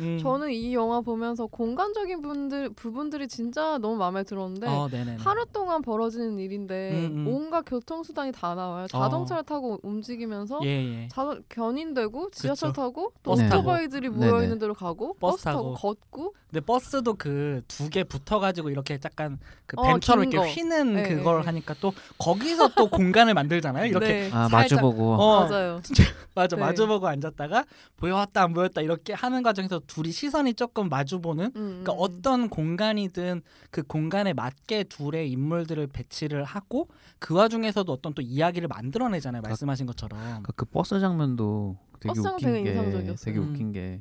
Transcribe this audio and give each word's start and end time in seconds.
음. 0.00 0.18
저는 0.18 0.52
이 0.52 0.74
영화 0.74 1.00
보면서 1.00 1.46
공간적인 1.46 2.22
분들 2.22 2.70
부분들이 2.70 3.26
진짜 3.28 3.78
너무 3.78 3.96
마음에 3.96 4.22
들었는데 4.22 4.66
어. 4.68 4.88
하루 5.18 5.44
동안 5.52 5.82
벌어지는 5.82 6.38
일인데 6.38 6.90
음, 6.92 7.26
음. 7.26 7.28
온갖 7.28 7.62
교통 7.66 8.02
수단이 8.02 8.32
다 8.32 8.54
나와요. 8.54 8.86
자동차를 8.88 9.42
타고 9.44 9.78
움직이면서 9.82 10.60
예, 10.64 10.68
예. 11.04 11.08
자동 11.10 11.42
견인되고 11.48 12.30
지하철 12.30 12.70
그쵸. 12.70 12.82
타고 12.82 13.12
또 13.22 13.32
버스. 13.32 13.42
오토바이들이. 13.44 14.08
모여 14.08 14.42
있는 14.42 14.58
데로 14.58 14.74
가고 14.74 15.14
버스 15.14 15.36
버스, 15.36 15.44
타고 15.44 15.74
타고. 15.74 15.74
걷고 15.74 16.34
근데 16.50 16.60
버스도 16.64 17.14
그 17.14 17.62
두 17.68 17.88
개 17.90 18.04
붙어가지고 18.04 18.70
이렇게 18.70 18.98
약간 19.04 19.38
그 19.66 19.76
어, 19.78 19.82
뱀처럼 19.82 20.24
긴 20.24 20.32
이렇게 20.32 20.48
거. 20.48 20.52
휘는 20.54 20.94
네, 20.94 21.02
그걸 21.08 21.40
네. 21.40 21.44
하니까 21.46 21.74
또 21.80 21.92
거기서 22.18 22.68
또 22.76 22.88
공간을 22.90 23.34
만들잖아요. 23.34 23.86
이렇게 23.86 24.06
네. 24.06 24.30
아 24.32 24.48
마주보고 24.50 25.14
어, 25.14 25.40
맞아요. 25.48 25.80
맞아 26.34 26.56
네. 26.56 26.62
마주보고 26.62 27.06
앉았다가 27.06 27.64
보였다 27.96 28.42
안 28.42 28.54
보였다 28.54 28.80
이렇게 28.80 29.12
하는 29.12 29.42
과정에서 29.42 29.80
둘이 29.88 30.12
시선이 30.12 30.54
조금 30.54 30.88
마주보는 30.88 31.46
음, 31.46 31.82
그러니까 31.82 31.92
음. 31.94 31.96
어떤 31.98 32.48
공간이든 32.48 33.42
그 33.70 33.82
공간에 33.82 34.32
맞게 34.32 34.84
둘의 34.84 35.32
인물들을 35.32 35.88
배치를 35.88 36.44
하고 36.44 36.88
그 37.18 37.34
와중에서도 37.34 37.90
어떤 37.90 38.14
또 38.14 38.22
이야기를 38.22 38.68
만들어내잖아요 38.68 39.42
말씀하신 39.42 39.86
것처럼 39.86 40.20
그러니까 40.20 40.52
그 40.54 40.64
버스 40.66 41.00
장면도 41.00 41.76
되게 41.98 42.08
버스 42.08 42.22
장면 42.22 42.34
웃긴 42.34 42.52
되게 42.52 42.62
게 42.62 42.70
인상적이었어요. 42.70 43.24
되게 43.24 43.38
음. 43.38 43.48
웃긴 43.48 43.72
게 43.72 44.00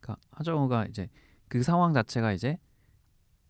그러니까 0.00 0.20
하정우가 0.32 0.86
이제 0.86 1.08
그 1.48 1.62
상황 1.62 1.94
자체가 1.94 2.32
이제 2.32 2.58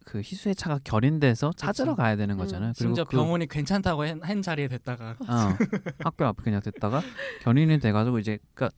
그 0.05 0.19
희수의 0.19 0.55
차가 0.55 0.79
견인돼서 0.85 1.53
찾으러 1.57 1.93
그쵸. 1.93 1.97
가야 1.97 2.17
되는 2.17 2.35
음. 2.35 2.39
거잖아요. 2.39 2.73
심지어 2.75 3.05
그, 3.05 3.17
병원이 3.17 3.47
괜찮다고 3.47 4.07
한, 4.07 4.21
한 4.23 4.43
자리에 4.43 4.69
됐다가 4.69 5.17
어, 5.21 5.35
학교 6.01 6.25
앞에 6.27 6.43
그냥 6.43 6.61
됐다가 6.61 7.01
견인이 7.43 7.79
돼가지고 7.79 8.19
이제 8.19 8.39
그러니까 8.55 8.77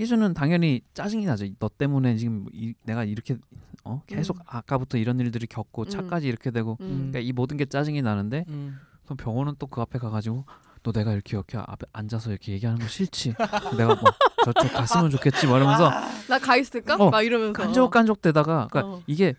희수는 0.00 0.34
당연히 0.34 0.80
짜증이 0.94 1.26
나죠. 1.26 1.46
너 1.58 1.68
때문에 1.68 2.16
지금 2.16 2.46
이, 2.52 2.74
내가 2.84 3.04
이렇게 3.04 3.36
어 3.84 4.02
계속 4.06 4.36
음. 4.38 4.42
아까부터 4.46 4.98
이런 4.98 5.20
일들이 5.20 5.46
겪고 5.46 5.82
음. 5.82 5.88
차까지 5.88 6.26
이렇게 6.28 6.50
되고 6.50 6.76
음. 6.80 7.10
그러니까 7.10 7.18
이 7.20 7.32
모든 7.32 7.56
게 7.56 7.64
짜증이 7.66 8.00
나는데 8.02 8.44
음. 8.48 8.78
그럼 9.04 9.16
병원은 9.16 9.54
또 9.58 9.66
그 9.66 9.80
앞에 9.80 9.98
가가지고 9.98 10.44
너 10.82 10.92
내가 10.92 11.12
이렇게 11.12 11.36
이렇게 11.36 11.58
앞에 11.58 11.86
앉아서 11.92 12.30
이렇게 12.30 12.52
얘기하는 12.52 12.80
거 12.80 12.88
싫지? 12.88 13.34
내가 13.76 13.94
뭐 13.96 14.04
저쪽 14.44 14.72
갔으면 14.72 15.10
좋겠지 15.10 15.46
뭐 15.46 15.58
이러면서 15.58 15.90
나 16.28 16.38
가 16.38 16.56
있을까? 16.56 16.94
어, 16.96 17.10
막 17.10 17.22
이러면서 17.22 17.52
깐족깐족 17.52 18.22
대다가 18.22 18.66
그러니까 18.70 18.96
어. 18.96 19.02
이게 19.06 19.34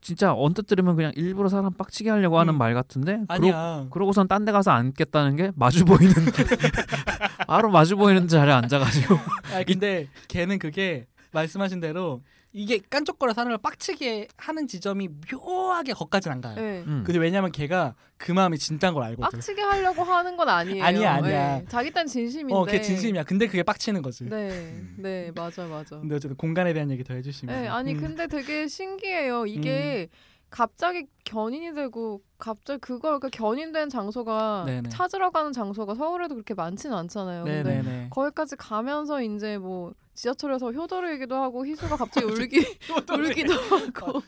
진짜 0.00 0.32
언뜻 0.34 0.66
들으면 0.66 0.96
그냥 0.96 1.12
일부러 1.16 1.48
사람 1.48 1.72
빡치게 1.72 2.10
하려고 2.10 2.38
하는 2.38 2.54
음. 2.54 2.58
말 2.58 2.74
같은데 2.74 3.14
그러, 3.26 3.26
아니야. 3.28 3.86
그러 3.90 4.06
고선 4.06 4.28
딴 4.28 4.44
데 4.44 4.52
가서 4.52 4.70
앉겠다는 4.70 5.36
게 5.36 5.50
마주 5.56 5.84
보이는 5.84 6.12
바로 7.46 7.70
마주 7.70 7.96
보이는 7.96 8.28
자리에 8.28 8.52
앉아가지고. 8.54 9.14
아 9.54 9.62
근데 9.66 10.06
걔는 10.28 10.58
그게 10.58 11.06
말씀하신 11.32 11.80
대로 11.80 12.22
이게 12.52 12.80
깐족거려 12.90 13.34
사람을 13.34 13.58
빡치게 13.58 14.28
하는 14.36 14.66
지점이 14.66 15.08
묘하게 15.30 15.92
거까지는 15.92 16.36
안 16.36 16.40
가요. 16.40 16.54
네. 16.54 16.82
음. 16.86 17.04
근데 17.04 17.18
왜냐면 17.18 17.52
걔가 17.52 17.94
그 18.16 18.32
마음이 18.32 18.58
진짠 18.58 18.94
걸 18.94 19.02
알거든. 19.04 19.30
빡치게 19.30 19.60
하려고 19.60 20.02
하는 20.02 20.36
건 20.36 20.48
아니에요. 20.48 20.82
아니야, 20.82 21.12
아니야. 21.14 21.58
네. 21.58 21.64
자기 21.68 21.90
딴 21.92 22.06
진심인데. 22.06 22.54
어, 22.54 22.64
걔 22.64 22.80
진심이야. 22.80 23.24
근데 23.24 23.46
그게 23.46 23.62
빡치는 23.62 24.02
거지. 24.02 24.24
네, 24.24 24.82
네, 24.96 25.30
맞아, 25.34 25.66
맞아. 25.66 26.00
근데 26.00 26.16
어쨌든 26.16 26.36
공간에 26.36 26.72
대한 26.72 26.90
얘기 26.90 27.04
더 27.04 27.14
해주시면. 27.14 27.62
네, 27.62 27.68
아니 27.68 27.92
음. 27.92 28.00
근데 28.00 28.26
되게 28.26 28.66
신기해요. 28.66 29.46
이게 29.46 30.08
갑자기 30.50 31.06
견인이 31.24 31.74
되고 31.74 32.22
갑자기 32.38 32.80
그걸 32.80 33.20
그 33.20 33.28
견인된 33.28 33.90
장소가 33.90 34.64
네네. 34.66 34.88
찾으러 34.88 35.30
가는 35.30 35.52
장소가 35.52 35.94
서울에도 35.94 36.34
그렇게 36.34 36.54
많지는 36.54 36.96
않잖아요. 36.96 37.44
근데 37.44 37.62
네네네. 37.62 38.08
거기까지 38.10 38.56
가면서 38.56 39.22
이제 39.22 39.58
뭐 39.58 39.92
지하철에서 40.14 40.72
효도르기도 40.72 41.36
하고 41.36 41.66
희수가 41.66 41.96
갑자기 41.96 42.26
울기 42.26 42.58
울기도 43.12 43.52
하고 43.52 44.22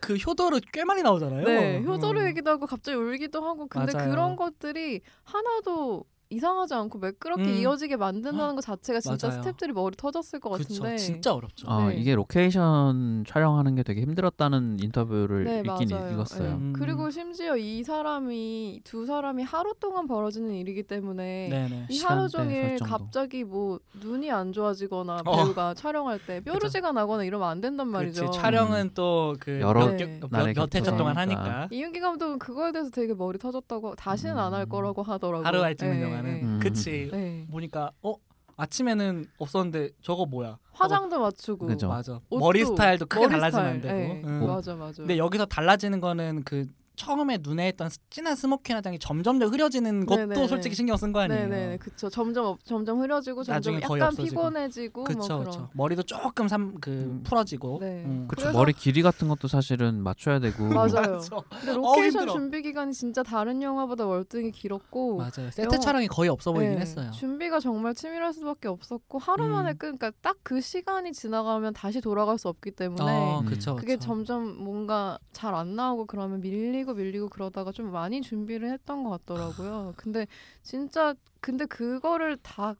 그 0.00 0.16
효도르 0.16 0.60
꽤 0.72 0.84
많이 0.84 1.02
나오잖아요. 1.02 1.44
네 1.44 1.78
음. 1.78 1.84
효도르기도 1.84 2.50
하고 2.50 2.66
갑자기 2.66 2.98
울기도 2.98 3.44
하고 3.44 3.66
근데 3.68 3.92
맞아요. 3.92 4.10
그런 4.10 4.36
것들이 4.36 5.00
하나도 5.22 6.04
이상하지 6.32 6.74
않고 6.74 6.98
매끄럽게 6.98 7.42
음. 7.44 7.54
이어지게 7.54 7.96
만든다는 7.96 8.54
것 8.54 8.62
자체가 8.62 9.00
진짜 9.00 9.28
맞아요. 9.28 9.42
스탭들이 9.42 9.72
머리 9.72 9.96
터졌을 9.96 10.40
것 10.40 10.50
그쵸. 10.50 10.68
같은데 10.82 10.96
진짜 10.96 11.34
어렵죠. 11.34 11.68
어, 11.68 11.88
네. 11.88 11.96
이게 11.96 12.14
로케이션 12.14 13.24
촬영하는 13.26 13.74
게 13.74 13.82
되게 13.82 14.00
힘들었다는 14.02 14.78
인터뷰를 14.80 15.44
네, 15.44 15.58
읽긴 15.66 15.88
맞아요. 15.90 16.12
읽었어요. 16.12 16.48
네. 16.48 16.54
음. 16.54 16.72
그리고 16.76 17.10
심지어 17.10 17.56
이 17.56 17.82
사람이 17.84 18.80
두 18.84 19.06
사람이 19.06 19.42
하루 19.42 19.74
동안 19.78 20.06
벌어지는 20.06 20.54
일이기 20.54 20.82
때문에 20.84 21.48
네네. 21.48 21.86
이 21.90 22.00
하루 22.00 22.28
종일. 22.28 22.78
갑자기 22.82 23.44
뭐 23.44 23.78
눈이 24.00 24.30
안 24.30 24.52
좋아지거나 24.52 25.22
어. 25.24 25.36
배우가 25.36 25.74
촬영할 25.74 26.18
때 26.26 26.40
뾰루지가 26.40 26.92
나거나 26.92 27.24
이러면 27.24 27.48
안 27.48 27.60
된단 27.60 27.88
말이죠. 27.88 28.22
그렇지. 28.22 28.38
촬영은 28.38 28.94
또그 28.94 29.60
여러 29.60 29.90
네. 29.96 30.20
날에 30.30 30.52
몇 30.54 30.74
회차 30.74 30.78
겹쳐서 30.80 30.96
동안 30.96 31.16
하니까. 31.16 31.68
이윤기 31.70 32.00
감독은 32.00 32.38
그거에 32.38 32.72
대해서 32.72 32.90
되게 32.90 33.14
머리 33.14 33.38
터졌다고 33.38 33.94
다시는 33.96 34.38
안할 34.38 34.62
음. 34.62 34.68
거라고 34.68 35.02
하더라고요. 35.02 35.46
하루에 35.46 35.74
찍는 35.74 35.96
네, 35.98 36.02
영화 36.02 36.21
는. 36.22 36.34
네. 36.34 36.42
음. 36.42 36.60
그치. 36.62 37.08
네. 37.12 37.46
보니까 37.50 37.90
어 38.02 38.14
아침에는 38.56 39.26
없었는데 39.38 39.90
저거 40.02 40.26
뭐야? 40.26 40.58
화장도 40.72 41.20
맞추고 41.20 41.66
그죠. 41.66 41.88
맞아. 41.88 42.20
옷도, 42.30 42.38
머리 42.38 42.64
스타일도 42.64 43.06
크게 43.06 43.26
머리 43.26 43.32
달라지면 43.32 43.66
안 43.66 43.80
스타일. 43.80 44.08
되고. 44.08 44.14
네. 44.14 44.22
응. 44.24 44.46
맞아 44.46 44.74
맞아. 44.74 44.96
근데 44.98 45.18
여기서 45.18 45.46
달라지는 45.46 46.00
거는 46.00 46.42
그 46.44 46.66
처음에 46.94 47.38
눈에 47.40 47.68
했던 47.68 47.88
스- 47.88 47.98
진한 48.10 48.36
스모키 48.36 48.72
화장이 48.72 48.98
점점 48.98 49.38
더 49.38 49.46
흐려지는 49.46 50.04
것도 50.06 50.20
네네네. 50.26 50.46
솔직히 50.46 50.74
신경 50.74 50.96
쓴 50.96 51.12
거 51.12 51.20
아니에요. 51.20 51.48
네네 51.48 51.78
그쵸 51.78 52.08
점점 52.10 52.44
없- 52.46 52.64
점점 52.64 53.00
흐려지고 53.00 53.42
점점 53.44 53.54
나중에 53.56 53.80
거의 53.80 54.00
약간 54.00 54.08
없어지고. 54.12 54.28
피곤해지고 54.42 55.04
그쵸, 55.04 55.18
뭐 55.18 55.26
그런. 55.28 55.44
그쵸. 55.44 55.68
머리도 55.72 56.02
조금 56.02 56.48
삼, 56.48 56.74
그 56.80 56.90
음. 56.90 57.22
풀어지고. 57.24 57.78
네. 57.80 58.04
음. 58.04 58.26
그쵸 58.28 58.42
그래서- 58.42 58.58
머리 58.58 58.72
길이 58.74 59.02
같은 59.02 59.26
것도 59.28 59.48
사실은 59.48 60.02
맞춰야 60.02 60.38
되고 60.38 60.64
맞아요. 60.68 60.88
맞아. 60.90 61.36
근데 61.50 61.70
어우, 61.72 61.76
로케이션 61.76 62.20
힘들어. 62.22 62.32
준비 62.34 62.62
기간이 62.62 62.92
진짜 62.92 63.22
다른 63.22 63.62
영화보다 63.62 64.06
월등히 64.06 64.50
길었고 64.52 65.16
맞아요. 65.16 65.50
세트 65.50 65.62
영화- 65.62 65.78
촬영이 65.78 66.08
거의 66.08 66.28
없어 66.28 66.52
보이긴 66.52 66.74
네, 66.74 66.80
했어요. 66.82 67.10
준비가 67.12 67.58
정말 67.58 67.94
치밀할 67.94 68.32
수밖에 68.34 68.68
없었고 68.68 69.18
하루 69.18 69.44
음. 69.46 69.52
만에 69.52 69.72
끝 69.72 69.78
그러니까 69.98 70.10
딱 70.20 70.36
그 70.42 70.60
시간이 70.60 71.12
지나가면 71.12 71.72
다시 71.72 72.00
돌아갈 72.00 72.36
수 72.36 72.48
없기 72.48 72.72
때문에 72.72 73.02
어, 73.10 73.40
음. 73.40 73.46
그쵸, 73.46 73.76
그게 73.76 73.94
그쵸. 73.94 74.06
점점 74.08 74.56
뭔가 74.62 75.18
잘 75.32 75.54
안 75.54 75.76
나오고 75.76 76.06
그러면 76.06 76.40
밀리 76.40 76.81
고 76.84 76.94
밀리고 76.94 77.28
그러다가 77.28 77.72
좀 77.72 77.90
많이 77.92 78.20
준비를 78.22 78.70
했던 78.72 79.04
것 79.04 79.10
같더라고요. 79.24 79.94
근데 79.96 80.26
진짜 80.62 81.14
근데 81.40 81.66
그거를 81.66 82.36
다 82.38 82.74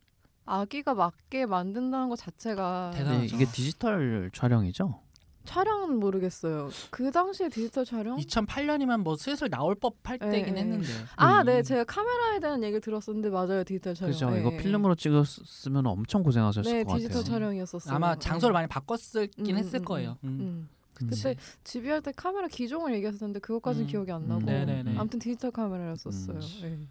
아기가 0.44 0.94
맞게 0.94 1.46
만든다는 1.46 2.08
것 2.08 2.16
자체가 2.16 2.92
대단하죠. 2.94 3.20
근데 3.20 3.34
이게 3.34 3.52
디지털 3.52 4.30
촬영이죠? 4.32 5.00
촬영은 5.44 5.98
모르겠어요. 5.98 6.70
그 6.90 7.10
당시에 7.10 7.48
디지털 7.48 7.84
촬영? 7.84 8.16
2008년이면 8.16 9.02
뭐 9.02 9.16
슬슬 9.16 9.50
나올 9.50 9.74
법할 9.74 10.18
네, 10.18 10.30
때긴 10.30 10.54
네. 10.54 10.60
했는데. 10.60 10.86
아, 11.16 11.40
음. 11.40 11.46
네, 11.46 11.62
제가 11.62 11.84
카메라에 11.84 12.38
대한 12.38 12.62
얘기를 12.62 12.80
들었었는데 12.80 13.30
맞아요, 13.30 13.64
디지털 13.64 13.94
촬영. 13.94 14.12
그죠? 14.12 14.30
네, 14.30 14.40
이거 14.40 14.50
네. 14.50 14.56
필름으로 14.58 14.94
찍었으면 14.94 15.86
엄청 15.86 16.22
고생하셨을 16.22 16.70
네, 16.70 16.84
것 16.84 16.96
디지털 16.96 17.22
같아요. 17.22 17.34
촬영이었었어요. 17.34 17.94
아마 17.94 18.14
장소를 18.14 18.52
네. 18.52 18.58
많이 18.58 18.68
바꿨을긴 18.68 19.56
음, 19.56 19.58
했을 19.58 19.80
음, 19.80 19.84
거예요. 19.84 20.18
음. 20.24 20.68
그때 20.94 21.36
지비할 21.64 22.02
때 22.02 22.12
카메라 22.14 22.48
기종을 22.48 22.94
얘기했었는데 22.94 23.40
그것까지는 23.40 23.86
음. 23.86 23.90
기억이 23.90 24.12
안 24.12 24.22
음. 24.22 24.28
나고 24.28 24.42
네네네. 24.42 24.96
아무튼 24.98 25.18
디지털 25.18 25.50
카메라였었어요. 25.50 26.36
음. 26.38 26.60
네. 26.62 26.88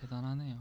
대단하네요. 0.00 0.56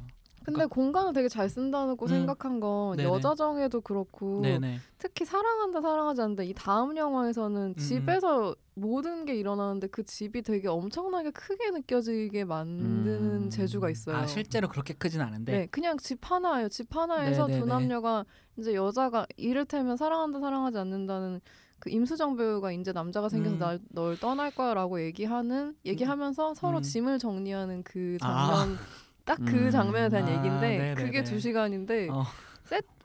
근데 0.46 0.66
공간을 0.68 1.14
되게 1.14 1.28
잘 1.28 1.50
쓴다고 1.50 2.06
음. 2.06 2.08
생각한 2.08 2.60
건 2.60 2.98
네네. 2.98 3.10
여자정에도 3.10 3.82
그렇고 3.82 4.42
네네. 4.42 4.78
특히 5.00 5.26
사랑한다 5.26 5.82
사랑하지 5.82 6.22
않는다 6.22 6.44
이 6.44 6.54
다음 6.54 6.96
영화에서는 6.96 7.62
음. 7.70 7.76
집에서 7.76 8.56
모든 8.76 9.26
게 9.26 9.36
일어나는데 9.36 9.88
그 9.88 10.04
집이 10.04 10.44
되게 10.44 10.68
엄청나게 10.68 11.32
크게 11.32 11.72
느껴지게 11.72 12.46
만드는 12.46 13.46
음. 13.46 13.50
재주가 13.50 13.90
있어요. 13.90 14.18
아 14.18 14.28
실제로 14.28 14.68
그렇게 14.68 14.94
크진 14.94 15.22
않은데. 15.22 15.52
네, 15.52 15.66
그냥 15.68 15.98
집 15.98 16.20
하나예요. 16.30 16.70
집 16.70 16.96
하나에서 16.96 17.48
네네네. 17.48 17.60
두 17.62 17.66
남녀가 17.66 18.26
이제 18.58 18.76
여자가 18.76 19.26
이를테면 19.38 19.98
사랑한다 19.98 20.40
사랑하지 20.40 20.78
않는다는 20.78 21.42
그 21.86 21.92
임수정 21.92 22.36
배우가 22.36 22.72
이제 22.72 22.92
남자가 22.92 23.30
생겨서 23.30 23.56
음. 23.56 23.60
날, 23.60 23.80
널 23.90 24.18
떠날 24.18 24.50
거야라고 24.50 25.00
얘기하는 25.04 25.76
얘기하면서 25.86 26.56
서로 26.56 26.78
음. 26.78 26.82
짐을 26.82 27.20
정리하는 27.20 27.84
그 27.84 28.18
아. 28.22 28.48
장면 28.48 28.80
딱그 29.24 29.68
음. 29.68 29.72
장면에 29.72 30.10
대한 30.10 30.28
아, 30.28 30.32
얘기인데 30.32 30.78
네네네. 30.78 30.96
그게 30.96 31.24
두 31.24 31.40
시간인데 31.40 32.10
어. 32.10 32.24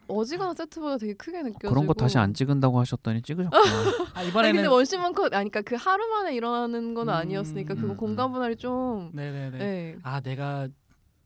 어지간한 0.08 0.54
세트보다 0.56 0.96
되게 0.96 1.12
크게 1.12 1.42
느껴지고 1.42 1.68
그런 1.68 1.86
거 1.86 1.92
다시 1.92 2.18
안 2.18 2.34
찍은다고 2.34 2.80
하셨더니 2.80 3.22
찍으셨구나. 3.22 3.52
아, 4.16 4.22
이번에는 4.24 4.56
근데 4.56 4.68
원심원 4.68 5.12
컷 5.12 5.32
아니 5.34 5.50
그러니까 5.50 5.60
그 5.60 5.76
하루 5.76 6.08
만에 6.08 6.34
일어나는 6.34 6.94
건 6.94 7.08
음, 7.10 7.14
아니었으니까 7.14 7.74
그거 7.74 7.92
음, 7.92 7.96
공간 7.96 8.32
분할이 8.32 8.56
좀 8.56 9.10
네네네. 9.12 9.58
네. 9.58 9.96
아 10.02 10.20
내가 10.20 10.66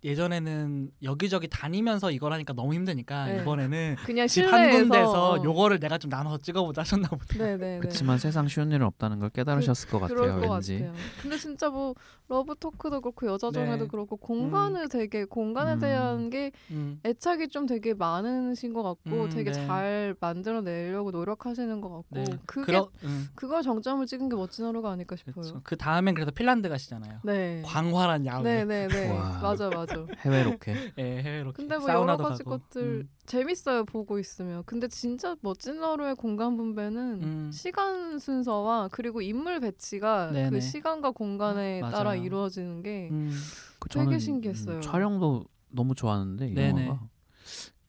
예전에는 0.04 0.90
여기저기 1.02 1.48
다니면서 1.48 2.10
이걸 2.10 2.32
하니까 2.34 2.52
너무 2.52 2.74
힘드니까 2.74 3.26
네. 3.26 3.40
이번에는 3.40 3.96
그냥 4.04 4.26
집한 4.26 4.50
실내에서 4.60 4.78
군데서 4.78 5.44
요거를 5.44 5.80
내가 5.80 5.96
좀 5.98 6.10
나눠서 6.10 6.38
찍어보자 6.38 6.82
하셨나 6.82 7.08
보다. 7.08 7.38
네네네. 7.38 7.78
그렇지만 7.80 8.18
세상 8.18 8.46
쉬운 8.46 8.70
일은 8.70 8.86
없다는 8.86 9.18
걸 9.18 9.30
깨달으셨을 9.30 9.88
것 9.88 10.00
그럴 10.06 10.28
같아요. 10.28 10.40
것 10.48 10.54
왠지. 10.54 10.78
같아요. 10.80 10.94
근데 11.22 11.36
진짜 11.38 11.70
뭐 11.70 11.94
러브 12.28 12.54
토크도 12.60 13.00
그렇고 13.00 13.26
여자 13.26 13.50
정혜도 13.50 13.84
네. 13.84 13.88
그렇고 13.88 14.16
공간을 14.16 14.88
되게 14.88 15.24
공간에 15.24 15.72
음. 15.74 15.78
대한 15.78 16.30
게 16.30 16.52
음. 16.70 17.00
애착이 17.04 17.48
좀 17.48 17.66
되게 17.66 17.94
많으신 17.94 18.74
것 18.74 18.82
같고 18.82 19.24
음, 19.24 19.28
되게 19.30 19.52
네. 19.52 19.66
잘 19.66 20.14
만들어내려고 20.20 21.10
노력하시는 21.12 21.80
것 21.80 21.88
같고 21.88 22.04
네. 22.10 22.24
그게 22.46 22.66
그러, 22.66 22.90
음, 23.04 23.28
그걸 23.34 23.62
정점을 23.62 24.04
찍은 24.06 24.28
게 24.28 24.36
멋진 24.36 24.66
하루가 24.66 24.90
아닐까 24.90 25.16
싶어요. 25.16 25.60
그 25.64 25.76
다음엔 25.76 26.14
그래서 26.14 26.30
핀란드 26.30 26.68
가시잖아요. 26.68 27.20
네. 27.24 27.62
광활한 27.64 28.26
야외. 28.26 28.64
네네네. 28.64 29.08
와. 29.14 29.38
맞아 29.42 29.70
맞아. 29.70 29.93
해외 30.18 30.42
로케. 30.42 30.76
예, 30.98 31.22
해외로. 31.22 31.52
근데 31.52 31.76
뭐 31.78 31.88
여러 31.88 31.98
사우나도 32.00 32.22
가지 32.24 32.42
가고. 32.44 32.58
것들 32.58 32.82
음. 32.82 33.08
재밌어요 33.26 33.84
보고 33.84 34.18
있으면. 34.18 34.62
근데 34.66 34.88
진짜 34.88 35.36
멋진 35.40 35.82
하루의 35.82 36.14
공간 36.16 36.56
분배는 36.56 37.22
음. 37.22 37.50
시간 37.52 38.18
순서와 38.18 38.88
그리고 38.92 39.20
인물 39.22 39.60
배치가 39.60 40.30
네네. 40.32 40.50
그 40.50 40.60
시간과 40.60 41.12
공간에 41.12 41.80
맞아요. 41.80 41.92
따라 41.94 42.14
이루어지는 42.14 42.82
게 42.82 43.08
음. 43.10 43.30
그 43.78 43.88
되게 43.88 44.04
저는, 44.04 44.18
신기했어요. 44.18 44.76
음, 44.76 44.80
촬영도 44.82 45.44
너무 45.68 45.94
좋았는데 45.94 46.48
이 46.50 46.54
네네. 46.54 46.86
영화가 46.86 47.08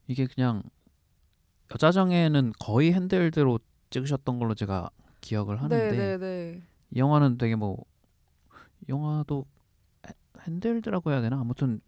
이게 0.08 0.28
그냥 0.28 0.64
여자정에는 1.74 2.54
거의 2.60 2.94
핸들드로 2.94 3.60
찍으셨던 3.90 4.40
걸로 4.40 4.54
제가 4.54 4.90
기억을 5.22 5.62
하는데 5.62 5.90
네네네. 6.18 6.62
이 6.92 7.00
영화는 7.00 7.38
되게 7.38 7.56
뭐 7.56 7.84
영화도 8.88 9.46
핸- 10.08 10.14
핸들드라고 10.42 11.12
해야 11.12 11.22
되나 11.22 11.40
아무튼 11.40 11.82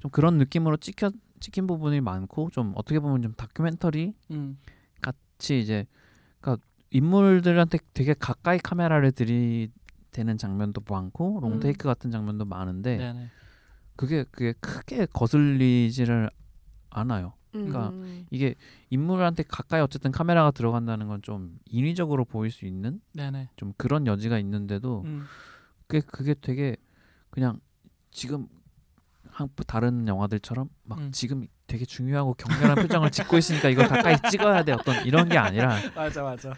좀 0.00 0.10
그런 0.10 0.38
느낌으로 0.38 0.76
찍혀 0.76 1.10
찍힌 1.40 1.66
부분이 1.66 2.00
많고 2.00 2.50
좀 2.50 2.72
어떻게 2.76 2.98
보면 3.00 3.22
좀 3.22 3.32
다큐멘터리 3.34 4.14
음. 4.32 4.58
같이 5.00 5.58
이제 5.60 5.86
그러니까 6.40 6.64
인물들한테 6.90 7.78
되게 7.94 8.12
가까이 8.14 8.58
카메라를 8.58 9.12
들이대는 9.12 10.36
장면도 10.38 10.82
많고 10.88 11.38
음. 11.38 11.40
롱테이크 11.42 11.84
같은 11.84 12.10
장면도 12.10 12.44
많은데 12.44 12.96
네네. 12.98 13.28
그게 13.96 14.24
그게 14.30 14.52
크게 14.60 15.06
거슬리지를 15.06 16.30
않아요. 16.90 17.34
그러니까 17.52 17.88
음. 17.90 18.26
이게 18.30 18.54
인물한테 18.90 19.42
가까이 19.42 19.80
어쨌든 19.80 20.12
카메라가 20.12 20.50
들어간다는 20.52 21.08
건 21.08 21.20
좀 21.22 21.58
인위적으로 21.66 22.24
보일 22.24 22.50
수 22.50 22.64
있는 22.66 23.00
네네. 23.14 23.50
좀 23.56 23.72
그런 23.76 24.06
여지가 24.06 24.38
있는데도 24.38 25.02
음. 25.04 25.24
그게 25.86 26.00
그게 26.06 26.34
되게 26.34 26.76
그냥 27.30 27.60
지금 28.10 28.46
한 29.40 29.48
다른 29.66 30.06
영화들처럼 30.06 30.68
막 30.84 30.98
음. 30.98 31.10
지금 31.12 31.46
되게 31.66 31.84
중요하고 31.84 32.34
격렬한 32.34 32.76
표정을 32.76 33.10
짓고 33.10 33.38
있으니까 33.38 33.68
이걸 33.68 33.88
가까이 33.88 34.16
찍어야 34.30 34.64
돼 34.64 34.72
어떤 34.72 35.04
이런 35.06 35.28
게 35.28 35.38
아니라 35.38 35.76
맞아 35.94 36.22
맞아. 36.22 36.52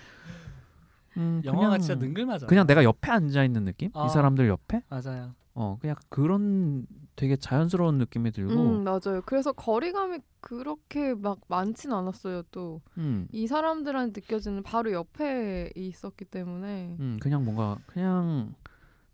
음, 1.17 1.43
영화가 1.45 1.67
그냥, 1.69 1.81
진짜 1.81 1.95
능글맞아. 1.95 2.47
그냥 2.47 2.67
내가 2.67 2.85
옆에 2.85 3.11
앉아 3.11 3.45
있는 3.45 3.65
느낌? 3.65 3.91
아. 3.95 4.07
이 4.07 4.09
사람들 4.09 4.49
옆에? 4.49 4.83
맞아요. 4.89 5.35
어 5.55 5.77
그냥 5.81 5.97
그런 6.09 6.87
되게 7.15 7.37
자연스러운 7.37 7.99
느낌이 7.99 8.33
들고 8.33 8.55
음, 8.55 8.85
맞아요. 8.85 9.21
그래서 9.27 9.53
거리감이 9.53 10.19
그렇게 10.41 11.15
막 11.15 11.41
많진 11.47 11.93
않았어요. 11.93 12.43
또이 12.51 12.81
음, 12.97 13.29
사람들한테 13.47 14.23
느껴지는 14.23 14.63
바로 14.63 14.93
옆에 14.93 15.71
있었기 15.77 16.25
때문에 16.25 16.97
음 16.99 17.19
그냥 17.21 17.45
뭔가 17.45 17.77
그냥 17.87 18.55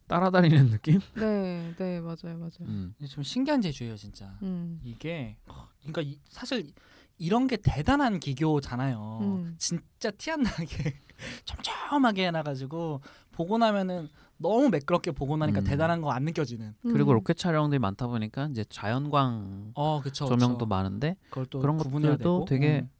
따라다니는 0.08 0.70
느낌? 0.70 1.00
네, 1.14 1.74
네, 1.78 2.00
맞아요, 2.00 2.36
맞아요. 2.38 2.50
음. 2.62 2.94
좀 3.08 3.22
신기한 3.22 3.60
제주예요 3.60 3.96
진짜. 3.96 4.36
음, 4.42 4.80
이게 4.82 5.36
어, 5.46 5.68
그러니까 5.80 6.02
이, 6.02 6.18
사실 6.28 6.72
이런 7.18 7.46
게 7.46 7.56
대단한 7.56 8.18
기교잖아요. 8.20 9.18
음. 9.22 9.54
진짜 9.58 10.10
티 10.12 10.30
안 10.30 10.42
나게 10.42 10.94
촘촘하게 11.44 12.26
해놔가지고 12.28 13.00
보고 13.32 13.58
나면은 13.58 14.08
너무 14.38 14.68
매끄럽게 14.70 15.10
보고 15.12 15.36
나니까 15.36 15.60
음. 15.60 15.64
대단한 15.64 16.00
거 16.00 16.10
안 16.10 16.22
느껴지는. 16.24 16.74
그리고 16.82 17.12
음. 17.12 17.14
로켓 17.16 17.36
촬영들이 17.36 17.78
많다 17.78 18.06
보니까 18.06 18.48
이제 18.50 18.64
자연광 18.68 19.72
어 19.74 20.00
그쵸. 20.00 20.26
조명도 20.26 20.58
그쵸. 20.58 20.66
많은데 20.66 21.16
그걸 21.28 21.46
또 21.46 21.58
그런 21.60 21.76
것들도 21.76 22.16
되고. 22.16 22.44
되게 22.46 22.80
음. 22.80 22.90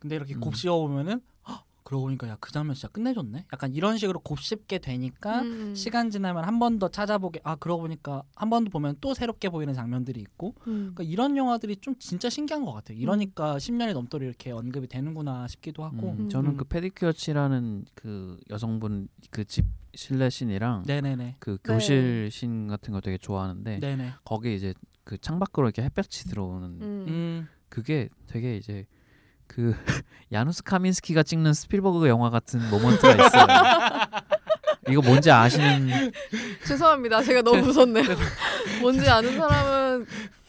근데 0.00 0.16
이렇게 0.16 0.34
음. 0.34 0.40
곱씹어 0.40 0.76
보면은 0.78 1.12
헉, 1.12 1.20
그러고 1.86 2.06
보니까 2.06 2.28
야 2.28 2.36
그 2.40 2.50
장면 2.50 2.74
진짜 2.74 2.88
끝내줬네. 2.88 3.46
약간 3.52 3.72
이런 3.72 3.96
식으로 3.96 4.18
곱씹게 4.20 4.78
되니까 4.80 5.42
음, 5.42 5.72
시간 5.76 6.10
지나면 6.10 6.42
한 6.44 6.58
번 6.58 6.78
더 6.80 6.88
찾아보게 6.90 7.40
아 7.44 7.54
그러고 7.54 7.82
보니까 7.82 8.24
한 8.34 8.50
번 8.50 8.64
더 8.64 8.70
보면 8.70 8.96
또 9.00 9.14
새롭게 9.14 9.48
보이는 9.50 9.72
장면들이 9.72 10.20
있고 10.20 10.54
음. 10.66 10.92
그러니까 10.94 11.04
이런 11.04 11.36
영화들이 11.36 11.76
좀 11.76 11.94
진짜 12.00 12.28
신기한 12.28 12.64
것 12.64 12.72
같아요. 12.72 12.98
이러니까 12.98 13.58
10년이 13.58 13.92
넘도록 13.94 14.26
이렇게 14.26 14.50
언급이 14.50 14.88
되는구나 14.88 15.46
싶기도 15.46 15.84
하고. 15.84 16.12
음, 16.12 16.18
음. 16.24 16.28
저는 16.28 16.50
음. 16.52 16.56
그 16.56 16.64
페디큐어 16.64 17.12
칠하는 17.12 17.84
그 17.94 18.36
여성분 18.50 19.08
그 19.30 19.44
집 19.44 19.64
실내 19.94 20.28
씬이랑 20.28 20.82
네네네. 20.86 21.36
그 21.38 21.52
네. 21.62 21.72
교실 21.72 22.28
씬 22.32 22.66
같은 22.66 22.92
거 22.92 23.00
되게 23.00 23.16
좋아하는데 23.16 23.78
네네. 23.78 24.12
거기 24.24 24.54
이제 24.56 24.74
그 25.04 25.16
창밖으로 25.18 25.68
이렇게 25.68 25.82
햇볕이 25.82 26.24
들어오는 26.28 26.68
음. 26.82 27.04
음. 27.08 27.48
그게 27.68 28.08
되게 28.26 28.56
이제 28.56 28.86
그 29.46 29.74
야누스 30.32 30.62
카민스키가 30.64 31.22
찍는 31.22 31.54
스필버그 31.54 32.08
영화 32.08 32.30
같은 32.30 32.60
모먼트가 32.70 33.12
있어요. 33.14 33.46
이거 34.90 35.02
뭔지 35.02 35.30
아시는 35.30 36.12
죄송합니다. 36.66 37.22
제가 37.22 37.42
너무 37.42 37.62
무섭네요. 37.62 38.04
뭔지 38.80 39.08
아는 39.08 39.36
사람은 39.36 40.06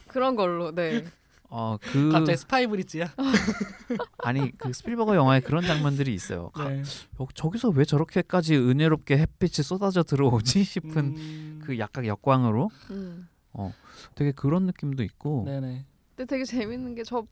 그런 0.08 0.36
걸로. 0.36 0.74
네. 0.74 1.06
어 1.50 1.78
그 1.82 2.12
갑자기 2.12 2.38
스파이 2.38 2.68
브릿지야. 2.68 3.14
아니 4.20 4.52
그 4.58 4.74
스필버그 4.74 5.16
영화에 5.16 5.40
그런 5.40 5.64
장면들이 5.64 6.14
있어요. 6.14 6.50
가- 6.50 6.68
네. 6.70 6.84
여- 7.22 7.28
저기서 7.34 7.70
왜 7.70 7.86
저렇게까지 7.86 8.58
은혜롭게 8.58 9.18
햇빛이 9.18 9.64
쏟아져 9.64 10.04
들어오지 10.04 10.64
싶은 10.66 10.98
음. 10.98 11.62
그 11.64 11.80
약간 11.80 12.06
역광으로 12.06 12.70
음. 12.92 13.30
되게 14.16 14.32
그런 14.34 14.66
느낌도 14.66 15.02
있고 15.04 15.44
네네. 15.46 15.86
근데 16.16 16.28
되게 16.30 16.44
재밌는 16.44 16.96
게 16.96 17.04
저 17.04 17.26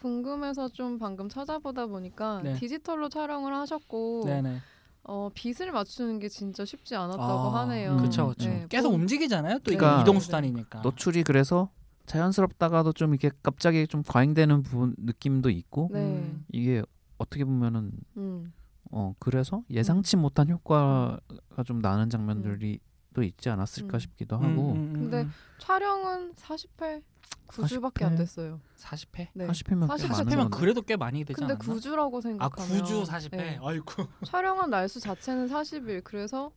궁금해서 0.00 0.68
좀 0.70 0.98
방금 0.98 1.28
찾아보다 1.28 1.86
보니까 1.86 2.40
네. 2.42 2.54
디지털로 2.54 3.08
촬영을 3.08 3.54
하셨고 3.54 4.22
네네. 4.26 4.58
어, 5.04 5.30
빛을 5.34 5.72
맞추는 5.72 6.18
게 6.18 6.28
진짜 6.28 6.64
쉽지 6.64 6.94
않았다고 6.94 7.22
아, 7.22 7.60
하네요. 7.60 7.96
그쵸 7.98 8.28
그쵸. 8.28 8.48
네, 8.48 8.66
계속 8.68 8.90
본- 8.90 9.02
움직이잖아요. 9.02 9.58
또 9.58 9.62
그러니까 9.64 10.00
이동 10.02 10.20
수단이니까. 10.20 10.80
노출이 10.82 11.22
그래서 11.22 11.70
자연스럽다가도 12.06 12.92
좀 12.92 13.10
이렇게 13.14 13.30
갑자기 13.42 13.86
좀 13.86 14.02
과잉되는 14.06 14.62
부분 14.62 14.94
느낌도 14.98 15.50
있고 15.50 15.88
네. 15.92 16.00
음. 16.00 16.44
이게 16.52 16.82
어떻게 17.18 17.44
보면은 17.44 17.92
음. 18.16 18.52
어 18.90 19.14
그래서 19.18 19.62
예상치 19.70 20.16
못한 20.16 20.48
효과가 20.48 21.20
좀 21.64 21.78
나는 21.80 22.10
장면들이 22.10 22.80
또 23.14 23.22
있지 23.22 23.48
않았을까 23.50 23.96
음. 23.96 23.98
싶기도 23.98 24.36
음, 24.36 24.42
하고 24.42 24.72
음, 24.72 24.76
음, 24.76 24.92
근데 24.94 25.22
음. 25.22 25.32
촬영은 25.58 26.34
40회 26.34 27.02
9주밖에 27.48 28.04
안 28.04 28.14
40회? 28.14 28.18
됐어요. 28.18 28.60
40회. 28.78 29.28
네. 29.34 29.46
40회면 29.48 29.88
꽤40 29.88 29.88
많은 29.88 29.96
40회면 29.96 30.36
건데. 30.36 30.56
그래도 30.56 30.82
꽤 30.82 30.96
많이 30.96 31.24
되지 31.24 31.34
근데 31.38 31.54
않았나? 31.54 31.74
9주라고 31.74 32.18
아 32.18 32.20
생각하면 32.20 32.82
9주 32.82 33.04
40회. 33.04 33.36
네. 33.36 33.58
아이고. 33.60 33.84
촬영한 34.24 34.70
날수 34.70 35.00
자체는 35.00 35.48
40일. 35.48 36.04
그래서 36.04 36.52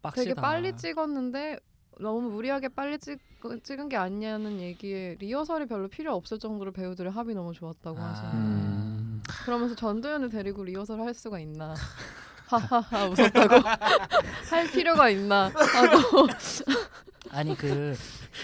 빡시다. 0.00 0.22
되게 0.22 0.34
빨리 0.34 0.74
찍었는데 0.74 1.58
너무 2.00 2.30
무리하게 2.30 2.68
빨리 2.68 2.98
찍, 2.98 3.20
찍은 3.62 3.90
게 3.90 3.96
아니냐는 3.96 4.58
얘기에 4.58 5.16
리허설이 5.20 5.66
별로 5.66 5.88
필요 5.88 6.14
없을 6.14 6.38
정도로 6.38 6.72
배우들의 6.72 7.12
합이 7.12 7.34
너무 7.34 7.52
좋았다고 7.52 7.98
아. 7.98 8.02
하시는 8.02 8.32
음, 8.32 9.22
그러면서 9.44 9.74
전도연을 9.74 10.30
데리고 10.30 10.64
리허설 10.64 11.00
할 11.00 11.12
수가 11.12 11.38
있나 11.40 11.74
하하하 12.56 13.06
웃었다고 13.06 13.54
할 14.50 14.70
필요가 14.70 15.08
있나 15.08 15.52
하고 15.72 16.28
아니 17.30 17.56
그 17.56 17.94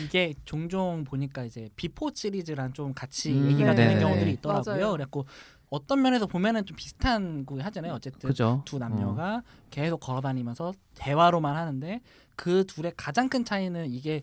이게 0.01 0.35
종종 0.45 1.05
보니까 1.05 1.45
이제 1.45 1.69
비포 1.77 2.11
시리즈랑 2.15 2.73
좀 2.73 2.95
같이 2.95 3.33
음, 3.33 3.47
얘기가 3.51 3.75
되는 3.75 3.95
네네. 3.95 4.01
경우들이 4.01 4.33
있더라고요. 4.35 4.75
맞아요. 4.75 4.93
그래갖고 4.93 5.27
어떤 5.71 6.01
면에서 6.01 6.27
보면은 6.27 6.65
좀 6.65 6.77
비슷한 6.77 7.45
거 7.45 7.61
하잖아요. 7.61 7.93
어쨌든 7.95 8.29
그죠 8.29 8.63
두 8.65 8.79
남녀가 8.79 9.43
계속 9.71 9.99
걸어다니면서 10.01 10.73
대화로만 10.95 11.57
하는데 11.57 12.01
그 12.37 12.65
둘의 12.65 12.93
가장 12.97 13.29
큰 13.29 13.45
차이는 13.45 13.91
이게 13.91 14.23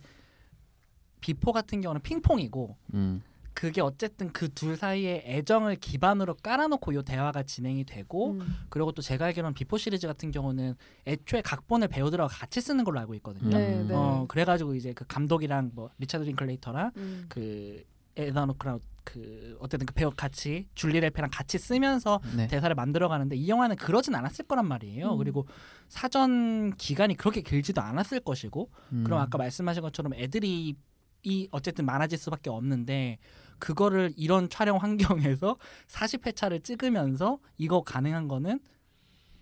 비포 1.22 1.52
같은 1.52 1.82
경우는 1.82 2.02
핑퐁이고 2.02 2.64
어, 2.70 2.78
음, 2.94 3.22
그게 3.56 3.82
어쨌든 3.82 4.32
그 4.32 4.50
둘 4.50 4.78
사이에 4.78 5.24
애정을 5.26 5.78
기반으로 5.78 6.36
깔아놓고 6.36 6.92
이 6.92 7.04
대화가 7.04 7.44
진행이 7.44 7.86
되고 7.86 8.34
음. 8.34 8.56
그리고 8.70 8.92
또 8.92 9.02
제가 9.02 9.26
알기로는 9.26 9.54
비포 9.54 9.78
시리즈 9.78 10.06
같은 10.08 10.30
경우는 10.32 10.76
애초에 11.08 11.42
각본을 11.42 11.88
배우들하고 11.88 12.30
같이 12.32 12.62
쓰는 12.62 12.84
걸로 12.84 13.00
알고 13.00 13.16
있거든요. 13.16 13.58
네, 13.58 13.82
음. 13.82 13.88
네. 13.88 13.94
어 13.96 14.26
그래가지고 14.28 14.76
이제 14.76 14.94
그 14.94 15.06
감독이랑 15.08 15.72
뭐 15.74 15.90
리차드 15.98 16.24
링클레이터랑 16.24 16.92
음. 16.98 17.26
그 17.30 17.84
에단 18.18 18.46
호크랑 18.46 18.80
그 19.04 19.58
어쨌든 19.60 19.86
그 19.86 19.94
배우 19.94 20.10
같이 20.10 20.68
줄리 20.74 21.00
델피랑 21.00 21.30
같이 21.32 21.58
쓰면서 21.58 22.22
네. 22.36 22.48
대사를 22.48 22.74
만들어 22.76 23.08
가는데 23.10 23.36
이 23.36 23.50
영화는 23.50 23.76
그러진 23.76 24.16
않았을 24.16 24.46
거란 24.46 24.68
말이에요. 24.68 25.14
음. 25.14 25.18
그리고 25.18 25.46
사전 25.90 26.74
기간이 26.78 27.16
그렇게 27.16 27.42
길지도 27.42 27.82
않았을 27.82 28.22
것이고 28.22 28.70
음. 28.94 29.04
그럼 29.04 29.20
아까 29.20 29.38
말씀하신 29.38 29.82
것처럼 29.82 30.14
애드립이 30.14 31.50
어쨌든 31.52 31.86
많아질 31.86 32.18
수밖에 32.18 32.50
없는데 32.50 33.18
그거를 33.60 34.14
이런 34.18 34.50
촬영 34.50 34.78
환경에서 34.78 35.58
40회차를 35.88 36.64
찍으면서 36.64 37.40
이거 37.58 37.82
가능한 37.82 38.28
거는 38.28 38.60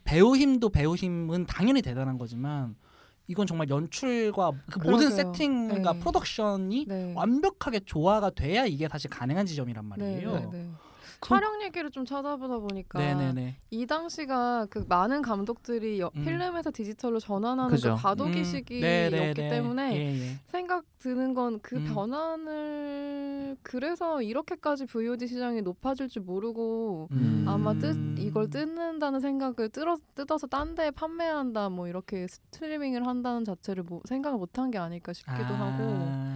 배우 0.03 0.35
힘도 0.35 0.69
배우 0.69 0.95
힘은 0.95 1.45
당연히 1.45 1.81
대단한 1.81 2.17
거지만 2.17 2.75
이건 3.27 3.47
정말 3.47 3.69
연출과 3.69 4.51
그 4.69 4.79
모든. 4.79 5.09
세팅과 5.11 5.93
네. 5.93 5.99
프로덕션이 5.99 6.85
네. 6.87 7.13
완벽하게 7.15 7.79
조화가 7.81 8.31
돼야 8.31 8.65
이게 8.65 8.87
사실 8.89 9.09
가능한 9.09 9.45
지점이란 9.45 9.85
말이에요. 9.85 10.33
네, 10.33 10.39
네, 10.39 10.49
네. 10.51 10.71
촬영 11.25 11.61
얘기를 11.63 11.89
좀 11.91 12.05
찾아보다 12.05 12.57
보니까 12.59 12.99
네네네. 12.99 13.55
이 13.71 13.85
당시가 13.85 14.67
그 14.69 14.85
많은 14.87 15.21
감독들이 15.21 15.99
여- 15.99 16.11
음. 16.15 16.23
필름에서 16.23 16.71
디지털로 16.71 17.19
전환하는 17.19 17.69
그죠. 17.75 17.95
그 17.95 18.01
과도기 18.01 18.39
음, 18.39 18.43
시기였기 18.43 18.81
네네네. 18.81 19.33
때문에 19.49 19.95
예, 19.95 20.19
예. 20.31 20.35
생각 20.47 20.85
드는 20.99 21.33
건 21.33 21.59
그 21.61 21.75
음. 21.77 21.85
변환을 21.93 23.57
그래서 23.61 24.21
이렇게까지 24.21 24.85
VOD 24.85 25.27
시장이 25.27 25.61
높아질 25.61 26.09
줄 26.09 26.21
모르고 26.23 27.09
음. 27.11 27.45
아마 27.47 27.73
뜻 27.73 27.95
이걸 28.17 28.49
뜯는다는 28.49 29.19
생각을 29.19 29.69
뜯어, 29.69 29.97
뜯어서 30.15 30.47
딴 30.47 30.75
데에 30.75 30.91
판매한다 30.91 31.69
뭐 31.69 31.87
이렇게 31.87 32.27
스트리밍을 32.27 33.05
한다는 33.05 33.43
자체를 33.45 33.83
뭐 33.83 34.01
생각을 34.05 34.37
못한 34.37 34.71
게 34.71 34.77
아닐까 34.77 35.13
싶기도 35.13 35.53
하고 35.53 35.83
아, 35.83 35.97
네. 36.15 36.32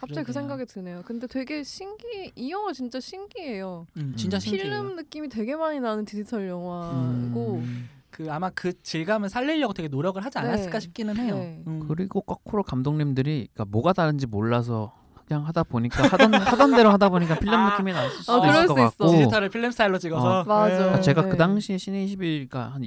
갑자기 0.00 0.24
그. 0.26 0.32
생각이 0.32 0.64
드네요. 0.66 1.02
근데 1.04 1.26
되게 1.26 1.62
신기 1.62 2.32
이 2.34 2.50
영화 2.50 2.72
진짜 2.72 2.98
신기해요. 3.00 3.86
음, 3.98 4.14
진짜 4.16 4.38
음. 4.38 4.40
신기해요. 4.40 4.64
필름 4.64 4.96
느낌이 4.96 5.28
되게 5.28 5.54
많이 5.56 5.78
나는 5.78 6.04
디지털 6.06 6.48
영화고 6.48 7.56
음. 7.56 7.88
그 8.10 8.26
아마 8.30 8.50
그 8.50 8.72
질감을 8.82 9.28
살리려고 9.28 9.72
되게 9.74 9.88
노력을 9.88 10.22
하지 10.24 10.38
않았을까 10.38 10.72
네. 10.72 10.80
싶기는 10.80 11.16
해요. 11.16 11.34
네. 11.36 11.62
음. 11.66 11.84
그리고 11.86 12.22
거꾸로 12.22 12.62
감독님들이 12.62 13.48
그러니까 13.52 13.70
뭐가 13.70 13.92
다른지 13.92 14.26
몰라서 14.26 14.94
그냥 15.26 15.46
하다 15.46 15.62
보니까 15.64 16.02
하던 16.08 16.32
하던 16.34 16.70
대로 16.74 16.90
하다 16.90 17.08
보니까 17.10 17.38
필름 17.38 17.54
아. 17.60 17.70
느낌이 17.70 17.92
날 17.92 18.10
수도 18.10 18.32
어, 18.32 18.46
있을 18.48 18.66
것수 18.66 18.72
있어. 18.72 18.74
같고 18.74 19.10
디지털을 19.12 19.48
필름 19.50 19.70
스타일로 19.70 19.98
찍어서 19.98 20.40
어. 20.40 20.44
맞아. 20.44 20.96
네. 20.96 21.00
제가 21.02 21.22
네. 21.22 21.28
그 21.28 21.36
당시에 21.36 21.78
신의 21.78 22.08
21가 22.08 22.72
한 22.72 22.82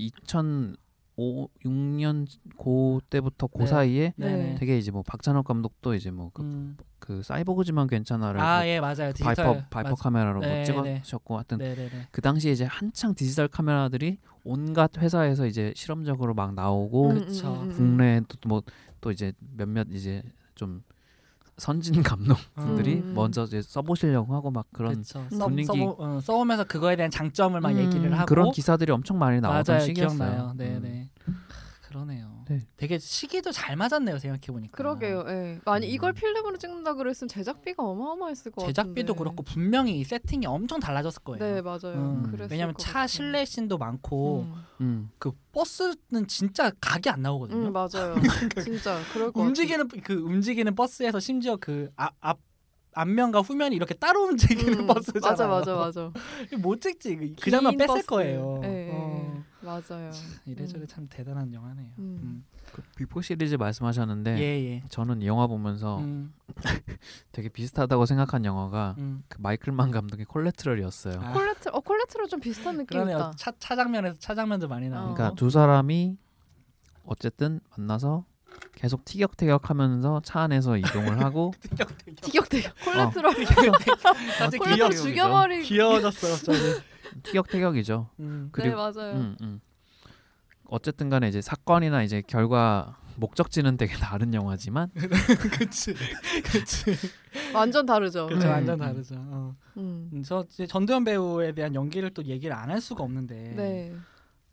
2005, 1.17 1.49
6년 1.63 2.27
고 2.57 3.01
때부터 3.09 3.47
그 3.47 3.59
네. 3.59 3.65
사이에 3.67 4.13
네네. 4.17 4.55
되게 4.55 4.77
이제 4.77 4.91
뭐 4.91 5.03
박찬욱 5.03 5.45
감독도 5.45 5.93
이제 5.95 6.11
뭐그 6.11 6.41
음. 6.41 6.77
사이보그지만 7.23 7.87
괜찮아를 7.87 8.39
아, 8.39 8.59
뭐 8.59 8.67
예, 8.67 8.79
맞아요. 8.79 9.11
디지털 9.13 9.35
바이퍼 9.35 9.61
바이퍼 9.69 9.89
맞- 9.91 9.99
카메라로 9.99 10.39
뭐 10.41 10.49
네, 10.49 10.63
찍으셨고 10.63 11.35
하여튼 11.35 11.57
네, 11.59 11.75
네, 11.75 11.89
네. 11.89 12.07
그 12.11 12.21
당시에 12.21 12.51
이제 12.51 12.63
한창 12.65 13.13
디지털 13.13 13.47
카메라들이 13.47 14.19
온갖 14.43 14.97
회사에서 14.97 15.45
이제 15.45 15.73
실험적으로 15.75 16.33
막 16.33 16.53
나오고 16.53 17.09
음, 17.11 17.19
그쵸. 17.19 17.47
음, 17.47 17.53
음, 17.53 17.61
음. 17.63 17.69
국내에도 17.75 18.37
뭐 18.47 18.61
또 19.03 19.11
이제 19.11 19.33
몇몇 19.57 19.85
이제 19.91 20.23
좀 20.55 20.81
선진 21.57 22.01
감독분들이 22.03 22.95
음. 22.95 23.13
먼저 23.15 23.43
이제 23.43 23.61
써보시려고 23.61 24.33
하고 24.33 24.49
막 24.51 24.65
그런 24.73 24.95
그쵸. 24.95 25.23
분위기- 25.29 25.65
써보, 25.67 25.95
어, 25.99 26.19
써오면서 26.21 26.63
그거에 26.65 26.95
대한 26.95 27.11
장점을 27.11 27.59
막 27.61 27.69
음, 27.71 27.77
얘기를 27.77 28.11
하고 28.17 28.25
그런 28.25 28.51
기사들이 28.51 28.91
엄청 28.91 29.19
많이 29.19 29.39
나오던 29.39 29.63
맞아요, 29.75 29.85
시기였어요. 29.85 30.17
기억나요. 30.17 30.53
네, 30.55 30.65
음. 30.77 31.09
네. 31.93 32.17
그러네요. 32.23 32.45
네. 32.49 32.59
되게 32.75 32.97
시기도 32.97 33.51
잘 33.51 33.75
맞았네요. 33.75 34.17
생각해 34.17 34.47
보니까. 34.47 34.75
그러게요. 34.75 35.25
예. 35.27 35.59
만약 35.65 35.85
음. 35.85 35.91
이걸 35.91 36.13
필름으로 36.13 36.57
찍는다 36.57 36.95
그랬으면 36.95 37.29
제작비가 37.29 37.83
어마어마했을 37.83 38.51
것 38.51 38.65
제작비도 38.65 39.13
같은데. 39.13 39.17
그렇고 39.19 39.43
분명히 39.43 39.99
이 39.99 40.03
세팅이 40.03 40.45
엄청 40.47 40.79
달라졌을 40.79 41.21
거예요. 41.23 41.43
네 41.43 41.61
맞아요. 41.61 41.93
음, 41.95 42.23
그랬을 42.23 42.47
왜냐면 42.51 42.73
것 42.73 42.83
차 42.83 42.91
같아요. 42.93 43.07
실내 43.07 43.45
씬도 43.45 43.77
많고 43.77 44.41
음. 44.41 44.63
음. 44.81 45.09
그 45.19 45.31
버스는 45.51 46.27
진짜 46.27 46.71
각이 46.81 47.09
안 47.09 47.21
나오거든요. 47.21 47.67
음 47.67 47.73
맞아요. 47.73 48.15
진짜 48.63 48.97
그럴 49.13 49.31
것 49.31 49.39
움직이는 49.41 49.87
그 50.03 50.13
움직이는 50.15 50.73
버스에서 50.75 51.19
심지어 51.19 51.55
그 51.57 51.89
앞 51.95 52.39
앞면과 52.95 53.41
후면이 53.41 53.75
이렇게 53.75 53.95
따로 53.95 54.21
움직이는 54.25 54.81
음, 54.81 54.85
버스잖아요. 54.87 55.31
맞아 55.31 55.47
맞아 55.47 55.75
맞아. 55.75 56.11
못 56.61 56.79
찍지. 56.79 57.15
그- 57.17 57.33
그 57.41 57.49
장면 57.49 57.71
긴 57.71 57.79
뺐을 57.79 57.87
버스. 57.87 58.05
거예요. 58.05 58.61
예, 58.63 58.67
예, 58.67 58.89
어. 58.93 59.12
예. 59.75 59.93
맞아요. 59.93 60.11
이래저래 60.45 60.81
음. 60.83 60.87
참 60.87 61.07
대단한 61.09 61.53
영화네요. 61.53 61.91
음. 61.99 62.19
음. 62.21 62.45
그 62.71 62.81
비포 62.95 63.21
시리즈 63.21 63.55
말씀하셨는데 63.55 64.37
예 64.39 64.43
예. 64.65 64.83
저는 64.89 65.21
이 65.21 65.27
영화 65.27 65.47
보면서 65.47 65.99
음, 65.99 66.33
되게 67.31 67.49
비슷하다고 67.49 68.05
생각한 68.05 68.45
영화가 68.45 68.95
음. 68.97 69.23
그 69.27 69.37
마이클 69.41 69.76
만 69.76 69.91
감독의 69.91 70.25
콜래트럴이었어요. 70.25 71.19
아. 71.21 71.33
콜레트 71.33 71.69
어 71.71 71.79
콜래트럴 71.79 72.27
좀 72.27 72.39
비슷한 72.39 72.77
느낌. 72.77 73.07
있다. 73.07 73.33
차, 73.35 73.51
차 73.59 73.75
장면에서 73.75 74.17
차 74.19 74.33
장면도 74.35 74.67
많이 74.67 74.89
나오고. 74.89 75.11
어. 75.11 75.13
그러니까 75.13 75.35
두 75.35 75.49
사람이 75.49 76.17
어쨌든 77.05 77.59
만나서 77.77 78.25
계속 78.75 79.03
티격태격하면서 79.05 80.21
차 80.23 80.41
안에서 80.41 80.77
이동을 80.77 81.21
하고 81.23 81.53
티격태격 82.21 82.73
콜래트럴 82.85 83.29
갑자기 83.29 84.57
콜레트로 84.57 84.89
귀여 84.89 84.89
죽여버리. 84.89 85.63
귀여워졌어 85.63 86.27
갑자기. 86.29 86.59
티격태격이죠. 87.23 88.09
음. 88.19 88.43
네 88.45 88.49
그리고 88.51 88.75
맞아요. 88.77 89.13
음, 89.15 89.35
음. 89.41 89.61
어쨌든 90.65 91.09
간에 91.09 91.27
이제 91.27 91.41
사건이나 91.41 92.03
이제 92.03 92.21
결과 92.25 92.97
목적지는 93.15 93.77
되게 93.77 93.93
다른 93.95 94.33
영화지만 94.33 94.89
그치 95.59 95.93
그치 96.51 96.95
완전 97.53 97.85
다르죠. 97.85 98.25
그쵸 98.27 98.39
네. 98.39 98.47
완전 98.47 98.75
음. 98.75 98.79
다르죠. 98.79 99.15
어. 99.17 99.55
음. 99.77 100.09
음, 100.13 100.23
저 100.23 100.45
이제 100.49 100.65
전두현 100.65 101.03
배우에 101.03 101.51
대한 101.51 101.75
연기를 101.75 102.11
또 102.13 102.23
얘기를 102.25 102.55
안 102.55 102.69
할 102.71 102.81
수가 102.81 103.03
없는데. 103.03 103.53
네. 103.55 103.95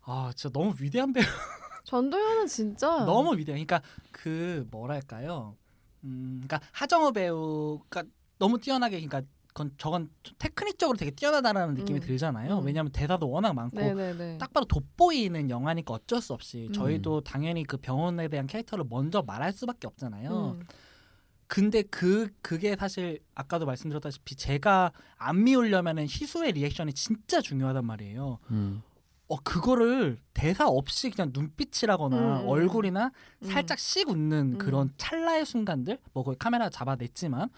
아 0.03 0.31
진짜 0.35 0.51
너무 0.53 0.75
위대한 0.79 1.11
배우. 1.13 1.23
전도연은 1.85 2.45
진짜 2.47 2.87
너무 3.05 3.35
위대해. 3.35 3.63
그러니까 3.63 3.81
그 4.11 4.67
뭐랄까요. 4.69 5.55
음, 6.03 6.41
그러니까 6.45 6.59
하정우 6.71 7.13
배우가 7.13 8.03
너무 8.37 8.59
뛰어나게 8.59 8.97
그러니까 8.97 9.21
그 9.21 9.27
건 9.53 9.71
저건 9.77 10.09
좀 10.23 10.35
테크닉적으로 10.39 10.97
되게 10.97 11.11
뛰어나다라는 11.11 11.75
느낌이 11.75 11.99
음. 11.99 12.01
들잖아요. 12.01 12.59
음. 12.59 12.65
왜냐하면 12.65 12.91
대사도 12.91 13.29
워낙 13.29 13.53
많고 13.53 13.79
네네네. 13.79 14.37
딱 14.37 14.53
봐도 14.53 14.65
돋보이는 14.65 15.49
영화니까 15.49 15.93
어쩔 15.93 16.21
수 16.21 16.33
없이 16.33 16.67
음. 16.69 16.73
저희도 16.73 17.21
당연히 17.21 17.63
그 17.63 17.77
병원에 17.77 18.27
대한 18.27 18.47
캐릭터를 18.47 18.85
먼저 18.89 19.21
말할 19.21 19.53
수밖에 19.53 19.87
없잖아요. 19.87 20.57
음. 20.59 20.65
근데 21.47 21.81
그 21.81 22.29
그게 22.41 22.77
사실 22.77 23.19
아까도 23.35 23.65
말씀드렸다시피 23.65 24.35
제가 24.35 24.93
안 25.17 25.43
미우려면은 25.43 26.05
희수의 26.05 26.53
리액션이 26.53 26.93
진짜 26.93 27.41
중요하단 27.41 27.85
말이에요. 27.85 28.39
음. 28.51 28.81
어 29.27 29.37
그거를 29.43 30.17
대사 30.33 30.67
없이 30.67 31.09
그냥 31.09 31.31
눈빛이라거나 31.33 32.17
음, 32.17 32.43
음. 32.43 32.49
얼굴이나 32.49 33.11
음. 33.43 33.47
살짝 33.47 33.79
씩 33.79 34.09
웃는 34.09 34.53
음. 34.53 34.57
그런 34.57 34.91
찰나의 34.97 35.45
순간들 35.45 35.99
뭐 36.13 36.23
거기 36.23 36.37
카메라 36.37 36.69
잡아냈지만 36.69 37.49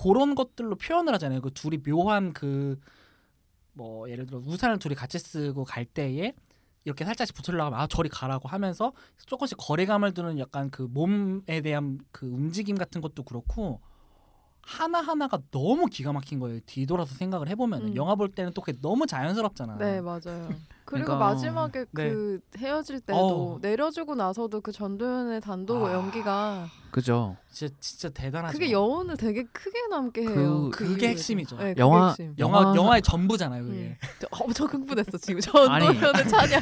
그런 0.00 0.34
것들로 0.34 0.76
표현을 0.76 1.14
하잖아요. 1.14 1.40
그 1.40 1.50
둘이 1.52 1.78
묘한 1.78 2.32
그 2.32 2.78
뭐 3.76 4.08
예를 4.10 4.26
들어 4.26 4.40
우산을 4.44 4.78
둘이 4.78 4.94
같이 4.94 5.18
쓰고 5.18 5.64
갈 5.64 5.84
때에 5.84 6.32
이렇게 6.84 7.04
살짝씩 7.04 7.36
붙으려고 7.36 7.66
하면 7.66 7.78
아 7.78 7.86
저리 7.86 8.08
가라고 8.08 8.48
하면서 8.48 8.92
조금씩 9.26 9.58
거리감을 9.58 10.14
두는 10.14 10.38
약간 10.38 10.70
그 10.70 10.82
몸에 10.82 11.60
대한 11.60 11.98
그 12.10 12.26
움직임 12.26 12.76
같은 12.76 13.00
것도 13.00 13.22
그렇고 13.24 13.80
하나 14.68 15.00
하나가 15.00 15.38
너무 15.52 15.86
기가 15.86 16.12
막힌 16.12 16.40
거예요. 16.40 16.58
뒤돌아서 16.66 17.14
생각을 17.14 17.48
해보면 17.50 17.82
은 17.82 17.86
음. 17.90 17.96
영화 17.96 18.16
볼 18.16 18.32
때는 18.32 18.52
또 18.52 18.60
그게 18.62 18.76
너무 18.82 19.06
자연스럽잖아. 19.06 19.76
네 19.78 20.00
맞아요. 20.00 20.48
그리고 20.84 21.06
그러니까- 21.06 21.16
마지막에 21.18 21.80
네. 21.80 21.86
그 21.92 22.40
헤어질 22.58 23.00
때도 23.00 23.16
어우. 23.18 23.58
내려주고 23.60 24.16
나서도 24.16 24.60
그 24.62 24.72
전도연의 24.72 25.40
단독 25.40 25.86
아. 25.86 25.92
연기가 25.92 26.66
그죠. 26.90 27.36
진짜 27.52 27.74
진짜 27.78 28.08
대단하죠. 28.08 28.52
그게 28.54 28.72
여운을 28.72 29.16
되게 29.16 29.44
크게 29.44 29.86
남게 29.88 30.22
해요. 30.22 30.70
그- 30.72 30.84
그게. 30.88 31.08
핵심이죠. 31.10 31.56
네, 31.58 31.68
그게 31.70 31.80
영화- 31.80 32.08
핵심. 32.08 32.34
영화 32.38 32.62
영화- 32.62 32.74
영화의 32.76 33.02
전부잖아요. 33.02 33.62
그게. 33.62 33.76
음. 33.78 33.96
저, 34.20 34.26
어, 34.32 34.52
저 34.52 34.64
흥분했어 34.64 35.16
지금. 35.18 35.40
전도연의 35.40 36.28
찬양. 36.28 36.60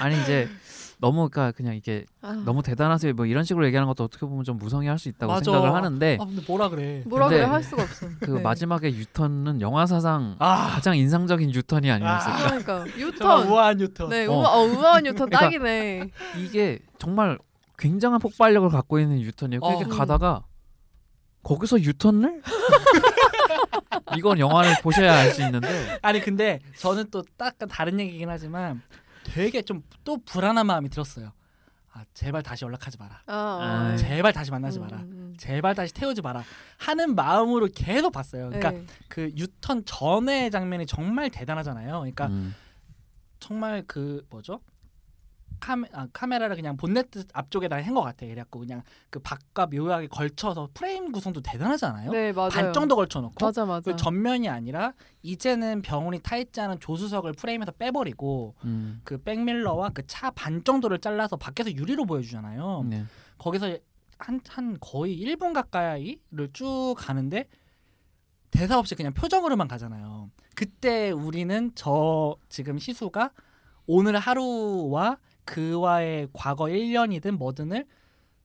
아니 0.00 0.20
이제 0.22 0.48
너무 0.98 1.28
그러니까 1.28 1.52
그냥 1.56 1.74
이게 1.76 2.06
아, 2.22 2.32
너무 2.44 2.62
대단하세요. 2.62 3.12
뭐 3.14 3.26
이런 3.26 3.44
식으로 3.44 3.66
얘기하는 3.66 3.86
것도 3.86 4.04
어떻게 4.04 4.24
보면 4.24 4.44
좀 4.44 4.56
무성의할 4.56 4.98
수 4.98 5.08
있다고 5.10 5.30
맞아. 5.32 5.44
생각을 5.44 5.74
하는데 5.74 6.18
아 6.20 6.24
근데 6.24 6.42
뭐라 6.46 6.68
그래? 6.70 7.02
뭐라 7.06 7.28
그래 7.28 7.42
할 7.42 7.62
수가 7.62 7.82
없어. 7.82 8.06
그 8.20 8.30
네. 8.30 8.40
마지막에 8.40 8.88
유턴은 8.90 9.60
영화 9.60 9.84
사상 9.86 10.36
아 10.38 10.68
가장 10.70 10.96
인상적인 10.96 11.52
유턴이 11.54 11.90
아니었을까. 11.90 12.36
그러니까 12.46 12.84
정말 12.96 12.98
유턴. 12.98 13.48
우아한 13.48 13.80
유턴. 13.80 14.08
네, 14.08 14.26
어. 14.26 14.32
우아, 14.32 14.48
어, 14.48 14.62
우아한 14.64 15.04
유턴 15.06 15.28
그러니까- 15.28 15.40
딱이네. 15.40 16.10
이게 16.38 16.78
정말 16.98 17.38
굉장한 17.78 18.18
폭발력을 18.20 18.66
갖고 18.70 18.98
있는 18.98 19.20
유턴이에요. 19.20 19.60
어. 19.62 19.68
그렇게 19.76 19.84
음. 19.92 19.98
가다가 19.98 20.44
거기서 21.42 21.80
유턴을? 21.80 22.40
이건 24.16 24.38
영화를 24.38 24.74
보셔야 24.82 25.12
알 25.14 25.32
수 25.32 25.42
있는데 25.42 25.98
아니 26.00 26.20
근데 26.20 26.60
저는 26.78 27.10
또 27.10 27.22
약간 27.40 27.68
다른 27.68 27.98
얘기긴 28.00 28.28
하지만 28.30 28.80
되게 29.26 29.62
좀 29.62 29.82
또 30.04 30.18
불안한 30.24 30.66
마음이 30.66 30.88
들었어요. 30.88 31.32
아 31.92 32.04
제발 32.14 32.42
다시 32.42 32.64
연락하지 32.64 32.98
마라. 32.98 33.22
아, 33.26 33.34
아, 33.34 33.90
아, 33.92 33.96
제발 33.96 34.32
다시 34.32 34.50
만나지 34.50 34.78
음, 34.78 34.82
마라. 34.82 34.98
음, 34.98 35.34
제발 35.38 35.74
다시 35.74 35.92
태우지 35.94 36.22
마라. 36.22 36.44
하는 36.78 37.14
마음으로 37.14 37.68
계속 37.74 38.12
봤어요. 38.12 38.46
음. 38.46 38.50
그러니까 38.50 38.70
네. 38.72 38.86
그 39.08 39.30
유턴 39.36 39.84
전의 39.84 40.50
장면이 40.50 40.86
정말 40.86 41.30
대단하잖아요. 41.30 41.92
그러니까 41.98 42.26
음. 42.28 42.54
정말 43.40 43.82
그 43.86 44.24
뭐죠? 44.30 44.60
카메, 45.60 45.88
아, 45.92 46.06
카메라를 46.12 46.56
그냥 46.56 46.76
본네트 46.76 47.24
앞쪽에다 47.32 47.76
한 47.76 47.94
것 47.94 48.02
같아. 48.02 48.26
그래갖고 48.26 48.60
그냥 48.60 48.82
그 49.10 49.18
바깥 49.20 49.70
묘하게 49.74 50.06
걸쳐서 50.08 50.68
프레임 50.74 51.12
구성도 51.12 51.40
대단하잖아요. 51.40 52.10
네 52.12 52.32
맞아요. 52.32 52.50
반 52.50 52.72
정도 52.72 52.96
걸쳐놓고 52.96 53.44
맞아 53.44 53.64
맞아. 53.64 53.90
그 53.90 53.96
전면이 53.96 54.48
아니라 54.48 54.92
이제는 55.22 55.82
병원이 55.82 56.20
타 56.20 56.36
있지 56.36 56.60
않은 56.60 56.80
조수석을 56.80 57.32
프레임에서 57.32 57.72
빼버리고 57.72 58.54
음. 58.64 59.00
그 59.04 59.18
백밀러와 59.22 59.90
그 59.90 60.02
차 60.06 60.30
반 60.30 60.62
정도를 60.64 60.98
잘라서 60.98 61.36
밖에서 61.36 61.72
유리로 61.72 62.04
보여주잖아요. 62.06 62.84
네. 62.88 63.04
거기서 63.38 63.76
한, 64.18 64.40
한 64.48 64.76
거의 64.80 65.18
1분 65.24 65.52
가까이를 65.52 66.50
쭉 66.52 66.94
가는데 66.96 67.48
대사 68.50 68.78
없이 68.78 68.94
그냥 68.94 69.12
표정으로만 69.12 69.68
가잖아요. 69.68 70.30
그때 70.54 71.10
우리는 71.10 71.70
저 71.74 72.36
지금 72.48 72.76
희수가 72.78 73.30
오늘 73.86 74.18
하루와 74.18 75.18
그와의 75.46 76.28
과거 76.34 76.64
1년이든 76.64 77.38
뭐든을 77.38 77.86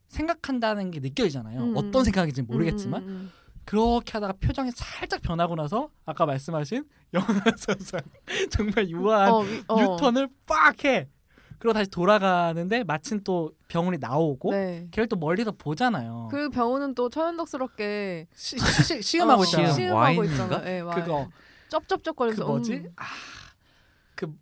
생각한다는 0.07 0.91
게 0.91 0.99
느껴지잖아요. 0.99 1.61
음, 1.61 1.73
어떤 1.75 2.01
음. 2.01 2.03
생각인지 2.05 2.41
모르겠지만 2.43 3.03
음, 3.03 3.07
음, 3.07 3.13
음. 3.13 3.31
그렇게 3.65 4.13
하다가 4.13 4.33
표정이 4.39 4.71
살짝 4.73 5.21
변하고 5.21 5.55
나서 5.55 5.89
아까 6.05 6.25
말씀하신 6.25 6.85
영화에서 7.13 7.75
정말 8.49 8.89
유아한 8.89 9.31
어, 9.33 9.39
위- 9.41 9.63
어. 9.67 9.81
유턴을 9.95 10.29
빡 10.47 10.83
해. 10.85 11.07
그리고 11.59 11.73
다시 11.73 11.89
돌아가는데 11.91 12.83
마침 12.83 13.23
또 13.23 13.51
병원이 13.67 13.99
나오고 13.99 14.51
네. 14.51 14.87
걔를 14.89 15.07
또 15.07 15.15
멀리서 15.15 15.51
보잖아요. 15.51 16.27
그 16.31 16.49
병원은 16.49 16.95
또 16.95 17.07
천연덕스럽게 17.09 18.27
시, 18.33 18.57
시, 18.57 18.83
시, 18.83 19.01
시음하고 19.01 19.41
어, 19.41 19.45
있잖아요. 19.45 19.67
시음. 19.73 19.75
시음하고? 19.75 20.23
있잖아. 20.23 20.61
네. 20.61 20.81
그거 20.81 21.27
그 21.29 21.69
쩝쩝쩝거리면서 21.69 22.45
뭐지? 22.45 22.73
음. 22.73 22.89
아, 22.95 23.03
그 24.15 24.33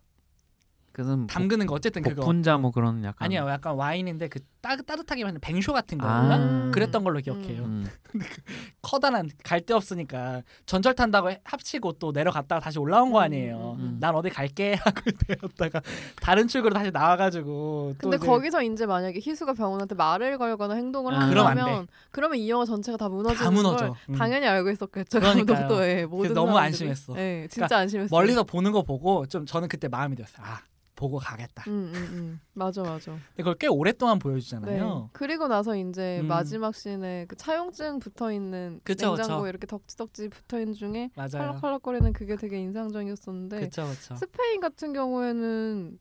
래서 0.94 1.16
뭐 1.18 1.28
담그는 1.28 1.66
거 1.68 1.76
어쨌든 1.76 2.02
그거. 2.02 2.22
복분자 2.22 2.58
뭐 2.58 2.72
그런 2.72 3.04
약간 3.04 3.26
아니야 3.26 3.48
약간 3.50 3.76
와인인데 3.76 4.28
그 4.28 4.40
따, 4.62 4.76
따뜻하게 4.76 5.24
하는 5.24 5.40
뱅쇼 5.40 5.72
같은 5.74 5.98
거였나? 5.98 6.36
아. 6.36 6.72
그랬던 6.74 7.04
걸로 7.04 7.20
기억해요. 7.22 7.64
음. 7.64 7.88
커다란 8.82 9.30
갈 9.44 9.60
데 9.62 9.74
없으니까 9.74 10.42
전철 10.66 10.96
탄다고 10.96 11.30
해- 11.32 11.42
합치고 11.44 11.94
또 11.94 12.12
내려갔다가 12.12 12.60
다시 12.60 12.80
올라온 12.80 13.12
거 13.12 13.20
음, 13.20 13.24
아니에요. 13.24 13.76
음. 13.80 13.98
난 14.00 14.16
어디 14.16 14.30
갈게 14.30 14.74
하고 14.84 15.02
되었다가 15.28 15.82
다른 16.22 16.48
출구로 16.48 16.74
다시 16.74 16.90
나와가지고 16.92 17.96
또 18.02 18.10
근데 18.10 18.18
이제 18.18 18.26
거기서 18.26 18.64
이제 18.64 18.86
만약에 18.86 19.20
희수가 19.22 19.54
병원한테 19.54 19.96
말을 19.96 20.38
걸거나 20.38 20.74
행동을 20.76 21.14
아. 21.14 21.20
한다면 21.20 21.88
그러면 22.12 22.38
이 22.40 22.50
영화 22.50 22.66
전체가 22.66 22.98
다 22.98 23.10
무너지는 23.10 23.44
다 23.44 23.52
무너져. 23.52 23.88
걸 23.90 23.96
음. 24.10 24.16
당연히 24.16 24.48
알고 24.48 24.72
있었겠죠. 24.72 25.20
그러니까요. 25.20 25.58
감독도 25.60 25.86
예, 25.86 26.06
모든 26.06 26.34
너무 26.34 26.54
사람들이. 26.54 26.66
안심했어. 26.90 27.14
예, 27.18 27.48
진짜 27.50 27.68
그러니까 27.68 27.78
안심했어요. 27.78 28.10
멀리서 28.18 28.44
보는 28.44 28.72
거 28.72 28.82
보고 28.84 29.26
좀 29.28 29.46
저는 29.46 29.68
그때 29.68 29.88
마음이 29.88 30.16
들었어요. 30.16 30.46
아 30.46 30.60
보고 31.00 31.18
가겠다. 31.18 31.64
음, 31.68 31.94
음, 31.94 32.10
음. 32.12 32.42
맞아, 32.54 32.84
맞아. 32.84 33.12
근데 33.14 33.38
그걸 33.38 33.56
꽤 33.56 33.68
오랫동안 33.68 34.20
네. 34.20 34.24
보여주잖아요. 34.24 35.10
그리고 35.14 35.48
나서 35.48 35.78
이제 35.78 36.20
음. 36.20 36.28
마지막 36.28 36.76
씬에 36.76 37.26
그 37.30 37.38
차용증 37.38 38.00
붙어 38.00 38.34
있는 38.34 38.82
그쵸, 38.84 39.16
냉장고 39.16 39.44
그쵸. 39.44 39.48
이렇게 39.48 39.66
덕지덕지 39.66 40.28
붙어 40.28 40.60
있는 40.60 40.74
중에 40.74 41.10
맞아요. 41.16 41.30
컬럭컬럭거리는 41.32 42.12
그게 42.12 42.36
되게 42.36 42.60
인상적이었었는데 42.60 43.60
그렇죠, 43.60 43.84
그렇죠. 43.86 44.16
스페인 44.18 44.60
같은 44.60 44.92
경우에는 44.92 45.98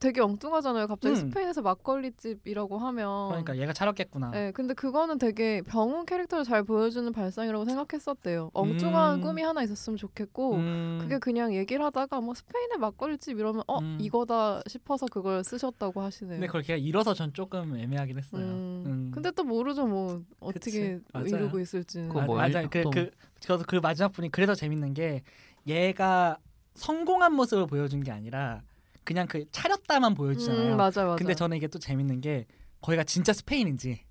되게 0.00 0.20
엉뚱하잖아요. 0.20 0.86
갑자기 0.86 1.14
음. 1.14 1.28
스페인에서 1.30 1.60
막걸리 1.62 2.12
집이라고 2.12 2.78
하면 2.78 3.28
그러니까 3.28 3.56
얘가 3.56 3.72
차렸겠구나. 3.72 4.30
네, 4.30 4.52
근데 4.52 4.74
그거는 4.74 5.18
되게 5.18 5.60
병원 5.62 6.06
캐릭터를 6.06 6.44
잘 6.44 6.62
보여주는 6.62 7.10
발상이라고 7.12 7.64
생각했었대요. 7.64 8.50
엉뚱한 8.54 9.18
음. 9.18 9.20
꿈이 9.22 9.42
하나 9.42 9.62
있었으면 9.62 9.96
좋겠고 9.96 10.54
음, 10.54 10.98
그게 11.00 11.18
그냥 11.18 11.52
얘기를 11.52 11.84
하다가 11.84 12.20
뭐 12.20 12.34
스페인의 12.34 12.78
막걸리 12.78 13.18
집 13.18 13.38
이러면 13.38 13.62
어 13.66 13.78
음. 13.80 13.98
이거다 14.00 14.62
싶어서 14.68 15.06
그걸 15.06 15.42
쓰셨다고 15.42 16.00
하시네요. 16.00 16.34
근데 16.36 16.46
그걸 16.46 16.62
걔가 16.62 16.76
잃어서 16.76 17.14
전 17.14 17.32
조금 17.32 17.76
애매하긴 17.76 18.18
했어요. 18.18 18.42
음. 18.44 18.84
음. 18.86 19.10
근데 19.12 19.30
또 19.32 19.42
모르죠 19.42 19.86
뭐 19.86 20.22
어떻게 20.40 20.94
그치, 20.96 21.00
맞아요. 21.12 21.26
이루고 21.26 21.58
있을지는. 21.60 22.08
그거 22.08 22.20
아, 22.20 22.24
뭐 22.24 22.36
맞아, 22.36 22.60
일- 22.62 22.68
그, 22.70 22.82
또- 22.82 22.90
그, 22.90 23.10
저도 23.40 23.64
그 23.66 23.76
마지막 23.76 24.12
분이 24.12 24.30
그래서 24.30 24.54
재밌는 24.54 24.94
게 24.94 25.22
얘가 25.66 26.38
성공한 26.74 27.32
모습을 27.34 27.66
보여준 27.66 28.02
게 28.02 28.12
아니라 28.12 28.62
그냥 29.08 29.26
그 29.26 29.46
차렸다만 29.52 30.12
보여주잖아요. 30.14 30.72
음, 30.72 30.76
맞아 30.76 31.02
맞아. 31.02 31.16
근데 31.16 31.34
저는 31.34 31.56
이게 31.56 31.66
또 31.66 31.78
재밌는 31.78 32.20
게 32.20 32.44
거기가 32.82 33.04
진짜 33.04 33.32
스페인인지 33.32 34.02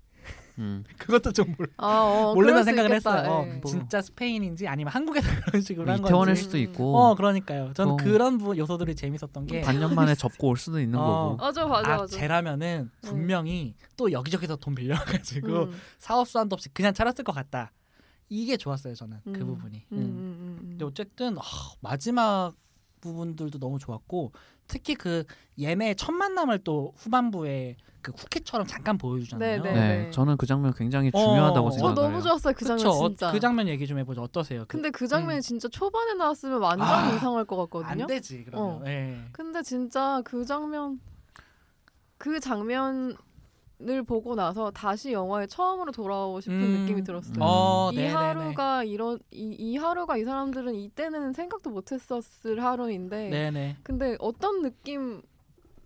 음. 0.58 0.82
그것도 0.98 1.30
좀 1.30 1.54
몰, 1.56 1.68
아, 1.76 1.86
어, 2.02 2.34
모르는 2.34 2.64
생각을 2.64 2.90
있겠다. 2.90 3.14
했어요. 3.18 3.30
어, 3.32 3.46
예. 3.46 3.52
뭐. 3.60 3.70
진짜 3.70 4.02
스페인인지 4.02 4.66
아니면 4.66 4.92
한국에서 4.92 5.28
그런 5.46 5.62
식으로 5.62 5.88
한 5.88 6.00
이태원일 6.00 6.34
건지. 6.34 6.42
수도 6.42 6.58
있고 6.58 6.96
어, 6.96 7.14
그러니까요. 7.14 7.72
저는 7.74 7.92
어. 7.92 7.96
그런 7.96 8.38
부, 8.38 8.58
요소들이 8.58 8.96
재밌었던 8.96 9.46
게 9.46 9.60
반년 9.60 9.94
만에 9.94 10.16
접고 10.16 10.48
올 10.48 10.56
수도 10.56 10.80
있는 10.80 10.98
어. 10.98 11.04
거고. 11.04 11.36
맞아 11.36 11.64
맞아 11.64 11.94
아, 11.94 11.96
맞아. 11.98 12.16
쟤라면은 12.16 12.90
분명히 13.02 13.76
또 13.96 14.10
여기저기서 14.10 14.56
돈 14.56 14.74
빌려가지고 14.74 15.62
음, 15.66 15.80
사업 15.98 16.26
수완도 16.26 16.54
없이 16.54 16.68
그냥 16.70 16.92
차렸을 16.92 17.22
것 17.22 17.30
같다. 17.32 17.70
이게 18.28 18.56
좋았어요 18.56 18.96
저는 18.96 19.18
그 19.26 19.30
음. 19.30 19.46
부분이. 19.46 19.76
음, 19.92 19.96
음. 19.96 19.98
음, 19.98 20.02
음, 20.02 20.58
음. 20.60 20.68
근데 20.70 20.84
어쨌든 20.84 21.38
아, 21.38 21.42
마지막 21.82 22.54
부분들도 23.00 23.60
너무 23.60 23.78
좋았고 23.78 24.32
특히 24.68 24.94
그 24.94 25.24
얘네 25.60 25.94
첫 25.94 26.12
만남을 26.12 26.60
또 26.62 26.92
후반부에 26.96 27.76
그 28.00 28.12
쿠키처럼 28.12 28.66
잠깐 28.66 28.96
보여주잖아요. 28.96 29.62
네, 29.62 29.72
네, 29.72 30.04
네. 30.04 30.10
저는 30.12 30.36
그 30.36 30.46
장면 30.46 30.72
굉장히 30.74 31.10
어, 31.12 31.18
중요하다고 31.18 31.66
어, 31.66 31.68
어 31.68 31.70
생각해요. 31.72 31.94
너무 31.94 32.22
좋았어요 32.22 32.54
그 32.54 32.64
장면 32.64 32.78
그쵸? 32.78 32.90
어, 32.90 33.08
진짜. 33.08 33.32
그 33.32 33.40
장면 33.40 33.66
얘기 33.66 33.86
좀 33.86 33.98
해보죠. 33.98 34.22
어떠세요? 34.22 34.60
그- 34.60 34.76
근데 34.76 34.90
그 34.90 35.08
장면이 35.08 35.42
진짜 35.42 35.66
초반에 35.68 36.14
나왔으면 36.14 36.60
완전 36.60 36.86
아, 36.86 37.12
이상할 37.16 37.44
것 37.44 37.56
같거든요. 37.56 38.02
안 38.02 38.06
되지 38.06 38.44
그러면. 38.44 38.82
어. 38.82 38.82
예. 38.86 39.24
근데 39.32 39.62
진짜 39.62 40.22
그 40.24 40.44
장면 40.44 41.00
그 42.18 42.38
장면 42.38 43.16
을 43.80 44.02
보고 44.02 44.34
나서 44.34 44.72
다시 44.72 45.12
영화에 45.12 45.46
처음으로 45.46 45.92
돌아오고 45.92 46.40
싶은 46.40 46.56
음. 46.60 46.72
느낌이 46.80 47.04
들었어요. 47.04 47.36
어, 47.40 47.90
이 47.92 47.96
네네네. 47.96 48.12
하루가 48.12 48.82
이런 48.82 49.20
이, 49.30 49.54
이 49.56 49.76
하루가 49.76 50.16
이 50.16 50.24
사람들은 50.24 50.74
이때는 50.74 51.32
생각도 51.32 51.70
못했었을 51.70 52.64
하루인데 52.64 53.30
네네. 53.30 53.76
근데 53.84 54.16
어떤 54.18 54.62
느낌 54.62 55.22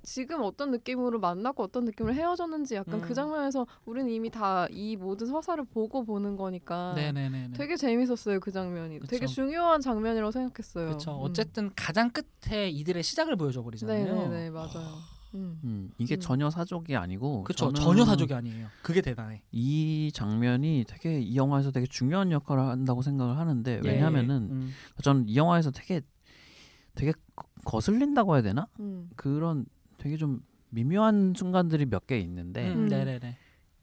지금 0.04 0.40
어떤 0.42 0.70
느낌으로 0.70 1.20
만났고 1.20 1.62
어떤 1.62 1.84
느낌으로 1.84 2.14
헤어졌는지 2.14 2.76
약간 2.76 2.94
음. 2.94 3.00
그 3.02 3.12
장면에서 3.12 3.66
우리는 3.84 4.08
이미 4.10 4.30
다 4.30 4.66
이 4.70 4.96
모든 4.96 5.26
서사를 5.26 5.62
보고 5.64 6.02
보는 6.02 6.36
거니까 6.36 6.94
네네네. 6.94 7.50
되게 7.52 7.76
재밌었어요 7.76 8.40
그 8.40 8.50
장면이 8.50 9.00
그쵸. 9.00 9.10
되게 9.10 9.26
중요한 9.26 9.82
장면이라고 9.82 10.30
생각했어요. 10.32 10.86
그렇죠. 10.86 11.10
음. 11.12 11.18
어쨌든 11.20 11.70
가장 11.76 12.10
끝에 12.10 12.70
이들의 12.70 13.02
시작을 13.02 13.36
보여줘 13.36 13.62
버리잖아요. 13.62 14.02
네네네 14.02 14.50
맞아요. 14.50 14.98
음. 15.34 15.60
음, 15.64 15.90
이게 15.98 16.16
음. 16.16 16.20
전혀 16.20 16.50
사족이 16.50 16.96
아니고 16.96 17.44
그렇죠. 17.44 17.72
전혀 17.72 18.04
사족이 18.04 18.32
아니에요. 18.34 18.68
그게 18.82 19.00
대단해. 19.00 19.42
이 19.52 20.10
장면이 20.14 20.84
되게 20.86 21.20
이 21.20 21.36
영화에서 21.36 21.70
되게 21.70 21.86
중요한 21.86 22.30
역할을 22.32 22.62
한다고 22.62 23.02
생각을 23.02 23.36
하는데 23.38 23.80
예. 23.84 23.88
왜냐하면은 23.88 24.48
음. 24.50 24.70
저는 25.02 25.28
이 25.28 25.36
영화에서 25.36 25.70
되게 25.70 26.00
되게 26.94 27.12
거- 27.34 27.46
거슬린다고 27.64 28.34
해야 28.34 28.42
되나 28.42 28.68
음. 28.80 29.08
그런 29.16 29.64
되게 29.98 30.16
좀 30.16 30.40
미묘한 30.70 31.34
순간들이 31.36 31.86
몇 31.86 32.06
개 32.06 32.18
있는데 32.18 32.72
음, 32.72 32.84
음. 32.84 32.88
네네네. 32.88 33.36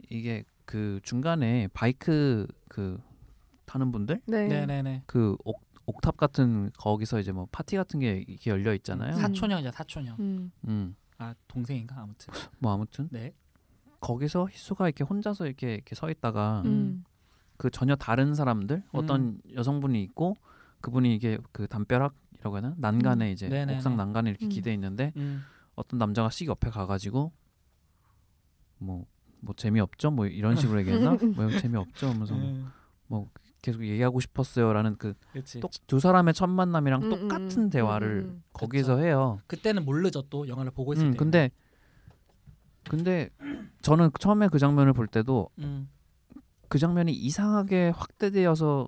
이게 0.10 0.44
그 0.66 1.00
중간에 1.04 1.68
바이크 1.74 2.46
그 2.68 3.00
타는 3.66 3.92
분들 3.92 4.22
네. 4.28 5.04
그 5.06 5.36
옥, 5.44 5.64
옥탑 5.86 6.18
같은 6.18 6.70
거기서 6.78 7.20
이제 7.20 7.32
뭐 7.32 7.48
파티 7.52 7.76
같은 7.76 8.00
게 8.00 8.24
이렇게 8.28 8.52
열려 8.52 8.74
있잖아요. 8.76 9.14
사- 9.14 9.22
사촌형이죠 9.22 9.72
사촌형. 9.72 10.16
음. 10.68 10.96
음, 11.20 11.24
아 11.24 11.36
동생인가 11.48 12.02
아무튼. 12.02 12.34
뭐 12.60 12.74
아무튼 12.74 13.10
네. 13.12 13.34
거기서 14.00 14.48
희수가 14.48 14.88
이렇게 14.88 15.04
혼자서 15.04 15.46
이렇게 15.46 15.76
이렇게 15.76 15.96
서 15.96 16.10
있다가 16.10 16.64
음. 16.66 17.04
그 17.58 17.70
전혀 17.70 17.96
다른 17.96 18.34
사람들 18.34 18.84
어떤 18.94 19.42
여성분이 19.54 20.02
있고 20.04 20.38
그분이 20.82 21.14
이게 21.14 21.38
그 21.52 21.68
담벼락이라고 21.68 22.56
해야 22.56 22.62
되나 22.62 22.76
난간에 22.78 23.32
이제 23.32 23.50
네네네. 23.50 23.76
옥상 23.76 23.98
난간에 23.98 24.30
이렇게 24.30 24.46
음. 24.46 24.50
기대 24.50 24.74
있는데 24.74 25.12
음. 25.18 25.44
어떤 25.76 25.98
남자가 25.98 26.30
씩 26.30 26.48
옆에 26.48 26.70
가가지고 26.70 27.34
뭐뭐 28.78 29.06
재미없죠 29.58 30.12
뭐 30.12 30.26
이런 30.26 30.56
식으로 30.56 30.80
얘기했나 30.80 31.18
뭐 31.36 31.50
재미없죠 31.60 32.08
하면서 32.08 32.34
뭐 33.08 33.24
음. 33.24 33.30
계속 33.62 33.84
얘기하고 33.86 34.20
싶었어요라는 34.20 34.98
그. 34.98 35.14
두 35.88 36.00
사람의 36.00 36.34
첫 36.34 36.48
만남이랑 36.48 37.04
음, 37.04 37.10
똑같은 37.10 37.64
음, 37.64 37.70
대화를 37.70 38.08
음, 38.08 38.30
음. 38.30 38.44
거기서 38.54 38.98
해요. 38.98 39.40
그때는 39.48 39.86
모르죠 39.86 40.22
또 40.24 40.48
영화를 40.48 40.72
보고 40.72 40.94
있을 40.94 41.06
음, 41.06 41.12
때. 41.12 41.18
근데 41.18 41.52
근데 42.90 43.30
저는 43.82 44.10
처음에 44.20 44.48
그 44.48 44.60
장면을 44.60 44.94
볼 44.94 45.08
때도 45.08 45.50
음. 45.60 45.90
그 46.68 46.80
장면이 46.80 47.12
이상하게 47.12 47.90
확대되어서 47.96 48.88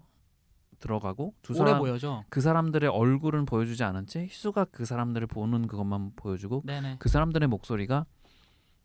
들어가고 0.79 1.35
두 1.41 1.53
사람 1.53 1.79
보여죠. 1.79 2.25
그 2.29 2.41
사람들의 2.41 2.89
얼굴은 2.89 3.45
보여주지 3.45 3.83
않았지 3.83 4.19
희수가 4.19 4.65
그 4.65 4.85
사람들을 4.85 5.27
보는 5.27 5.67
그것만 5.67 6.13
보여주고 6.15 6.63
네네. 6.65 6.97
그 6.99 7.07
사람들의 7.07 7.47
목소리가 7.47 8.05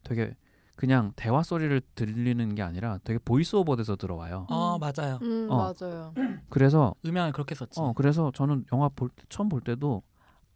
되게 0.05 0.37
그냥 0.76 1.12
대화 1.16 1.42
소리를 1.42 1.80
들리는 1.94 2.54
게 2.54 2.62
아니라 2.62 2.98
되게 3.02 3.18
보이스오버 3.18 3.76
돼서 3.76 3.96
들어와요. 3.96 4.46
어 4.50 4.78
맞아요. 4.78 5.18
음, 5.22 5.48
어. 5.50 5.72
맞아요. 5.80 6.12
그래서 6.50 6.94
음향을 7.04 7.32
그렇게 7.32 7.54
썼지. 7.54 7.80
어 7.80 7.92
그래서 7.94 8.30
저는 8.34 8.66
영화 8.72 8.88
볼 8.90 9.08
때, 9.08 9.24
처음 9.30 9.48
볼 9.48 9.62
때도 9.62 10.02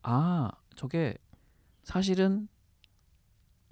아 0.02 0.50
저게 0.76 1.16
사실은 1.84 2.48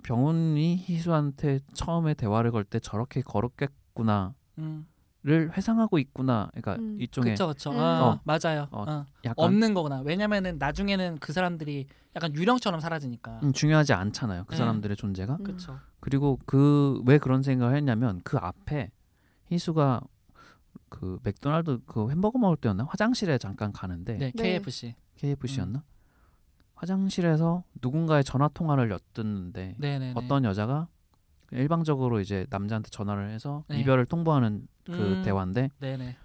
병훈이 0.03 0.77
희수한테 0.79 1.61
처음에 1.75 2.15
대화를 2.15 2.51
걸 2.51 2.65
때 2.65 2.79
저렇게 2.81 3.21
걸었겠구나를 3.21 4.33
음. 4.59 4.87
회상하고 5.27 5.99
있구나. 5.99 6.49
그러니까 6.55 6.77
음. 6.77 6.97
일종의 6.99 7.33
그쵸 7.33 7.49
그쵸. 7.49 7.71
음. 7.73 7.77
어, 7.77 7.81
어. 7.81 8.21
맞아요. 8.25 8.69
어, 8.71 8.85
어. 8.89 9.05
약간 9.25 9.45
없는 9.45 9.75
거구나. 9.75 10.01
왜냐면은 10.01 10.57
나중에는 10.59 11.19
그 11.21 11.33
사람들이 11.35 11.87
약간 12.17 12.35
유령처럼 12.35 12.81
사라지니까. 12.81 13.41
음, 13.43 13.53
중요하지 13.53 13.93
않잖아요. 13.93 14.45
그 14.47 14.53
네. 14.53 14.57
사람들의 14.59 14.97
존재가. 14.97 15.37
음. 15.41 15.45
그렇죠. 15.45 15.79
그리고 16.01 16.39
그 16.47 17.01
왜 17.07 17.19
그런 17.19 17.43
생각을 17.43 17.77
했냐면 17.77 18.21
그 18.25 18.37
앞에 18.39 18.91
희수가 19.51 20.01
그 20.89 21.19
맥도날드 21.23 21.81
그 21.87 22.11
햄버거 22.11 22.39
먹을 22.39 22.57
때였나 22.57 22.85
화장실에 22.85 23.39
잠깐 23.39 23.73
가는데 23.73 24.17
네, 24.19 24.33
네. 24.35 24.43
KFC. 24.61 24.95
KFC였나 25.17 25.83
화장실에서 26.75 27.65
누군가의 27.83 28.25
전화 28.25 28.49
통화를 28.49 28.91
엿듣는데 28.91 29.75
네, 29.79 29.99
네. 29.99 30.13
어떤 30.15 30.45
여자가 30.45 30.89
일방적으로 31.51 32.21
이제 32.21 32.47
남자한테 32.51 32.91
전화를 32.91 33.31
해서 33.31 33.65
네. 33.69 33.81
이별을 33.81 34.07
통보하는 34.07 34.69
그 34.85 34.93
음. 34.93 35.23
대화인데 35.25 35.71
네, 35.81 35.97
네. 35.97 36.17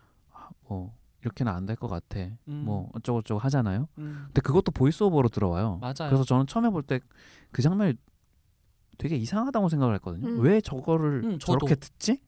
뭐 0.67 0.93
이렇게는 1.21 1.51
안 1.51 1.65
될 1.65 1.75
것 1.77 1.87
같아 1.87 2.19
음. 2.19 2.63
뭐 2.65 2.89
어쩌고 2.93 3.21
저쩌고 3.21 3.39
하잖아요 3.39 3.87
음. 3.97 4.23
근데 4.27 4.41
그것도 4.41 4.71
보이스오버로 4.73 5.29
들어와요 5.29 5.77
맞아요. 5.79 5.93
그래서 6.09 6.23
저는 6.23 6.47
처음에 6.47 6.69
볼 6.69 6.83
때 6.83 6.99
그 7.51 7.61
장면이 7.61 7.93
되게 8.97 9.15
이상하다고 9.15 9.69
생각을 9.69 9.95
했거든요 9.95 10.27
음. 10.27 10.39
왜 10.41 10.61
저거를 10.61 11.23
음. 11.23 11.39
저렇게 11.39 11.75
듣지 11.75 12.19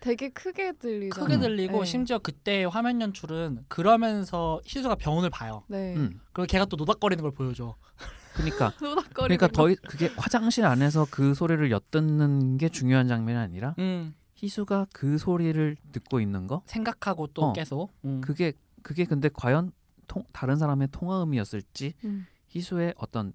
되게 0.00 0.30
크게 0.30 0.72
들리잖아요. 0.72 1.26
크게 1.26 1.38
들리고 1.38 1.80
네. 1.80 1.84
심지어 1.84 2.18
그때 2.18 2.64
화면 2.64 3.00
연출은 3.02 3.66
그러면서 3.68 4.60
희수가 4.64 4.94
병원을 4.94 5.28
봐요. 5.28 5.62
네. 5.68 5.94
음. 5.94 6.18
그리고 6.32 6.46
걔가 6.46 6.64
또 6.64 6.76
노닥거리는 6.76 7.20
걸 7.20 7.32
보여줘. 7.32 7.76
그러니까 8.34 8.72
그러니까 9.14 9.48
더 9.48 9.68
이- 9.68 9.76
그게 9.76 10.10
화장실 10.16 10.64
안에서 10.64 11.06
그 11.10 11.34
소리를 11.34 11.70
엿듣는 11.70 12.56
게 12.56 12.70
중요한 12.70 13.08
장면이 13.08 13.38
아니라 13.38 13.74
음. 13.78 14.14
희수가 14.36 14.86
그 14.94 15.18
소리를 15.18 15.76
듣고 15.92 16.20
있는 16.20 16.46
거 16.46 16.62
생각하고 16.64 17.26
또 17.28 17.46
어. 17.46 17.52
계속. 17.52 17.92
음. 18.06 18.22
그게 18.22 18.54
그게 18.82 19.04
근데 19.04 19.28
과연 19.30 19.70
통, 20.06 20.24
다른 20.32 20.56
사람의 20.56 20.88
통화음이었을지 20.92 21.92
음. 22.04 22.26
희수의 22.48 22.94
어떤 22.96 23.34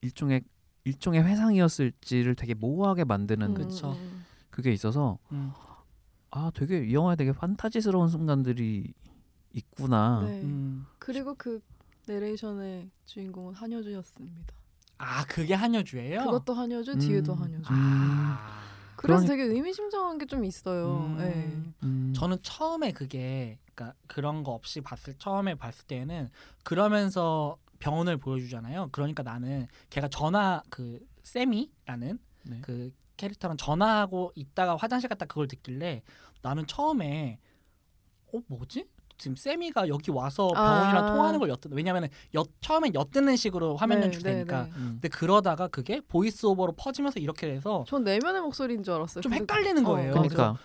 일종의 0.00 0.42
일종의 0.88 1.22
회상이었을지를 1.24 2.34
되게 2.34 2.54
모호하게 2.54 3.04
만드는 3.04 3.48
음, 3.48 3.54
그쵸. 3.54 3.92
음. 3.92 4.24
그게 4.50 4.72
있어서 4.72 5.18
음. 5.32 5.52
아 6.30 6.50
되게 6.54 6.84
이 6.86 6.94
영화에 6.94 7.16
되게 7.16 7.32
판타지스러운 7.32 8.08
순간들이 8.08 8.92
있구나. 9.52 10.22
네. 10.26 10.42
음. 10.42 10.86
그리고 10.98 11.34
그 11.36 11.60
내레이션의 12.06 12.90
주인공은 13.06 13.54
한여주였습니다. 13.54 14.54
아 14.98 15.24
그게 15.26 15.54
한여주예요? 15.54 16.24
그것도 16.24 16.54
한여주, 16.54 16.92
음. 16.92 16.98
뒤에도 16.98 17.34
한여주. 17.34 17.64
아. 17.66 18.58
그래서 18.96 19.22
그러니- 19.24 19.28
되게 19.28 19.42
의미심장한 19.44 20.18
게 20.18 20.26
좀 20.26 20.44
있어요. 20.44 21.04
음. 21.06 21.16
네. 21.18 21.62
음, 21.84 22.12
저는 22.16 22.38
처음에 22.42 22.92
그게 22.92 23.58
그러니까 23.74 23.96
그런 24.08 24.42
거 24.42 24.52
없이 24.52 24.80
봤을 24.80 25.14
처음에 25.18 25.54
봤을 25.54 25.86
때는 25.86 26.30
그러면서 26.64 27.56
병운을 27.78 28.16
보여주잖아요. 28.16 28.88
그러니까 28.92 29.22
나는 29.22 29.66
걔가 29.90 30.08
전화 30.08 30.62
그 30.70 31.00
세미라는 31.22 32.18
네. 32.44 32.60
그 32.62 32.92
캐릭터랑 33.16 33.56
전화하고 33.56 34.32
있다가 34.34 34.76
화장실 34.76 35.08
갔다 35.08 35.26
그걸 35.26 35.48
듣길래 35.48 36.02
나는 36.42 36.66
처음에 36.66 37.38
어 38.32 38.40
뭐지? 38.46 38.86
지금 39.18 39.34
세미가 39.34 39.88
여기 39.88 40.12
와서 40.12 40.48
병운이랑 40.48 41.04
아. 41.04 41.10
통화하는 41.10 41.40
걸 41.40 41.48
엿듣는 41.48 41.76
왜냐면은 41.76 42.08
엿, 42.34 42.48
처음엔 42.60 42.94
엿듣는 42.94 43.34
식으로 43.36 43.76
화면 43.76 43.98
네, 43.98 44.06
연출되니까 44.06 44.62
네, 44.62 44.70
네. 44.70 44.76
음. 44.76 44.88
근데 44.92 45.08
그러다가 45.08 45.66
그게 45.66 46.00
voice 46.00 46.46
over로 46.46 46.72
퍼지면서 46.76 47.18
이렇게 47.18 47.48
돼서 47.48 47.84
전 47.88 48.04
내면의 48.04 48.40
목소리인 48.42 48.84
줄 48.84 48.94
알았어요. 48.94 49.22
좀 49.22 49.32
헷갈리는 49.32 49.84
어, 49.84 49.88
거예요. 49.88 50.12
그러니까 50.12 50.56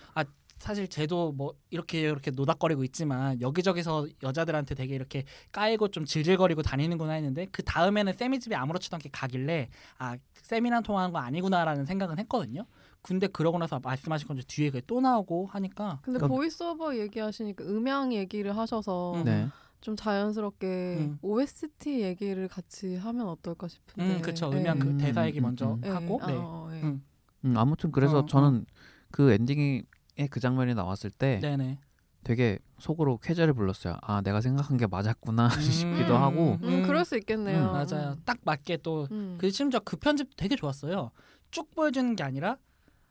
사실 0.64 0.88
쟤도 0.88 1.32
뭐 1.32 1.52
이렇게 1.68 2.00
이렇게 2.00 2.30
노닥거리고 2.30 2.84
있지만 2.84 3.38
여기저기서 3.42 4.06
여자들한테 4.22 4.74
되게 4.74 4.94
이렇게 4.94 5.24
까이고 5.52 5.88
좀 5.88 6.06
질질거리고 6.06 6.62
다니는구나 6.62 7.12
했는데 7.12 7.46
그 7.52 7.62
다음에는 7.62 8.14
세미 8.14 8.40
집에 8.40 8.54
아무렇지도 8.56 8.96
않게 8.96 9.10
가길래 9.12 9.68
아 9.98 10.16
세미랑 10.32 10.82
통화한 10.82 11.12
거 11.12 11.18
아니구나라는 11.18 11.84
생각은 11.84 12.18
했거든요. 12.20 12.64
근데 13.02 13.26
그러고 13.26 13.58
나서 13.58 13.78
말씀하신 13.78 14.26
건지 14.26 14.46
뒤에 14.46 14.70
그게 14.70 14.82
또 14.86 15.02
나오고 15.02 15.48
하니까 15.48 16.00
근데 16.02 16.18
그러니까- 16.18 16.28
보이스오버 16.28 16.96
얘기하시니까 16.96 17.62
음향 17.64 18.14
얘기를 18.14 18.56
하셔서 18.56 19.16
음. 19.16 19.24
네. 19.24 19.48
좀 19.82 19.96
자연스럽게 19.96 20.66
음. 20.98 21.18
OST 21.20 22.00
얘기를 22.00 22.48
같이 22.48 22.96
하면 22.96 23.28
어떨까 23.28 23.68
싶은데. 23.68 24.16
음 24.16 24.22
그쵸 24.22 24.48
네. 24.48 24.60
음향 24.60 24.78
그 24.78 24.88
음, 24.88 24.96
대사 24.96 25.26
얘기 25.26 25.40
음, 25.40 25.42
먼저 25.42 25.74
음. 25.74 25.80
네. 25.82 25.90
하고 25.90 26.18
아, 26.22 26.26
네. 26.26 26.32
어, 26.38 26.68
네. 26.72 26.80
음. 26.84 27.04
음, 27.44 27.54
아무튼 27.58 27.92
그래서 27.92 28.20
어, 28.20 28.24
저는 28.26 28.64
그 29.10 29.30
엔딩에 29.30 29.82
그 30.30 30.40
장면이 30.40 30.74
나왔을 30.74 31.10
때 31.10 31.40
네네 31.40 31.78
되게 32.22 32.58
속으로 32.78 33.18
쾌재를 33.18 33.52
불렀어요. 33.52 33.96
아 34.00 34.20
내가 34.22 34.40
생각한 34.40 34.76
게 34.78 34.86
맞았구나 34.86 35.48
싶기도 35.60 36.16
음. 36.16 36.22
하고 36.22 36.58
음, 36.62 36.82
그럴 36.86 37.04
수 37.04 37.16
있겠네요. 37.18 37.66
음, 37.66 37.72
맞아요 37.72 38.16
딱 38.24 38.38
맞게 38.44 38.78
또 38.78 39.06
음. 39.10 39.36
그 39.38 39.50
심지어 39.50 39.80
그 39.84 39.96
편집 39.96 40.30
되게 40.36 40.56
좋았어요. 40.56 41.10
쭉 41.50 41.70
보여주는 41.74 42.16
게 42.16 42.22
아니라 42.24 42.56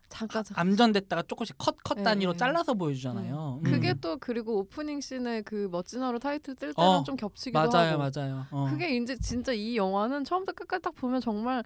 잠깐 0.09 0.43
잠깐. 0.43 0.67
암전됐다가 0.67 1.23
조금씩 1.23 1.57
컷 1.57 1.75
컷 1.83 1.95
네. 1.97 2.03
단위로 2.03 2.35
잘라서 2.35 2.73
보여주잖아요. 2.73 3.61
음. 3.63 3.63
그게 3.63 3.93
또 3.95 4.17
그리고 4.17 4.59
오프닝 4.59 5.01
씬에 5.01 5.41
그 5.41 5.67
멋진 5.71 6.01
하루 6.01 6.17
타이틀 6.19 6.55
뜰 6.55 6.73
때랑 6.73 6.91
어, 6.91 7.03
좀 7.03 7.15
겹치기도 7.15 7.59
맞아요, 7.59 7.99
하고. 7.99 8.11
맞아요. 8.11 8.45
어. 8.51 8.67
그게 8.69 8.95
이제 8.95 9.15
진짜 9.17 9.53
이 9.53 9.75
영화는 9.75 10.23
처음부터 10.23 10.53
끝까지 10.53 10.81
딱 10.83 10.95
보면 10.95 11.19
정말 11.21 11.63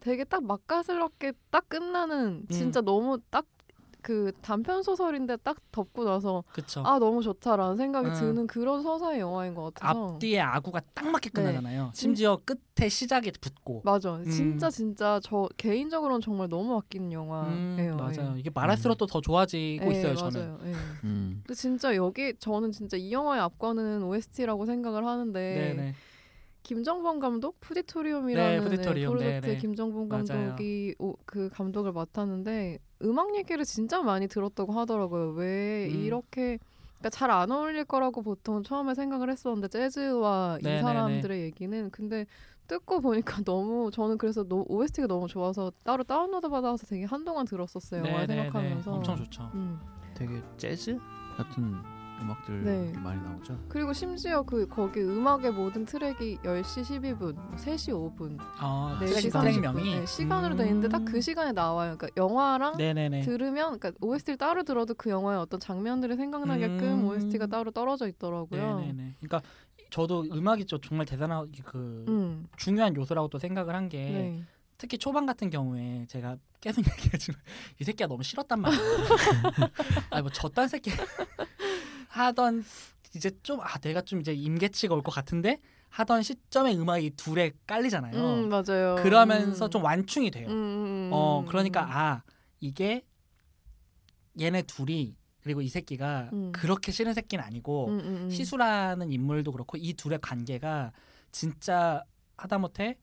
되게 0.00 0.24
딱 0.24 0.44
맛깔스럽게 0.44 1.32
딱 1.50 1.68
끝나는 1.68 2.46
진짜 2.50 2.80
너무 2.80 3.18
딱 3.30 3.46
그 4.04 4.32
단편 4.42 4.82
소설인데 4.82 5.38
딱 5.38 5.56
덮고 5.72 6.04
나서 6.04 6.44
그쵸. 6.52 6.82
아 6.84 6.98
너무 6.98 7.22
좋다라는 7.22 7.78
생각이 7.78 8.08
음. 8.10 8.14
드는 8.14 8.46
그런 8.46 8.82
서사의 8.82 9.18
영화인 9.18 9.54
것 9.54 9.72
같아서 9.72 10.12
앞뒤에 10.14 10.40
아구가 10.40 10.80
딱 10.92 11.06
맞게 11.08 11.30
네. 11.30 11.40
끝나잖아요. 11.42 11.90
심지어 11.94 12.38
끝에 12.44 12.90
시작에 12.90 13.32
붙고. 13.40 13.80
맞아 13.82 14.16
음. 14.16 14.24
진짜 14.30 14.68
진짜 14.68 15.18
저 15.24 15.48
개인적으로는 15.56 16.20
정말 16.20 16.50
너무 16.50 16.76
아끼는 16.76 17.12
영화예요. 17.12 17.94
음, 17.94 17.96
맞아요. 17.96 18.34
예. 18.36 18.40
이게 18.40 18.50
말할수록 18.54 18.98
또 18.98 19.06
더 19.06 19.22
좋아지고 19.22 19.86
예, 19.86 19.90
있어요. 19.98 20.14
저는. 20.16 20.40
맞아요. 20.40 20.58
예. 20.66 20.72
음. 21.04 21.40
근데 21.46 21.54
진짜 21.54 21.96
여기 21.96 22.34
저는 22.38 22.72
진짜 22.72 22.98
이 22.98 23.10
영화의 23.10 23.40
앞권은 23.40 24.02
OST라고 24.02 24.66
생각을 24.66 25.06
하는데 25.06 25.74
네네. 25.74 25.94
김정범 26.64 27.20
감독 27.20 27.60
네, 27.60 27.66
푸디토리움이라는 27.68 28.64
푸디토리움, 28.64 29.12
프로젝트 29.12 29.46
네네. 29.46 29.58
김정범. 29.58 30.08
감독이 30.08 30.94
오, 30.98 31.14
그 31.26 31.48
감독을 31.50 31.92
맡았는데 31.92 32.78
음악 33.02 33.36
얘기를 33.36 33.64
진짜 33.64 34.02
많이 34.02 34.26
들었다고 34.26 34.72
하더라고요. 34.72 35.30
왜 35.32 35.86
음. 35.86 35.90
이렇게 35.90 36.58
그러니까 36.98 37.10
잘 37.10 37.30
안 37.30 37.50
어울릴 37.52 37.84
거라고 37.84 38.22
보통 38.22 38.62
처음에 38.62 38.94
생각을 38.94 39.30
했었는데 39.30 39.68
재즈와 39.68 40.58
이 40.62 40.64
네네네. 40.64 40.80
사람들의 40.80 41.40
얘기는 41.42 41.90
근데 41.90 42.24
듣고 42.66 43.00
보니까 43.02 43.42
너무 43.44 43.90
저는 43.92 44.16
그래서 44.16 44.42
노, 44.42 44.64
OST가 44.66 45.06
너무 45.06 45.28
좋아서 45.28 45.70
따로 45.84 46.02
다운로드 46.02 46.48
받아서 46.48 46.86
되게 46.86 47.04
한동안 47.04 47.44
들었었어요. 47.46 48.00
영화 48.06 48.20
네네네. 48.26 48.44
생각하면서 48.50 48.90
엄청 48.90 49.16
좋죠. 49.16 49.50
음. 49.54 49.78
되게 50.14 50.42
재즈 50.56 50.98
같은 51.36 51.93
음악들 52.20 52.64
네. 52.64 52.92
많이 52.98 53.20
나오죠. 53.22 53.58
그리고 53.68 53.92
심지어 53.92 54.42
그 54.42 54.66
거기 54.66 55.00
음악의 55.00 55.52
모든 55.52 55.84
트랙이 55.84 56.38
10시 56.38 56.82
12분, 57.18 57.56
3시 57.56 57.92
5분, 57.92 58.38
아, 58.58 58.98
4시 59.00 59.08
트랙, 59.08 59.32
30분 59.32 59.40
트랙명이 59.40 59.94
네, 60.00 60.06
시간으로 60.06 60.56
돼 60.56 60.66
있는데 60.68 60.88
딱 60.88 61.04
그 61.04 61.20
시간에 61.20 61.52
나와요. 61.52 61.96
그러니까 61.96 62.08
영화랑 62.20 62.76
네네네. 62.76 63.20
들으면 63.20 63.78
그러니까 63.78 63.92
OST를 64.00 64.36
따로 64.36 64.62
들어도 64.64 64.94
그 64.94 65.10
영화의 65.10 65.38
어떤 65.38 65.60
장면들이 65.60 66.16
생각나게끔 66.16 67.02
음. 67.02 67.06
OST가 67.06 67.46
따로 67.46 67.70
떨어져 67.70 68.08
있더라고요. 68.08 68.78
네네네. 68.78 69.16
그러니까 69.20 69.42
저도 69.90 70.24
음악이 70.32 70.64
좀 70.66 70.80
정말 70.80 71.06
대단한 71.06 71.52
그 71.64 72.04
음. 72.08 72.46
중요한 72.56 72.96
요소라고 72.96 73.28
또 73.28 73.38
생각을 73.38 73.74
한게 73.74 73.98
네. 73.98 74.42
특히 74.76 74.98
초반 74.98 75.24
같은 75.24 75.50
경우에 75.50 76.04
제가 76.08 76.36
계속 76.60 76.82
얘기하지만 76.98 77.40
이 77.78 77.84
새끼가 77.84 78.08
너무 78.08 78.22
싫었단 78.22 78.60
말이에요. 78.60 78.82
아니 80.10 80.22
뭐 80.22 80.30
저딴 80.32 80.66
새끼 80.68 80.90
하던 82.18 82.64
이제 83.14 83.30
좀 83.42 83.60
아 83.60 83.78
내가 83.78 84.00
좀 84.02 84.20
이제 84.20 84.32
임계치가 84.32 84.94
올 84.94 85.02
것 85.02 85.12
같은데 85.12 85.60
하던 85.90 86.22
시점에 86.22 86.74
음악이 86.74 87.10
둘에 87.16 87.52
깔리잖아요. 87.66 88.14
음, 88.16 88.48
맞아요. 88.48 88.96
그러면서 89.02 89.66
음. 89.66 89.70
좀 89.70 89.84
완충이 89.84 90.30
돼요. 90.30 90.48
음, 90.48 90.52
음, 90.52 91.10
어 91.12 91.40
음, 91.40 91.46
그러니까 91.46 91.84
음. 91.84 91.90
아 91.90 92.22
이게 92.60 93.04
얘네 94.40 94.62
둘이 94.62 95.14
그리고 95.42 95.60
이 95.62 95.68
새끼가 95.68 96.30
음. 96.32 96.50
그렇게 96.52 96.90
싫은 96.90 97.14
새끼는 97.14 97.44
아니고. 97.44 97.90
시수라는 98.30 99.12
인물도 99.12 99.52
그렇고 99.52 99.76
이 99.76 99.92
둘의 99.94 100.18
관계가 100.20 100.92
진짜 101.30 102.02
하다못해 102.36 102.98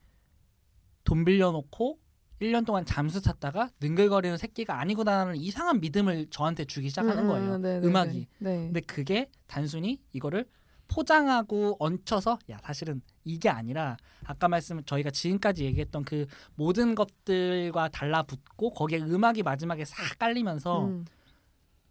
돈 1.04 1.24
빌려놓고 1.24 1.98
1년 2.42 2.66
동안 2.66 2.84
잠수 2.84 3.22
탔다가 3.22 3.70
능글거리는 3.80 4.36
새끼가 4.36 4.80
아니구나라는 4.80 5.36
이상한 5.36 5.80
믿음을 5.80 6.26
저한테 6.30 6.64
주기 6.64 6.88
시작하는 6.88 7.24
음, 7.24 7.28
거예요. 7.28 7.54
음, 7.56 7.62
네, 7.62 7.80
네, 7.80 7.86
음악이. 7.86 8.26
네. 8.38 8.50
네. 8.50 8.64
근데 8.66 8.80
그게 8.80 9.30
단순히 9.46 10.00
이거를 10.12 10.46
포장하고 10.88 11.76
얹혀서 11.78 12.38
야 12.50 12.58
사실은 12.62 13.00
이게 13.24 13.48
아니라 13.48 13.96
아까 14.24 14.48
말씀 14.48 14.82
저희가 14.84 15.10
지금까지 15.10 15.64
얘기했던 15.64 16.04
그 16.04 16.26
모든 16.54 16.94
것들과 16.94 17.88
달라붙고 17.88 18.72
거기에 18.74 19.00
음악이 19.00 19.42
마지막에 19.42 19.84
싹 19.84 20.18
깔리면서 20.18 20.86
음. 20.86 21.04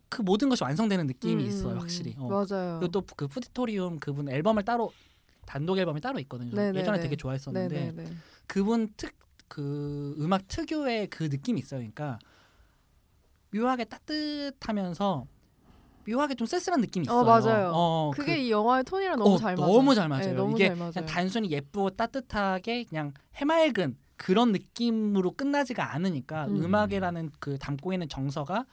그 0.09 0.21
모든 0.21 0.49
것이 0.49 0.63
완성되는 0.63 1.07
느낌이 1.07 1.43
음, 1.43 1.47
있어요 1.49 1.73
음, 1.73 1.79
확실히. 1.79 2.15
어. 2.19 2.27
맞아요. 2.27 2.79
그리고 2.79 2.91
또 2.91 3.01
그 3.15 3.27
푸디토리움 3.27 3.99
그분 3.99 4.29
앨범을 4.29 4.63
따로 4.63 4.91
단독 5.45 5.77
앨범이 5.79 5.99
따로 6.01 6.19
있거든요. 6.19 6.51
네네네. 6.53 6.79
예전에 6.79 6.99
되게 6.99 7.15
좋아했었는데 7.15 7.73
네네네. 7.93 8.09
그분 8.45 8.93
특 8.97 9.13
그 9.51 10.15
음악 10.17 10.47
특유의 10.47 11.07
그 11.07 11.23
느낌이 11.25 11.59
있어요. 11.59 11.79
그러니까 11.81 12.19
묘하게 13.53 13.83
따뜻하면서 13.83 15.27
묘하게 16.07 16.35
좀 16.35 16.47
쓸쓸한 16.47 16.79
느낌이 16.79 17.03
있어요. 17.05 17.19
어, 17.19 17.23
맞아요. 17.25 17.71
어, 17.73 18.11
그게 18.15 18.35
그- 18.35 18.39
이 18.39 18.49
영화의 18.51 18.85
톤이랑 18.85 19.19
너무 19.19 19.35
어, 19.35 19.37
잘 19.37 19.57
맞아요. 19.57 19.73
너무 19.73 19.93
잘 19.93 20.07
맞아요. 20.07 20.25
네, 20.25 20.33
너무 20.33 20.51
이게 20.55 20.67
잘 20.67 20.77
맞아요. 20.77 20.91
그냥 20.93 21.05
단순히 21.05 21.51
예쁘고 21.51 21.89
따뜻하게 21.89 22.85
그냥 22.85 23.13
해맑은 23.35 23.97
그런 24.15 24.53
느낌으로 24.53 25.33
끝나지가 25.33 25.93
않으니까 25.93 26.45
음. 26.47 26.63
음. 26.63 26.73
악이라는그 26.73 27.57
담고 27.57 27.91
있는 27.91 28.07
정서가 28.07 28.65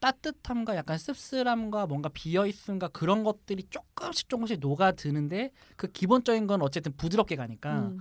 따뜻함과 0.00 0.74
약간 0.74 0.98
씁쓸함과 0.98 1.86
뭔가 1.86 2.08
비어 2.08 2.44
있음과 2.44 2.88
그런 2.88 3.22
것들이 3.22 3.62
조금씩 3.70 4.28
조금씩 4.28 4.58
녹아드는데 4.58 5.52
그 5.76 5.86
기본적인 5.86 6.48
건 6.48 6.60
어쨌든 6.62 6.92
부드럽게 6.96 7.36
가니까 7.36 7.78
음, 7.90 7.98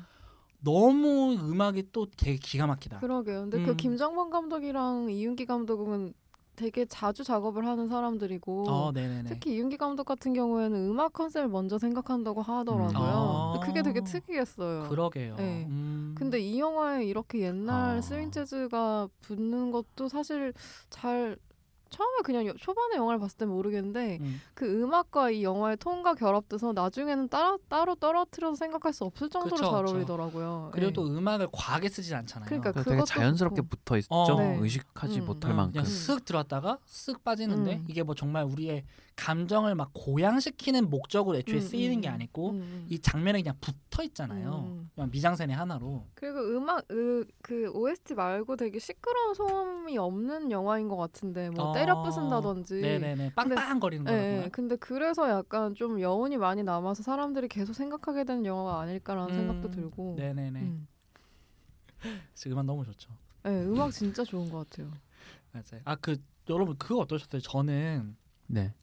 너무 0.59 1.33
음악이 1.33 1.89
또 1.91 2.07
되게 2.17 2.37
기가 2.37 2.67
막히다. 2.67 2.99
그러게요. 2.99 3.41
근데 3.41 3.63
그 3.63 3.71
음. 3.71 3.77
김정만 3.77 4.29
감독이랑 4.29 5.09
이윤기 5.09 5.45
감독은 5.45 6.13
되게 6.57 6.85
자주 6.85 7.23
작업을 7.23 7.67
하는 7.67 7.87
사람들이고 7.87 8.65
어. 8.67 8.91
특히 9.27 9.53
이윤기 9.53 9.77
감독 9.77 10.05
같은 10.05 10.33
경우에는 10.33 10.89
음악 10.89 11.13
컨셉을 11.13 11.47
먼저 11.47 11.77
생각한다고 11.77 12.41
하더라고요. 12.41 12.97
아. 12.97 13.51
근데 13.53 13.67
그게 13.67 13.81
되게 13.83 14.01
특이했어요. 14.03 14.89
그러게요. 14.89 15.35
네. 15.35 15.65
음. 15.69 16.15
근데 16.17 16.39
이 16.39 16.59
영화에 16.59 17.05
이렇게 17.05 17.41
옛날 17.41 17.97
아. 17.97 18.01
스윙 18.01 18.31
재즈가 18.31 19.07
붙는 19.21 19.71
것도 19.71 20.09
사실 20.09 20.51
잘 20.89 21.37
처음에 21.89 22.21
그냥 22.23 22.45
여- 22.47 22.53
초반에 22.53 22.95
영화를 22.95 23.19
봤을 23.19 23.37
땐 23.37 23.49
모르겠는데 23.49 24.17
음. 24.21 24.41
그 24.53 24.81
음악과 24.81 25.31
이 25.31 25.43
영화의 25.43 25.77
톤과 25.77 26.15
결합돼서 26.15 26.73
나중에는 26.73 27.29
따라, 27.29 27.57
따로 27.69 27.95
떨어뜨려서 27.95 28.55
생각할 28.55 28.93
수 28.93 29.03
없을 29.05 29.29
정도로 29.29 29.55
그쵸, 29.55 29.71
잘. 29.71 29.85
어울리더라고요. 29.87 30.69
그리고 30.73 30.89
예. 30.89 30.93
또 30.93 31.05
음악을 31.07 31.47
과하게 31.51 31.89
쓰진 31.89 32.15
않잖아요. 32.15 32.47
그러니까 32.47 32.71
그것도 32.71 33.05
자연스럽게. 33.05 33.61
붙어 33.63 33.97
있죠. 33.97 34.07
어. 34.13 34.35
네. 34.39 34.57
의식하지 34.59 35.19
음. 35.21 35.25
못할 35.25 35.51
응, 35.51 35.57
만큼. 35.57 35.71
그냥 35.73 35.85
쓱 35.85 36.25
들어왔다가 36.25 36.79
쓱 36.87 37.23
빠지는데 37.23 37.75
음. 37.77 37.85
이게 37.89 38.03
뭐 38.03 38.15
정말 38.15 38.43
우리의 38.45 38.83
감정을 39.15 39.73
막 39.73 39.89
고양시키는 39.93 40.91
목적으로 40.91 41.37
애초에 41.37 41.55
음, 41.55 41.59
쓰이는 41.61 41.95
음, 41.97 42.01
게 42.01 42.07
아니고 42.07 42.49
음, 42.51 42.55
음. 42.57 42.85
이 42.87 42.99
장면에 42.99 43.41
그냥 43.41 43.55
붙어 43.59 44.03
있잖아요. 44.03 44.65
음. 44.67 44.91
그냥 44.93 45.09
미장센의 45.11 45.55
하나로. 45.55 46.05
그리고 46.13 46.39
음악 46.55 46.85
으, 46.91 47.25
그 47.41 47.67
OST 47.73 48.13
말고 48.13 48.55
되게 48.57 48.77
시끄러운 48.77 49.33
소음이 49.33 49.97
없는 49.97 50.51
영화인 50.51 50.87
것 50.87 50.97
같은데 50.97 51.49
뭐 51.49 51.65
어. 51.65 51.71
때려 51.77 52.01
부순다든지 52.01 52.81
네네네. 52.81 53.31
빵빵거리는 53.35 54.05
예, 54.07 54.11
거라고요. 54.11 54.45
예. 54.45 54.49
근데 54.49 54.75
그래서 54.75 55.29
약간 55.29 55.73
좀 55.75 55.99
여운이 55.99 56.37
많이 56.37 56.63
남아서 56.63 57.03
사람들이 57.03 57.47
계속 57.47 57.73
생각하게 57.73 58.23
되는 58.23 58.45
영화가 58.45 58.79
아닐까라는 58.81 59.29
음, 59.29 59.35
생각도 59.35 59.69
들고. 59.69 60.15
네네네. 60.17 60.59
음. 60.61 60.87
음악 62.47 62.65
너무 62.65 62.85
좋죠. 62.85 63.11
예, 63.45 63.49
음악 63.63 63.91
진짜 63.91 64.23
좋은 64.23 64.49
것 64.49 64.69
같아요. 64.69 64.91
맞아요. 65.51 65.81
아그 65.85 66.17
여러분 66.49 66.77
그거 66.77 66.97
어떠셨어요? 66.99 67.41
저는 67.41 68.15
네. 68.47 68.73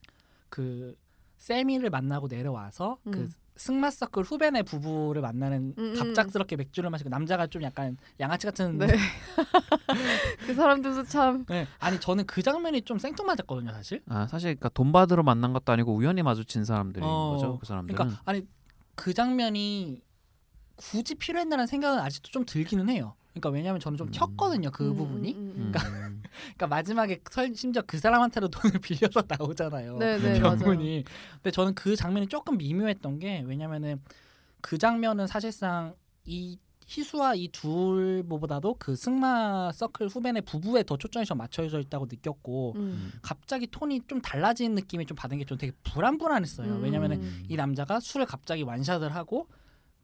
그 0.49 0.97
세미를 1.39 1.91
만나고 1.91 2.29
내려와서 2.29 2.99
그 3.05 3.11
음. 3.11 3.35
승마 3.57 3.91
서클 3.91 4.25
후배네 4.25 4.63
부부를 4.63 5.23
만나는 5.23 5.75
음, 5.79 5.85
음. 5.85 5.95
갑작스럽게 5.95 6.57
맥주를 6.57 6.91
마시고 6.91 7.09
남자가 7.09 7.47
좀 7.47 7.63
약간 7.63 7.97
양아치 8.19 8.47
같은 8.47 8.79
네. 8.79 8.89
그 10.47 10.55
사람들도 10.55 11.05
참 11.05 11.45
네. 11.47 11.67
아니 11.79 12.01
저는 12.01 12.27
그 12.27 12.43
장면이 12.43 12.83
좀 12.83 12.99
생뚱맞았거든요 12.99 13.73
사실 13.73 14.03
아 14.09 14.27
사실 14.27 14.57
그러니까 14.57 14.71
돈 14.71 14.91
받으러 14.91 15.23
만난 15.23 15.53
것도 15.53 15.71
아니고 15.73 15.95
우연히 15.95 16.23
마주친 16.23 16.65
사람들인 16.65 17.07
어, 17.07 17.33
거죠. 17.33 17.59
그 17.59 17.67
사람들은. 17.67 17.97
그러니까 17.97 18.23
아니 18.25 18.47
그 18.97 19.15
장면이 19.15 20.03
굳이 20.77 21.15
필요했나라는 21.15 21.69
생각은 21.69 22.01
아직도 22.01 22.31
좀 22.31 22.45
들기는 22.45 22.89
해요 22.89 23.15
그러니까 23.35 23.51
왜냐하면 23.51 23.81
저는 23.81 23.99
좀 23.99 24.09
음. 24.09 24.11
튀었거든요 24.13 24.71
그 24.71 24.89
음, 24.89 24.95
부분이 24.95 25.35
음, 25.35 25.39
음, 25.39 25.55
음. 25.57 25.73
음. 25.75 26.23
그러니까 26.33 26.67
마지막에 26.69 27.21
설, 27.31 27.55
심지어 27.55 27.83
그 27.87 27.99
사람한테로 27.99 28.49
돈을 28.49 28.79
빌려서 28.81 29.25
나오잖아요 29.27 29.99
네, 29.99 30.19
네, 30.19 30.41
맞아요. 30.41 30.59
근데 30.59 31.51
저는 31.53 31.75
그 31.75 31.97
장면이 31.97 32.29
조금 32.29 32.57
미묘했던 32.57 33.19
게 33.19 33.43
왜냐면은 33.47 34.01
그 34.61 34.79
장면은 34.79 35.27
사실상 35.27 35.95
이 36.25 36.59
희수와 36.87 37.35
이 37.35 37.49
둘보다도 37.49 38.77
그 38.79 38.95
승마 38.95 39.73
서클 39.73 40.07
후배네 40.09 40.43
부부에 40.43 40.83
더 40.83 40.99
초점이 40.99 41.25
좀 41.25 41.39
맞춰져 41.39 41.81
있다고 41.81 42.05
느꼈고 42.05 42.75
음. 42.77 43.11
갑자기 43.23 43.67
톤이 43.67 44.03
좀 44.07 44.21
달라진 44.21 44.75
느낌이 44.75 45.07
좀 45.07 45.17
받은 45.17 45.39
게 45.39 45.45
좀 45.47 45.57
되게 45.57 45.73
불안불안했어요. 45.83 46.75
음. 46.75 46.83
왜냐면은 46.83 47.23
음. 47.23 47.43
이 47.49 47.57
남자가 47.57 48.01
술을 48.01 48.27
갑자기 48.27 48.63
완샷을 48.63 49.15
하고 49.15 49.49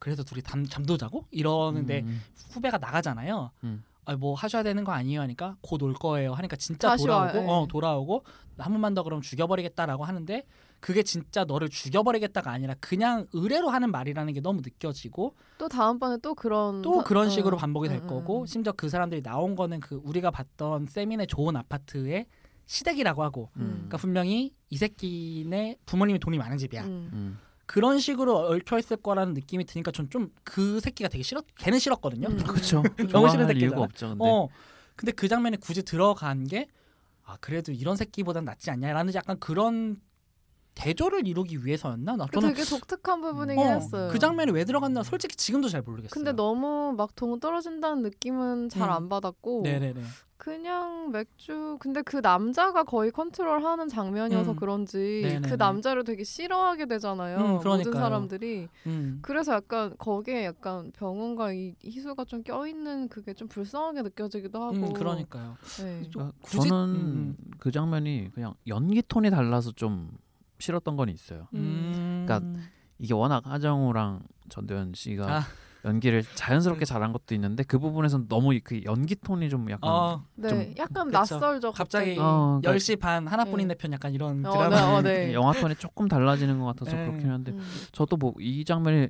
그래서 0.01 0.23
둘이 0.23 0.41
잠, 0.41 0.65
잠도 0.65 0.97
자고 0.97 1.25
이러는데 1.31 2.01
음. 2.01 2.21
후배가 2.49 2.79
나가잖아요. 2.79 3.51
음. 3.63 3.83
아, 4.05 4.15
뭐 4.15 4.33
하셔야 4.33 4.63
되는 4.63 4.83
거 4.83 4.91
아니에요 4.91 5.21
하니까 5.21 5.55
곧 5.61 5.79
올 5.83 5.93
거예요 5.93 6.33
하니까 6.33 6.55
진짜 6.55 6.97
돌아오고 6.97 7.37
예. 7.37 7.45
어 7.47 7.67
돌아오고 7.69 8.23
한 8.57 8.71
번만 8.73 8.95
더 8.95 9.03
그럼 9.03 9.21
죽여버리겠다라고 9.21 10.03
하는데 10.05 10.43
그게 10.79 11.03
진짜 11.03 11.43
너를 11.43 11.69
죽여버리겠다가 11.69 12.49
아니라 12.51 12.73
그냥 12.79 13.27
의뢰로 13.31 13.69
하는 13.69 13.91
말이라는 13.91 14.33
게 14.33 14.41
너무 14.41 14.61
느껴지고 14.63 15.35
또 15.59 15.69
다음번에 15.69 16.17
또 16.23 16.33
그런 16.33 16.81
또 16.81 16.97
사- 16.97 17.03
그런 17.03 17.27
어. 17.27 17.29
식으로 17.29 17.57
반복이 17.57 17.89
될 17.89 17.99
음, 17.99 18.03
음, 18.03 18.07
거고 18.07 18.41
음. 18.41 18.45
심지어 18.47 18.73
그 18.73 18.89
사람들이 18.89 19.21
나온 19.21 19.55
거는 19.55 19.79
그 19.79 20.01
우리가 20.03 20.31
봤던 20.31 20.87
세민의 20.87 21.27
좋은 21.27 21.55
아파트의 21.55 22.25
시댁이라고 22.65 23.21
하고 23.21 23.49
음. 23.57 23.71
그러니까 23.73 23.97
분명히 23.97 24.51
이 24.71 24.77
새끼네 24.77 25.77
부모님이 25.85 26.17
돈이 26.17 26.39
많은 26.39 26.57
집이야. 26.57 26.83
음. 26.85 27.37
음. 27.71 27.73
그런 27.73 27.99
식으로 27.99 28.37
얽혀 28.49 28.77
있을 28.79 28.97
거라는 28.97 29.33
느낌이 29.33 29.65
드니까 29.65 29.91
전 29.91 30.09
좀 30.09 30.29
그 30.43 30.79
새끼가 30.81 31.09
되게 31.09 31.23
싫었 31.23 31.45
걔는 31.57 31.79
싫었거든요. 31.79 32.27
음. 32.27 32.37
그렇죠. 32.43 32.83
너무 33.11 33.29
싫은. 33.29 33.55
이유가 33.57 33.81
없죠. 33.81 34.09
근데 34.09 34.23
어. 34.25 34.47
근데 34.95 35.11
그 35.13 35.27
장면에 35.27 35.57
굳이 35.57 35.83
들어간 35.83 36.45
게 36.45 36.67
아, 37.23 37.37
그래도 37.39 37.71
이런 37.71 37.95
새끼보단 37.95 38.43
낫지 38.45 38.69
않냐라는 38.71 39.13
약간 39.13 39.39
그런 39.39 39.97
대조를 40.75 41.27
이루기 41.27 41.65
위해서였나? 41.65 42.15
나그 42.15 42.31
저는 42.39 42.53
되게 42.53 42.63
독특한 42.63 43.21
부분이긴 43.21 43.63
어, 43.63 43.69
했어요. 43.73 44.09
그 44.11 44.19
장면이 44.19 44.51
왜 44.51 44.63
들어갔나 44.65 45.03
솔직히 45.03 45.35
지금도 45.35 45.69
잘 45.69 45.81
모르겠어요. 45.81 46.09
근데 46.13 46.31
너무 46.31 46.93
막 46.97 47.15
동 47.15 47.39
떨어진다는 47.39 48.01
느낌은 48.03 48.69
잘 48.69 48.89
음. 48.89 48.93
안 48.93 49.09
받았고 49.09 49.61
네네네. 49.63 50.01
그냥 50.37 51.11
맥주 51.11 51.77
근데 51.79 52.01
그 52.01 52.17
남자가 52.17 52.83
거의 52.83 53.11
컨트롤하는 53.11 53.89
장면이어서 53.89 54.51
음. 54.51 54.55
그런지 54.55 55.21
네네네. 55.23 55.49
그 55.49 55.53
남자를 55.53 56.03
되게 56.03 56.23
싫어하게 56.23 56.87
되잖아요 56.87 57.37
음, 57.37 57.43
모든 57.57 57.59
그러니까요. 57.61 57.93
사람들이 57.93 58.67
음. 58.87 59.19
그래서 59.21 59.53
약간 59.53 59.93
거기에 59.99 60.45
약간 60.45 60.91
병원과 60.93 61.53
이 61.53 61.75
희수가 61.83 62.25
좀 62.25 62.41
껴있는 62.41 63.09
그게 63.09 63.35
좀 63.35 63.47
불쌍하게 63.49 64.01
느껴지기도 64.01 64.63
하고 64.63 64.73
음, 64.77 64.93
그러니까요. 64.93 65.57
네. 65.83 66.01
좀 66.09 66.11
그러니까 66.13 66.37
굳이- 66.41 66.69
저는 66.69 66.95
음, 66.95 67.37
그 67.59 67.69
장면이 67.71 68.31
그냥 68.33 68.55
연기 68.65 69.03
톤이 69.07 69.29
달라서 69.29 69.73
좀 69.73 70.09
싫었던 70.61 70.95
건 70.95 71.09
있어요. 71.09 71.47
음. 71.55 72.23
그러니까 72.25 72.61
이게 72.99 73.13
워낙 73.13 73.45
하정우랑 73.45 74.21
전도연 74.49 74.93
씨가 74.95 75.37
아. 75.37 75.41
연기를 75.83 76.21
자연스럽게 76.35 76.85
잘한 76.85 77.11
것도 77.11 77.33
있는데 77.33 77.63
그 77.63 77.79
부분에서는 77.79 78.27
너무 78.27 78.57
그 78.63 78.83
연기 78.83 79.15
톤이 79.15 79.49
좀 79.49 79.67
약간 79.71 79.89
어, 79.89 80.23
네, 80.35 80.47
좀- 80.49 80.73
약간 80.77 81.07
그쵸. 81.07 81.17
낯설죠 81.17 81.71
갑자기 81.71 82.15
갑자기 82.15 82.19
어, 82.19 82.59
그러니까 82.61 82.71
10시 82.77 82.99
반 82.99 83.25
하나뿐인 83.27 83.67
네. 83.67 83.73
내편 83.73 83.91
약간 83.93 84.13
이런 84.13 84.45
어, 84.45 84.51
드라마. 84.51 84.75
네, 84.75 84.81
어, 84.83 85.01
네. 85.01 85.33
영화 85.33 85.53
톤이 85.53 85.75
조금 85.77 86.07
달라지는 86.07 86.59
것 86.59 86.65
같아서 86.67 86.95
네. 86.95 87.05
그렇긴 87.07 87.31
한데 87.31 87.51
음. 87.53 87.59
저도 87.91 88.15
뭐 88.17 88.33
이 88.39 88.63
장면이 88.63 89.07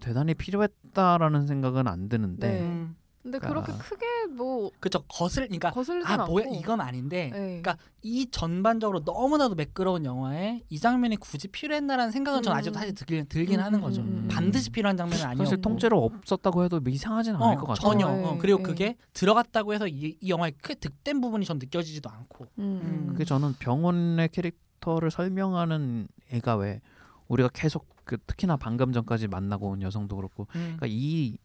대단히 0.00 0.32
필요했다라는 0.34 1.46
생각은 1.46 1.86
안 1.86 2.08
드는데 2.08 2.48
네. 2.52 2.60
음. 2.62 2.96
근데 3.30 3.38
그러니까- 3.38 3.64
그렇게 3.66 3.82
크게 3.84 4.06
뭐 4.34 4.70
그쵸 4.80 5.02
거슬 5.06 5.44
그러니까 5.46 5.70
거슬리진 5.70 6.10
아 6.10 6.22
않고 6.22 6.32
뭐야 6.32 6.46
이건 6.52 6.80
아닌데 6.80 7.30
네. 7.32 7.60
그러니까 7.60 7.76
이 8.02 8.30
전반적으로 8.30 9.00
너무나도 9.04 9.54
매끄러운 9.54 10.06
영화에 10.06 10.62
이 10.70 10.78
장면이 10.78 11.16
굳이 11.16 11.48
필요했나라는 11.48 12.10
생각은 12.10 12.42
전 12.42 12.54
음. 12.54 12.58
아직도 12.58 12.78
사실 12.78 12.94
들긴, 12.94 13.26
들긴 13.28 13.60
음, 13.60 13.64
하는 13.64 13.78
음, 13.80 13.82
거죠. 13.82 14.00
음, 14.00 14.06
음. 14.24 14.28
반드시 14.30 14.70
필요한 14.70 14.96
장면은 14.96 15.24
아니었고 15.24 15.44
사실 15.44 15.60
통째로 15.60 16.02
없었다고 16.02 16.64
해도 16.64 16.80
이상하진 16.86 17.34
않을 17.34 17.44
어, 17.44 17.60
것 17.60 17.66
같아요. 17.66 17.74
전혀. 17.92 18.06
어, 18.06 18.10
어, 18.10 18.34
예, 18.34 18.38
그리고 18.38 18.60
예. 18.60 18.62
그게 18.62 18.96
들어갔다고 19.12 19.74
해서 19.74 19.86
이, 19.86 20.16
이 20.20 20.30
영화의 20.30 20.52
크게 20.62 20.76
득된 20.76 21.20
부분이 21.20 21.44
전 21.44 21.58
느껴지지도 21.58 22.08
않고. 22.08 22.44
음, 22.58 22.62
음. 22.62 22.80
음. 22.82 23.06
그게 23.12 23.24
저는 23.24 23.54
병원의 23.58 24.30
캐릭터를 24.30 25.10
설명하는 25.10 26.08
애가 26.32 26.56
왜 26.56 26.80
우리가 27.26 27.50
계속 27.52 27.86
그 28.04 28.16
특히나 28.26 28.56
방금 28.56 28.92
전까지 28.92 29.28
만나고 29.28 29.68
온 29.68 29.82
여성도 29.82 30.16
그렇고 30.16 30.44
음. 30.54 30.76
그러니까 30.78 30.86
이, 30.88 31.36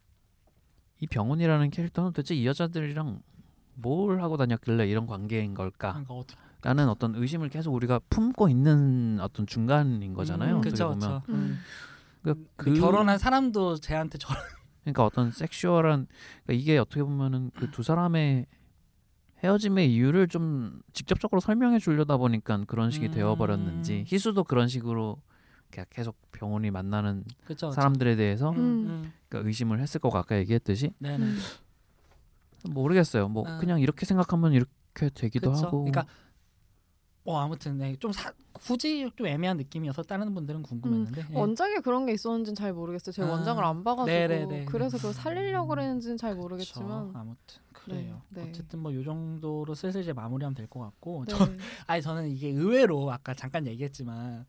이 1.00 1.06
병원이라는 1.06 1.70
캐릭터는 1.70 2.12
도대체 2.12 2.34
이 2.34 2.46
여자들이랑 2.46 3.20
뭘 3.74 4.22
하고 4.22 4.36
다녔길래 4.36 4.88
이런 4.88 5.06
관계인 5.06 5.54
걸까? 5.54 5.92
그러니까 6.04 6.36
라는 6.62 6.88
어떤 6.88 7.14
의심을 7.14 7.48
계속 7.50 7.74
우리가 7.74 8.00
품고 8.08 8.48
있는 8.48 9.18
어떤 9.20 9.46
중간인 9.46 10.14
거잖아요. 10.14 10.54
음, 10.54 10.58
어떻게 10.58 10.70
그쵸, 10.70 10.90
보면 10.90 11.20
그쵸. 11.20 11.32
음. 11.32 11.58
그러니까 12.22 12.48
근데 12.56 12.80
결혼한 12.80 13.18
사람도 13.18 13.76
쟤한테 13.76 14.16
저런 14.18 14.40
그러니까 14.84 15.04
어떤 15.04 15.30
섹슈얼한 15.30 16.06
그러니까 16.46 16.52
이게 16.62 16.78
어떻게 16.78 17.02
보면은 17.02 17.50
그 17.56 17.70
두 17.70 17.82
사람의 17.82 18.46
헤어짐의 19.42 19.92
이유를 19.92 20.28
좀 20.28 20.80
직접적으로 20.94 21.38
설명해 21.40 21.78
주려다 21.78 22.16
보니까 22.16 22.64
그런 22.66 22.90
식이 22.90 23.06
음. 23.08 23.10
되어버렸는지 23.10 24.04
희수도 24.06 24.42
그런 24.44 24.68
식으로 24.68 25.20
계속 25.90 26.16
병원이 26.32 26.70
만나는 26.70 27.24
그쵸, 27.44 27.68
그쵸. 27.68 27.70
사람들에 27.72 28.16
대해서 28.16 28.50
음, 28.50 28.56
음. 28.56 28.86
음. 28.88 29.12
그러니까 29.28 29.48
의심을 29.48 29.80
했을 29.80 30.00
거고 30.00 30.16
아까 30.18 30.36
얘기했듯이 30.38 30.92
네네. 30.98 31.24
음. 31.24 31.36
모르겠어요. 32.70 33.28
뭐 33.28 33.46
아. 33.46 33.58
그냥 33.58 33.80
이렇게 33.80 34.06
생각하면 34.06 34.52
이렇게 34.52 35.10
되기도 35.12 35.50
그쵸. 35.52 35.66
하고. 35.66 35.84
그러니까 35.84 36.06
뭐 37.24 37.40
아무튼 37.40 37.78
네, 37.78 37.96
좀 37.96 38.12
사, 38.12 38.32
굳이 38.52 39.10
좀 39.16 39.26
애매한 39.26 39.56
느낌이어서 39.56 40.02
다른 40.02 40.34
분들은 40.34 40.62
궁금했는데 40.62 41.26
예. 41.30 41.38
원작에 41.38 41.78
그런 41.80 42.04
게 42.06 42.12
있었는지는 42.12 42.54
잘 42.54 42.72
모르겠어요. 42.74 43.12
제가 43.12 43.28
아. 43.28 43.32
원작을 43.32 43.64
안 43.64 43.82
봐가지고 43.82 44.06
네네네. 44.14 44.66
그래서 44.66 44.98
그걸 44.98 45.14
살리려고 45.14 45.68
그랬는지는 45.68 46.16
잘 46.18 46.32
그쵸. 46.32 46.42
모르겠지만 46.42 47.10
아무튼 47.14 47.62
그래요. 47.72 48.22
네, 48.28 48.42
네. 48.42 48.48
어쨌든 48.50 48.80
뭐 48.80 48.94
요 48.94 49.02
정도로 49.04 49.74
슬슬 49.74 50.02
이제 50.02 50.12
마무리하면 50.12 50.54
될 50.54 50.66
것 50.68 50.80
같고 50.80 51.24
네. 51.26 51.34
저, 51.34 51.48
아니 51.86 52.02
저는 52.02 52.28
이게 52.28 52.48
의외로 52.48 53.10
아까 53.10 53.32
잠깐 53.34 53.66
얘기했지만 53.66 54.44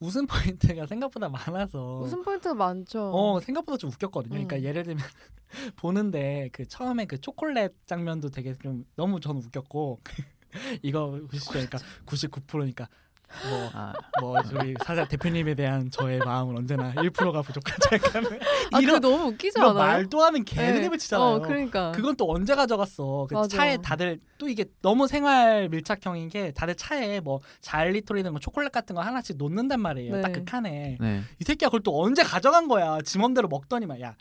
웃음 0.00 0.26
포인트가 0.26 0.86
생각보다 0.86 1.28
많아서 1.28 2.00
웃음 2.02 2.22
포인트가 2.22 2.54
많죠. 2.54 3.10
어 3.14 3.40
생각보다 3.40 3.78
좀 3.78 3.90
웃겼거든요. 3.90 4.34
음. 4.34 4.46
그러니까 4.46 4.62
예를 4.62 4.82
들면 4.82 5.04
보는데 5.76 6.48
그 6.52 6.66
처음에 6.66 7.06
그 7.06 7.20
초콜릿 7.20 7.72
장면도 7.86 8.30
되게 8.30 8.54
좀 8.54 8.84
너무 8.94 9.20
저는 9.20 9.42
웃겼고 9.42 10.00
이거 10.82 11.20
보시죠. 11.30 11.50
그러니까 11.50 11.78
99%니까 12.06 12.88
뭐 13.48 13.70
아, 13.74 13.92
뭐 14.20 14.42
저희 14.42 14.74
사자 14.84 15.06
대표님에 15.06 15.54
대한 15.54 15.90
저의 15.90 16.18
마음은 16.20 16.56
언제나 16.56 16.92
1%가 16.94 17.42
부족하지 17.42 17.88
않까 17.92 18.36
아, 18.72 18.80
이런 18.80 19.00
너무 19.00 19.28
웃기지 19.28 19.58
이런 19.58 19.76
않아요? 19.76 19.92
말도 19.92 20.22
하는 20.22 20.44
개드립을 20.44 20.90
네. 20.90 20.96
치잖아요. 20.96 21.28
어, 21.28 21.40
그러니까. 21.40 21.92
그건 21.92 22.16
또 22.16 22.30
언제 22.30 22.54
가져갔어? 22.54 23.26
그. 23.28 23.48
차에 23.48 23.78
다들 23.78 24.18
또 24.38 24.48
이게 24.48 24.64
너무 24.80 25.06
생활 25.06 25.68
밀착형인 25.68 26.28
게 26.28 26.52
다들 26.52 26.74
차에 26.74 27.20
뭐 27.20 27.40
있는 28.16 28.32
거 28.32 28.38
초콜릿 28.38 28.72
같은 28.72 28.94
거 28.94 29.02
하나씩 29.02 29.36
놓는단 29.36 29.80
말이에요. 29.80 30.16
네. 30.16 30.22
딱그 30.22 30.44
칸에 30.44 30.96
네. 31.00 31.22
이 31.40 31.44
새끼가 31.44 31.68
그걸 31.68 31.82
또 31.82 32.00
언제 32.02 32.22
가져간 32.22 32.68
거야? 32.68 33.00
지 33.02 33.18
맘대로 33.18 33.48
먹더니만 33.48 34.00
야, 34.00 34.08
야 34.08 34.14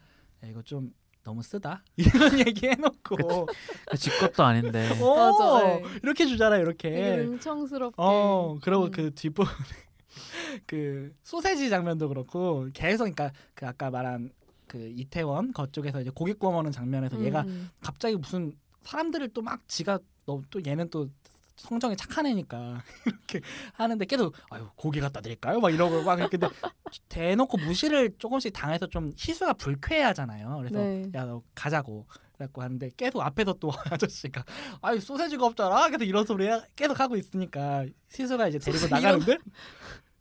이거 0.44 0.62
좀 0.62 0.92
너무 1.26 1.42
쓰다 1.42 1.84
이런 1.98 2.40
얘기 2.40 2.68
해놓고 2.68 3.48
그집 3.90 4.18
것도 4.20 4.44
아닌데. 4.44 4.88
어, 5.02 5.16
맞아, 5.16 5.64
네. 5.68 5.84
이렇게 6.04 6.26
주잖아 6.28 6.58
이렇게. 6.58 7.18
능청스럽게. 7.18 7.96
어 7.98 8.58
그리고 8.62 8.84
음. 8.86 8.92
그 8.92 9.14
뒷부분 9.14 9.52
그 10.68 11.14
소세지 11.24 11.70
장면도 11.70 12.08
그렇고 12.10 12.68
계속 12.74 13.04
그러니까 13.06 13.32
그 13.56 13.66
아까 13.68 13.90
말한 13.90 14.32
그 14.68 14.78
이태원 14.96 15.52
거쪽에서 15.52 16.02
이제 16.02 16.12
고기 16.14 16.34
구워 16.34 16.54
먹는 16.54 16.72
장면에서 16.72 17.20
얘가 17.24 17.42
음, 17.42 17.70
갑자기 17.82 18.16
무슨 18.16 18.54
사람들을 18.84 19.30
또 19.30 19.42
막 19.42 19.68
지가 19.68 20.00
너또 20.26 20.62
얘는 20.66 20.90
또 20.90 21.10
성정이 21.56 21.96
착한 21.96 22.26
애니까 22.26 22.84
이렇게 23.06 23.42
하는데 23.74 24.06
계속 24.06 24.36
아유 24.50 24.68
고기 24.76 25.00
갖다 25.00 25.22
드릴까요? 25.22 25.60
막 25.60 25.70
이러고 25.74 26.04
막 26.04 26.20
이렇게 26.20 26.38
근데 26.38 26.54
대놓고 27.10 27.58
무시를 27.58 28.16
조금씩 28.18 28.54
당해서 28.54 28.88
좀 28.88 29.14
희수가 29.18 29.54
불쾌하잖아요. 29.54 30.58
그래서 30.58 30.78
네. 30.80 31.10
야너 31.14 31.42
가자고 31.56 32.06
그래갖고 32.34 32.62
하는데 32.62 32.90
계속 32.98 33.22
앞에서 33.22 33.54
또 33.54 33.72
아저씨가 33.90 34.44
아유 34.82 35.00
소세지가 35.00 35.46
없잖아. 35.46 35.90
계속 35.90 36.04
이런 36.04 36.26
소리 36.26 36.48
계속 36.76 37.00
하고 37.00 37.16
있으니까 37.16 37.86
희수가 38.12 38.50
이제 38.50 38.60
데리고 38.60 38.88
나가는데 38.88 39.38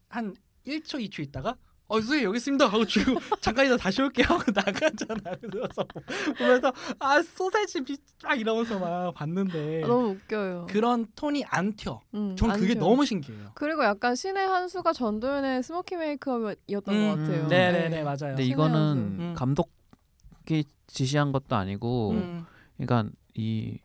한 0.08 0.34
1초 0.66 1.04
2초 1.08 1.20
있다가 1.20 1.56
어 1.86 2.00
선생님 2.00 2.24
여기 2.26 2.36
있습니다 2.38 2.66
하고 2.66 2.84
주고 2.86 3.20
잠깐 3.42 3.66
있다 3.66 3.76
다시 3.76 4.00
올게요 4.00 4.26
하고 4.28 4.42
나가잖아 4.54 5.36
그래서 5.40 5.86
보면서 6.38 6.72
아 6.98 7.20
소세지 7.22 7.82
막 8.22 8.40
이러면서 8.40 8.78
막 8.78 9.12
봤는데 9.14 9.82
아, 9.84 9.86
너무 9.86 10.10
웃겨요. 10.12 10.66
그런 10.70 11.06
톤이 11.14 11.44
안 11.46 11.74
튀어 11.74 12.00
음, 12.14 12.34
전 12.36 12.50
안 12.50 12.58
그게 12.60 12.72
튀어요. 12.74 12.84
너무 12.84 13.04
신기해요 13.04 13.50
그리고 13.54 13.84
약간 13.84 14.14
신의 14.14 14.46
한 14.46 14.68
수가 14.68 14.92
전도연의 14.94 15.62
smoky 15.62 15.96
메이크업이었던 15.96 16.94
음, 16.94 17.08
것 17.10 17.16
같아요. 17.20 17.42
음. 17.44 17.48
네네 17.48 17.88
네 17.90 18.02
맞아요 18.02 18.16
근데 18.34 18.44
이거는 18.44 18.96
음. 19.20 19.34
감독이 19.36 20.64
지시한 20.86 21.32
것도 21.32 21.56
아니고, 21.56 22.10
음, 22.12 22.44
그러니까 22.76 23.10
이 23.34 23.78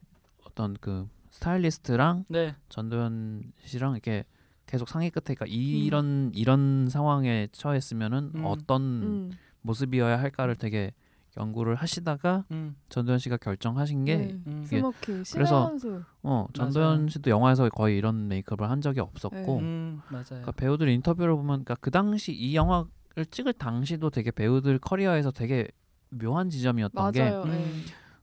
어떤 0.46 0.76
그 0.80 1.08
스타일리스트랑 1.32 2.26
네 2.28 2.56
전도연 2.70 3.44
씨랑 3.66 3.94
이렇게 3.94 4.26
계속 4.70 4.88
상의 4.88 5.10
끝에 5.10 5.34
그러니까 5.34 5.48
이런 5.48 6.32
이런 6.36 6.88
상황에 6.90 7.48
처했으면은 7.52 8.32
음. 8.36 8.46
어떤 8.46 8.82
음. 8.82 9.32
모습이어야 9.62 10.20
할까를 10.20 10.56
되게 10.56 10.94
연구를 11.38 11.74
하시다가 11.76 12.46
음, 12.52 12.76
전도연 12.90 13.18
씨가 13.18 13.38
결정하신 13.38 14.06
게 14.06 14.18
네. 14.18 14.40
음. 14.46 14.64
이게 14.66 14.78
smoky 14.78 15.06
신의 15.06 15.26
그래서. 15.34 15.76
어, 16.22 16.48
전도연 16.54 16.96
맞아요. 16.98 17.08
씨도 17.08 17.32
영화에서 17.32 17.68
거의 17.70 17.98
이런 17.98 18.28
메이크업을 18.28 18.70
한 18.70 18.82
적이 18.82 19.00
없었고 19.00 19.58
음, 19.58 20.02
맞아요 20.10 20.26
그러니까 20.28 20.52
배우들 20.52 20.88
인터뷰를 20.90 21.34
보면 21.36 21.64
그러니까 21.64 21.76
그 21.82 21.90
당시 21.90 22.32
이 22.32 22.56
영화를 22.56 23.26
찍을 23.32 23.54
당시도 23.54 24.12
되게 24.12 24.30
배우들 24.30 24.78
커리어에서 24.80 25.32
되게 25.32 25.68
묘한 26.12 26.50
지점이었던 26.50 27.12
게 27.12 27.22
맞아요. 27.24 27.42
음. 27.44 27.50
네. 27.52 27.66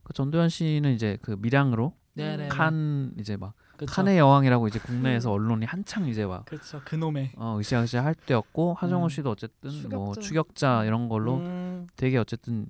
그 0.03 0.13
전도연 0.13 0.47
씨는 0.47 0.93
이제 0.93 1.17
그 1.21 1.35
밀양으로 1.39 1.93
네네 2.13 2.47
칸 2.47 3.13
이제 3.19 3.35
막 3.35 3.53
그쵸. 3.77 3.91
칸의 3.93 4.17
여왕이라고 4.17 4.67
이제 4.67 4.79
국내에서 4.79 5.29
음. 5.29 5.33
언론이 5.35 5.65
한창 5.65 6.07
이제 6.07 6.25
막 6.25 6.45
그렇죠 6.45 6.81
그놈의 6.85 7.31
어, 7.37 7.57
으쌰으쌰 7.59 8.03
할 8.03 8.15
때였고 8.15 8.73
하정우 8.73 9.05
음. 9.05 9.09
씨도 9.09 9.29
어쨌든 9.31 9.71
뭐 9.89 10.13
추격자. 10.13 10.21
추격자 10.21 10.83
이런 10.85 11.07
걸로 11.09 11.37
음, 11.37 11.87
되게 11.95 12.17
어쨌든 12.17 12.67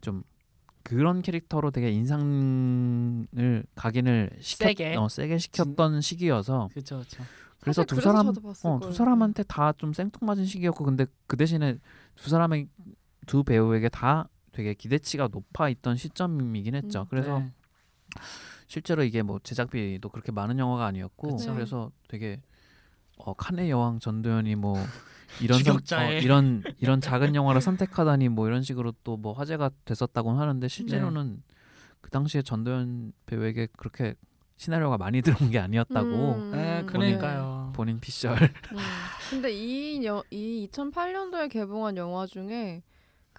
좀 0.00 0.22
그런 0.82 1.22
캐릭터로 1.22 1.70
되게 1.70 1.90
인상을 1.90 3.64
각인을 3.74 4.30
시켰, 4.40 4.64
세게. 4.68 4.96
어, 4.96 5.08
세게 5.08 5.38
시켰던 5.38 6.00
시기여서 6.00 6.68
그렇죠 6.72 6.96
그렇죠 6.96 7.24
그래서 7.60 7.84
두 7.84 7.94
그래서 7.94 8.10
사람 8.10 8.32
어. 8.64 8.80
두 8.80 8.92
사람한테 8.92 9.44
다 9.44 9.72
좀 9.78 9.92
생뚱맞은 9.92 10.44
시기였고 10.46 10.84
근데 10.84 11.06
그 11.28 11.36
대신에 11.36 11.78
두 12.16 12.28
사람의 12.30 12.66
두 13.26 13.44
배우에게 13.44 13.88
다 13.88 14.28
되게 14.50 14.74
기대치가 14.74 15.28
높아 15.30 15.68
있던 15.68 15.96
시점이긴 15.96 16.74
했죠. 16.74 17.02
음. 17.02 17.06
그래서 17.08 17.38
네. 17.38 17.52
실제로 18.66 19.02
이게 19.02 19.22
뭐 19.22 19.38
제작비도 19.42 20.08
그렇게 20.08 20.32
많은 20.32 20.58
영화가 20.58 20.86
아니었고 20.86 21.36
그쵸. 21.36 21.54
그래서 21.54 21.90
되게 22.08 22.40
어, 23.18 23.34
칸의 23.34 23.70
여왕 23.70 23.98
전도연이 24.00 24.54
뭐 24.56 24.76
이런 25.40 25.62
선, 25.62 25.76
어. 25.76 26.10
이런 26.12 26.62
이런 26.78 27.00
작은 27.00 27.34
영화를 27.34 27.60
선택하다니 27.60 28.28
뭐 28.30 28.46
이런 28.48 28.62
식으로 28.62 28.92
또 29.04 29.16
뭐 29.16 29.32
화제가 29.32 29.70
됐었다고 29.84 30.32
하는데 30.32 30.66
실제로는 30.68 31.36
네. 31.36 31.54
그 32.00 32.10
당시에 32.10 32.42
전도연 32.42 33.12
배우에게 33.26 33.68
그렇게 33.76 34.14
시나리오가 34.56 34.96
많이 34.98 35.22
들어온 35.22 35.50
게 35.50 35.58
아니었다고 35.58 36.08
음, 36.34 36.50
네, 36.52 36.80
음, 36.80 36.86
그러니까요 36.86 37.72
본인 37.74 38.00
피셜 38.00 38.32
음. 38.42 38.78
근데 39.30 39.50
이, 39.52 40.04
여, 40.04 40.22
이 40.30 40.68
2008년도에 40.72 41.50
개봉한 41.50 41.96
영화 41.96 42.26
중에 42.26 42.82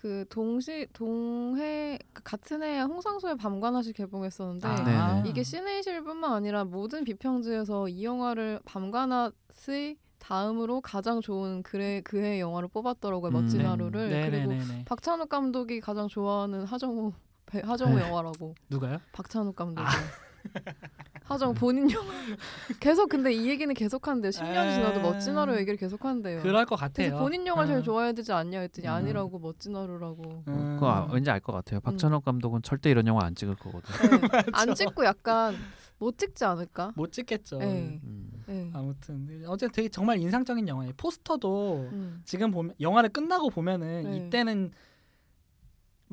그 0.03 0.25
동시 0.27 0.85
동해 0.91 1.97
그 2.11 2.21
같은 2.23 2.61
해에 2.61 2.81
홍상수의 2.81 3.37
밤관아시 3.37 3.93
개봉했었는데 3.93 4.67
아. 4.67 5.23
이게 5.25 5.43
시네이실뿐만 5.43 6.33
아니라 6.33 6.65
모든 6.65 7.05
비평지에서 7.05 7.87
이 7.87 8.03
영화를 8.03 8.59
밤관아시 8.65 9.97
다음으로 10.19 10.81
가장 10.81 11.21
좋은 11.21 11.63
그해 11.63 12.01
그해 12.01 12.41
영화로 12.41 12.67
뽑았더라고요 12.67 13.31
음, 13.31 13.31
멋진 13.31 13.59
네. 13.59 13.65
하루를 13.65 14.09
그리고 14.25 14.49
네네네네 14.51 14.83
박찬욱 14.83 15.29
감독이 15.29 15.79
가장 15.79 16.09
좋아하는 16.09 16.65
하정우 16.65 17.13
배- 17.45 17.61
하정우 17.61 17.95
네. 17.95 18.01
영화라고 18.01 18.55
누가요? 18.69 18.97
박찬욱 19.13 19.55
감독이 19.55 19.87
아. 19.87 20.32
하정우 21.23 21.53
본인 21.53 21.89
영화 21.89 22.11
계속 22.79 23.07
근데 23.09 23.31
이 23.31 23.47
얘기는 23.47 23.73
계속한대요 23.73 24.31
10년이 24.31 24.73
지나도 24.73 24.99
에. 24.99 25.03
멋진 25.03 25.37
하루 25.37 25.55
얘기를 25.55 25.77
계속한대요 25.77 26.41
그럴 26.41 26.65
것 26.65 26.75
같아요 26.75 27.17
본인 27.17 27.47
영화 27.47 27.61
를 27.63 27.69
음. 27.69 27.75
제일 27.75 27.83
좋아해야 27.83 28.11
되지 28.11 28.33
않냐 28.33 28.59
했더니 28.59 28.87
음. 28.87 28.93
아니라고 28.93 29.39
멋진 29.39 29.75
하루라고 29.75 30.43
음. 30.47 30.75
그거 30.75 30.91
아, 30.91 31.07
왠지 31.11 31.29
알 31.31 31.39
것 31.39 31.51
같아요. 31.51 31.79
박찬욱 31.81 32.23
감독은 32.23 32.61
절대 32.61 32.89
이런 32.89 33.05
영화 33.07 33.25
안 33.25 33.35
찍을 33.35 33.55
거거든. 33.55 33.81
네. 34.09 34.43
안 34.53 34.73
찍고 34.75 35.03
약간 35.05 35.55
못 35.99 36.17
찍지 36.17 36.43
않을까? 36.45 36.91
못 36.95 37.11
찍겠죠 37.11 37.57
네. 37.59 37.99
음. 38.03 38.29
네. 38.45 38.71
아무튼 38.73 39.43
어쨌든 39.47 39.73
되게 39.73 39.89
정말 39.89 40.19
인상적인 40.19 40.67
영화예요 40.67 40.93
포스터도 40.97 41.89
음. 41.91 42.21
지금 42.25 42.51
보면 42.51 42.75
영화를 42.79 43.09
끝나고 43.09 43.49
보면은 43.49 44.03
네. 44.11 44.17
이때는 44.17 44.71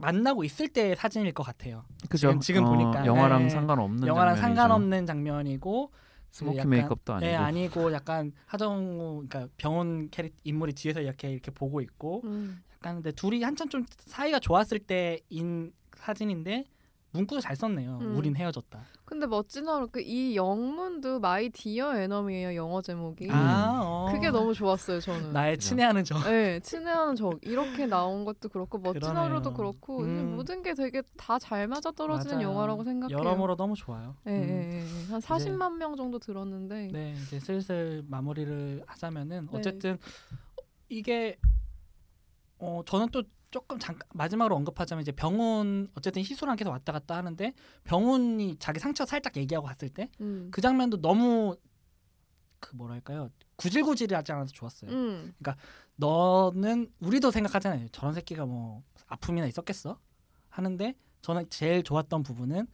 만나고 0.00 0.44
있을 0.44 0.68
때의 0.68 0.96
사진일 0.96 1.32
것 1.32 1.42
같아요. 1.42 1.84
그죠? 2.08 2.28
지금- 2.28 2.40
지금 2.40 2.64
보니까. 2.64 3.06
영화랑 3.06 3.44
네. 3.44 3.48
상관없는 3.50 4.06
영화랑 4.08 4.34
장면이죠. 4.36 4.60
상관없는 4.60 5.06
장면이고 5.06 5.92
smoky 6.30 6.58
약간- 6.58 6.70
메이크업도 6.70 7.12
아니고. 7.14 7.26
네 7.26 7.34
아니고 7.36 7.92
약간 7.92 8.32
하정우 8.46 9.24
그러니까 9.28 9.48
병운 9.56 10.08
캐릭 10.10 10.34
인물이 10.44 10.72
뒤에서 10.74 11.00
이렇게 11.00 11.30
이렇게 11.30 11.50
보고 11.50 11.80
있고 11.80 12.22
음. 12.24 12.62
약간 12.74 12.96
근데 12.96 13.12
둘이 13.12 13.42
한참 13.42 13.68
좀 13.68 13.84
사이가 14.06 14.38
좋았을 14.40 14.78
때인 14.78 15.72
사진인데 15.96 16.64
문구도 17.12 17.40
잘 17.40 17.56
썼네요. 17.56 17.98
음. 18.00 18.16
우린 18.16 18.36
헤어졌다. 18.36 18.80
근데 19.04 19.26
멋진 19.26 19.66
하루 19.68 19.88
그 19.88 20.24
이 20.24 20.36
영문도 20.36 21.18
My 21.18 21.48
Dear 21.50 21.96
Enemy예요 21.96 22.54
영어 22.54 22.80
제목이. 22.80 23.28
아, 23.32 23.80
어. 23.82 24.08
그게 24.12 24.30
너무 24.30 24.54
좋았어요 24.54 25.00
저는. 25.00 25.32
나의 25.32 25.58
친애하는 25.58 26.04
적. 26.04 26.22
네, 26.22 26.60
친애하는 26.60 27.16
적 27.16 27.38
이렇게 27.42 27.86
나온 27.86 28.24
것도 28.24 28.48
그렇고 28.48 28.78
멋진 28.78 29.00
그러네요. 29.00 29.24
하루도 29.24 29.52
그렇고 29.54 30.02
음. 30.02 30.36
모든 30.36 30.62
게 30.62 30.74
되게 30.74 31.02
다 31.16 31.38
잘 31.40 31.66
맞아 31.66 31.90
떨어지는 31.90 32.36
맞아요. 32.36 32.48
영화라고 32.48 32.84
생각해요. 32.84 33.18
여러모로 33.18 33.56
너무 33.56 33.74
좋아요. 33.74 34.14
예, 34.26 34.30
음. 34.30 34.48
예, 34.48 34.76
예. 34.78 35.10
한 35.10 35.20
40만 35.20 35.78
명 35.78 35.96
정도 35.96 36.18
들었는데 36.20 36.90
네, 36.92 37.14
이제 37.22 37.40
슬슬 37.40 38.04
마무리를 38.06 38.84
하자면은 38.86 39.48
네. 39.50 39.58
어쨌든 39.58 39.98
이게 40.88 41.36
어 42.58 42.82
저는 42.86 43.08
또 43.10 43.22
조금 43.50 43.78
잠깐 43.78 44.08
마지막으로 44.14 44.54
언급하자면 44.56 45.02
이제 45.02 45.12
병훈 45.12 45.88
어쨌든 45.94 46.22
희수랑 46.22 46.56
계속 46.56 46.70
왔다 46.70 46.92
갔다 46.92 47.16
하는데 47.16 47.52
병훈이 47.84 48.56
자기 48.58 48.78
상처 48.78 49.04
살짝 49.04 49.36
얘기하고 49.36 49.66
갔을 49.66 49.88
때그 49.88 50.10
음. 50.20 50.50
장면도 50.60 51.00
너무 51.00 51.56
그 52.60 52.76
뭐랄까요 52.76 53.30
구질구질하지 53.56 54.32
않아서 54.32 54.52
좋았어요. 54.52 54.90
음. 54.90 55.34
너는 55.96 56.90
우리도 57.00 57.30
생각하잖아요. 57.30 57.88
저런 57.88 58.14
새끼가 58.14 58.46
뭐 58.46 58.82
아픔이나 59.08 59.46
있었겠어 59.46 59.98
하는데 60.48 60.94
저는 61.22 61.50
제일 61.50 61.82
좋았던 61.82 62.22
부분은 62.22 62.66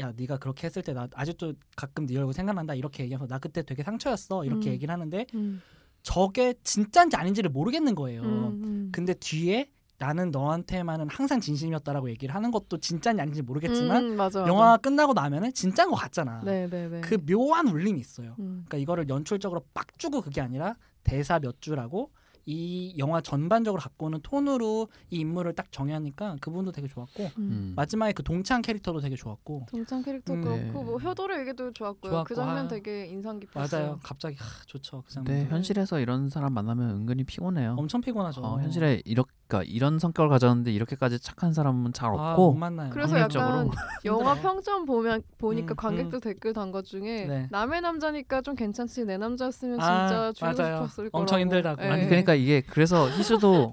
야 0.00 0.12
네가 0.16 0.38
그렇게 0.38 0.66
했을 0.66 0.82
때 0.82 0.92
나 0.94 1.08
아직도 1.14 1.54
가끔 1.76 2.06
네 2.06 2.16
얼굴 2.16 2.32
생각난다 2.32 2.74
이렇게 2.74 3.02
얘기하면서 3.04 3.32
나 3.32 3.38
그때 3.38 3.62
되게 3.62 3.82
상처였어 3.82 4.44
이렇게 4.44 4.70
음. 4.70 4.72
얘기를 4.72 4.92
하는데 4.92 5.26
음. 5.34 5.60
저게 6.02 6.54
진짜인지 6.62 7.16
아닌지를 7.16 7.50
모르겠는 7.50 7.94
거예요. 7.94 8.22
음, 8.22 8.64
음. 8.64 8.88
근데 8.92 9.12
뒤에 9.14 9.70
나는 9.98 10.30
너한테만은 10.30 11.08
항상 11.10 11.40
진심이었다라고 11.40 12.08
얘기를 12.10 12.34
하는 12.34 12.50
것도 12.52 12.78
진짜인지 12.78 13.20
아닌지 13.20 13.42
모르겠지만 13.42 14.04
음, 14.04 14.16
맞아, 14.16 14.40
맞아. 14.40 14.50
영화 14.50 14.76
끝나고 14.76 15.12
나면은 15.12 15.52
진짜인 15.52 15.90
것 15.90 15.96
같잖아. 15.96 16.40
네, 16.44 16.68
네, 16.68 16.88
네. 16.88 17.00
그 17.00 17.18
묘한 17.26 17.66
울림이 17.68 17.98
있어요. 17.98 18.36
음. 18.38 18.64
그러니까 18.66 18.76
이거를 18.78 19.08
연출적으로 19.08 19.64
빡 19.74 19.98
주고 19.98 20.20
그게 20.20 20.40
아니라 20.40 20.76
대사 21.02 21.40
몇 21.40 21.60
줄하고 21.60 22.12
이 22.46 22.94
영화 22.96 23.20
전반적으로 23.20 23.82
갖고 23.82 24.06
오는 24.06 24.20
톤으로 24.22 24.88
이 25.10 25.18
인물을 25.18 25.52
딱 25.54 25.70
정의하니까 25.70 26.36
그 26.40 26.50
부분도 26.50 26.72
되게 26.72 26.86
좋았고 26.86 27.24
음. 27.24 27.32
음. 27.38 27.72
마지막에 27.76 28.12
그 28.12 28.22
동창 28.22 28.62
캐릭터도 28.62 29.00
되게 29.00 29.16
좋았고 29.16 29.66
동창 29.68 30.02
캐릭터 30.02 30.32
음. 30.32 30.40
그렇고 30.40 30.56
네. 30.56 30.70
뭐 30.70 30.96
효도의 30.96 31.40
얘기도 31.40 31.72
좋았고요. 31.72 32.10
좋았고, 32.10 32.24
그 32.28 32.34
장면 32.34 32.64
아. 32.64 32.68
되게 32.68 33.06
인상 33.06 33.38
깊었어요. 33.40 33.82
맞아요 33.82 33.98
갑자기 34.02 34.36
하, 34.36 34.44
좋죠 34.64 35.02
그 35.06 35.12
장면 35.12 35.34
네, 35.34 35.44
현실에서 35.50 36.00
이런 36.00 36.30
사람 36.30 36.54
만나면 36.54 36.88
은근히 36.90 37.24
피곤해요. 37.24 37.74
엄청 37.76 38.00
피곤하죠 38.00 38.40
어, 38.42 38.60
현실에 38.62 39.02
이렇게 39.04 39.30
그러니까 39.48 39.70
이런 39.72 39.98
성격을 39.98 40.28
가졌는데 40.28 40.70
이렇게까지 40.72 41.18
착한 41.20 41.54
사람은 41.54 41.94
잘 41.94 42.10
아, 42.10 42.32
없고 42.32 42.52
못 42.52 42.58
만나요 42.58 42.90
그래서. 42.90 43.18
약간 43.18 43.70
영화 44.04 44.34
힘들어요. 44.34 44.42
평점 44.42 44.84
보면 44.84 45.22
보니까 45.38 45.72
음, 45.72 45.76
관객들 45.76 46.20
댓글 46.20 46.52
단 46.52 46.68
것 46.70 46.84
중에 46.84 47.24
네. 47.26 47.48
남의 47.50 47.80
남자니까 47.80 48.42
좀 48.42 48.54
괜찮지 48.54 49.06
내 49.06 49.16
남자였으면 49.16 49.80
아, 49.80 50.06
진짜 50.08 50.32
죽이고 50.32 50.62
맞아요. 50.62 50.76
싶었을 50.76 51.04
거라고. 51.10 51.18
엄청 51.18 51.40
힘들다고. 51.40 51.82
예. 51.82 51.88
아니 51.88 52.04
그러니까 52.06 52.34
이게 52.34 52.60
그래서 52.60 53.08
희수도 53.08 53.72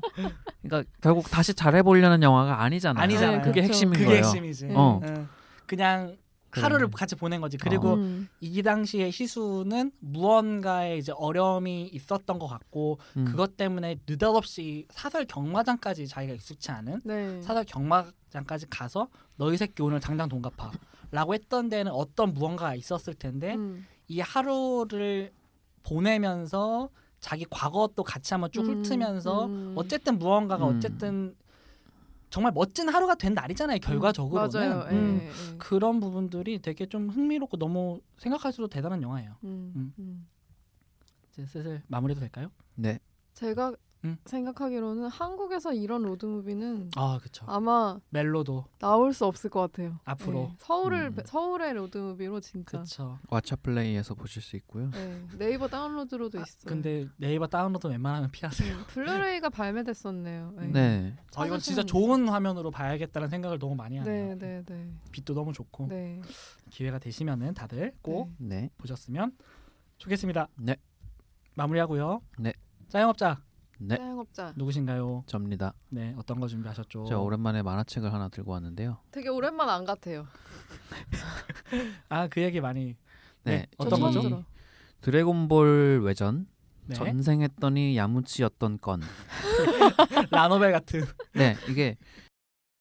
그러니까 0.64 0.90
결국 1.02 1.30
다시 1.30 1.54
잘해보려는 1.54 2.24
영화가 2.24 2.62
아니잖아요. 2.64 3.04
아니잖아요. 3.04 3.42
그게 3.42 3.60
그쵸. 3.62 3.74
핵심인 3.74 3.94
그게 3.96 4.06
거예요. 4.06 4.20
핵심이지 4.24 4.70
어. 4.74 5.02
응. 5.04 5.28
그냥. 5.68 6.16
하루를 6.62 6.90
같이 6.90 7.16
보낸 7.16 7.42
거지 7.42 7.58
그리고 7.58 7.96
음. 7.96 8.28
이 8.40 8.62
당시에 8.62 9.08
희수는 9.08 9.92
무언가에 10.00 10.98
이제 10.98 11.12
어려움이 11.16 11.90
있었던 11.94 12.40
것 12.40 12.48
같고 12.48 13.00
음. 13.18 13.26
그것 13.26 13.58
때문에 13.58 14.00
느닷없이 14.08 14.88
사설 14.90 15.26
경마장까지 15.26 16.08
자기가 16.08 16.34
익숙치 16.34 16.72
않은 16.72 17.02
네. 17.04 17.42
사설 17.42 17.64
경마장까지 17.66 18.68
가서 18.70 19.08
너희 19.38 19.58
새끼 19.58 19.82
오늘 19.82 20.00
당장 20.00 20.30
돈 20.30 20.42
갚아 20.42 20.72
라고 21.12 21.34
했던 21.34 21.70
데는 21.70 21.92
어떤 21.92 22.34
무언가가 22.34 22.76
있었을 22.76 23.14
텐데 23.14 23.56
음. 23.56 23.86
이 24.08 24.20
하루를 24.20 25.32
보내면서 25.84 26.90
자기 27.20 27.46
과거도 27.50 28.04
같이 28.04 28.34
한번 28.34 28.52
쭉 28.52 28.68
음, 28.68 28.84
훑으면서 28.84 29.46
음. 29.46 29.74
어쨌든 29.76 30.20
무언가가 30.20 30.68
음. 30.68 30.78
어쨌든 30.78 31.36
정말 32.36 32.52
멋진 32.52 32.90
하루가 32.90 33.16
된 33.16 33.34
날이잖아요 33.34 33.80
결과적으로는 33.80 34.50
맞아요. 34.52 34.88
음. 34.92 35.20
예, 35.22 35.28
예. 35.28 35.58
그런 35.58 36.02
부분들이 36.02 36.60
되게 36.62 36.86
좀 36.86 37.10
흥미롭고 37.10 37.56
너무 37.56 38.02
생각할수록 38.18 38.70
대단한 38.70 39.02
영화예요 39.02 39.38
음, 39.46 39.72
음. 39.74 39.94
음. 40.00 40.28
이제 41.32 41.46
슬슬 41.46 41.82
마무리도 41.88 42.20
될까요? 42.20 42.52
네. 42.76 43.00
제가 43.36 43.74
음. 44.04 44.18
생각하기로는 44.26 45.08
한국에서 45.08 45.74
이런 45.74 46.04
로드무비는 46.04 46.92
아 46.96 47.20
그쵸 47.22 47.46
아마 47.48 48.00
멜로도 48.10 48.66
나올 48.80 49.14
수 49.14 49.26
없을 49.26 49.50
것 49.50 49.62
같아요. 49.62 50.00
앞으로. 50.04 50.50
예. 50.52 50.56
서울을 50.60 51.14
음. 51.18 51.24
서울의 51.26 51.74
로드무비로 51.74 52.40
진짜. 52.40 52.80
그쵸 52.80 53.18
왓챠 53.30 53.64
플레이에서 53.64 54.14
보실 54.14 54.42
수 54.42 54.56
있고요. 54.58 54.92
예. 54.96 55.24
네이버 55.38 55.68
다운로드로도 55.68 56.38
있어요. 56.40 56.66
근데 56.66 57.08
네이버 57.18 57.48
다운로드 57.48 57.88
웬만하면 57.88 58.30
피하세요 58.32 58.76
음, 58.76 58.84
블루레이가 58.88 59.50
발매됐었네요. 59.50 60.54
예. 60.62 60.66
네. 60.68 61.16
아 61.36 61.46
이건 61.46 61.60
진짜 61.60 61.84
좋은 61.84 62.30
화면으로 62.30 62.72
봐야겠다는 62.72 63.30
생각을 63.30 63.60
너무 63.60 63.76
많이 63.76 63.98
하네요 63.98 64.36
네, 64.36 64.36
네, 64.36 64.64
네. 64.66 64.92
빛도 65.12 65.34
너무 65.34 65.52
좋고 65.52 65.88
네. 65.88 66.22
기회가 66.70 67.00
되시면은 67.00 67.54
다들 67.54 67.94
꼭 68.02 68.32
네. 68.38 68.70
보셨으면 68.78 69.36
좋겠습니다 69.98 70.48
네. 70.58 70.76
마무리하고요 71.56 72.22
네. 72.40 72.54
자영업자 72.88 73.42
네. 73.80 73.98
사용업자. 73.98 74.54
누구신가요? 74.56 75.24
접니다. 75.28 75.74
네 75.90 76.14
어떤 76.18 76.40
거 76.40 76.48
준비하셨죠? 76.48 77.06
제가 77.06 77.20
오랜만에 77.22 77.62
만화책을 77.62 78.14
하나 78.14 78.30
들고 78.30 78.52
왔는데요. 78.52 78.98
되게 79.12 79.30
오랜만 79.30 79.70
안 79.70 79.86
같아요. 79.86 80.26
아 82.10 82.28
그 82.28 82.42
얘기 82.42 82.62
많이 82.62 82.96
네, 83.44 83.58
네. 83.58 83.66
어떤 83.78 84.00
이 84.00 84.02
거죠? 84.02 84.22
들어. 84.22 84.44
드래곤볼 85.02 86.02
외전 86.04 86.48
네. 86.88 86.96
전생했더니 86.96 87.98
야무치였던 87.98 88.80
건. 88.80 89.02
라노벨 90.32 90.72
같은 90.72 91.02
네, 91.34 91.56
이게 91.70 91.98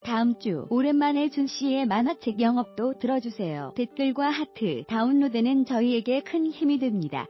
다음 0.03 0.39
주 0.39 0.67
오랜만에 0.71 1.31
준 1.31 1.47
씨의 1.47 1.87
만화책 1.87 2.41
영업도 2.41 2.99
들어주세요. 2.99 3.73
댓글과 3.77 4.29
하트, 4.31 4.85
다운로드는 4.89 5.65
저희에게 5.65 6.21
큰 6.23 6.47
힘이 6.51 6.79
됩니다. 6.79 7.27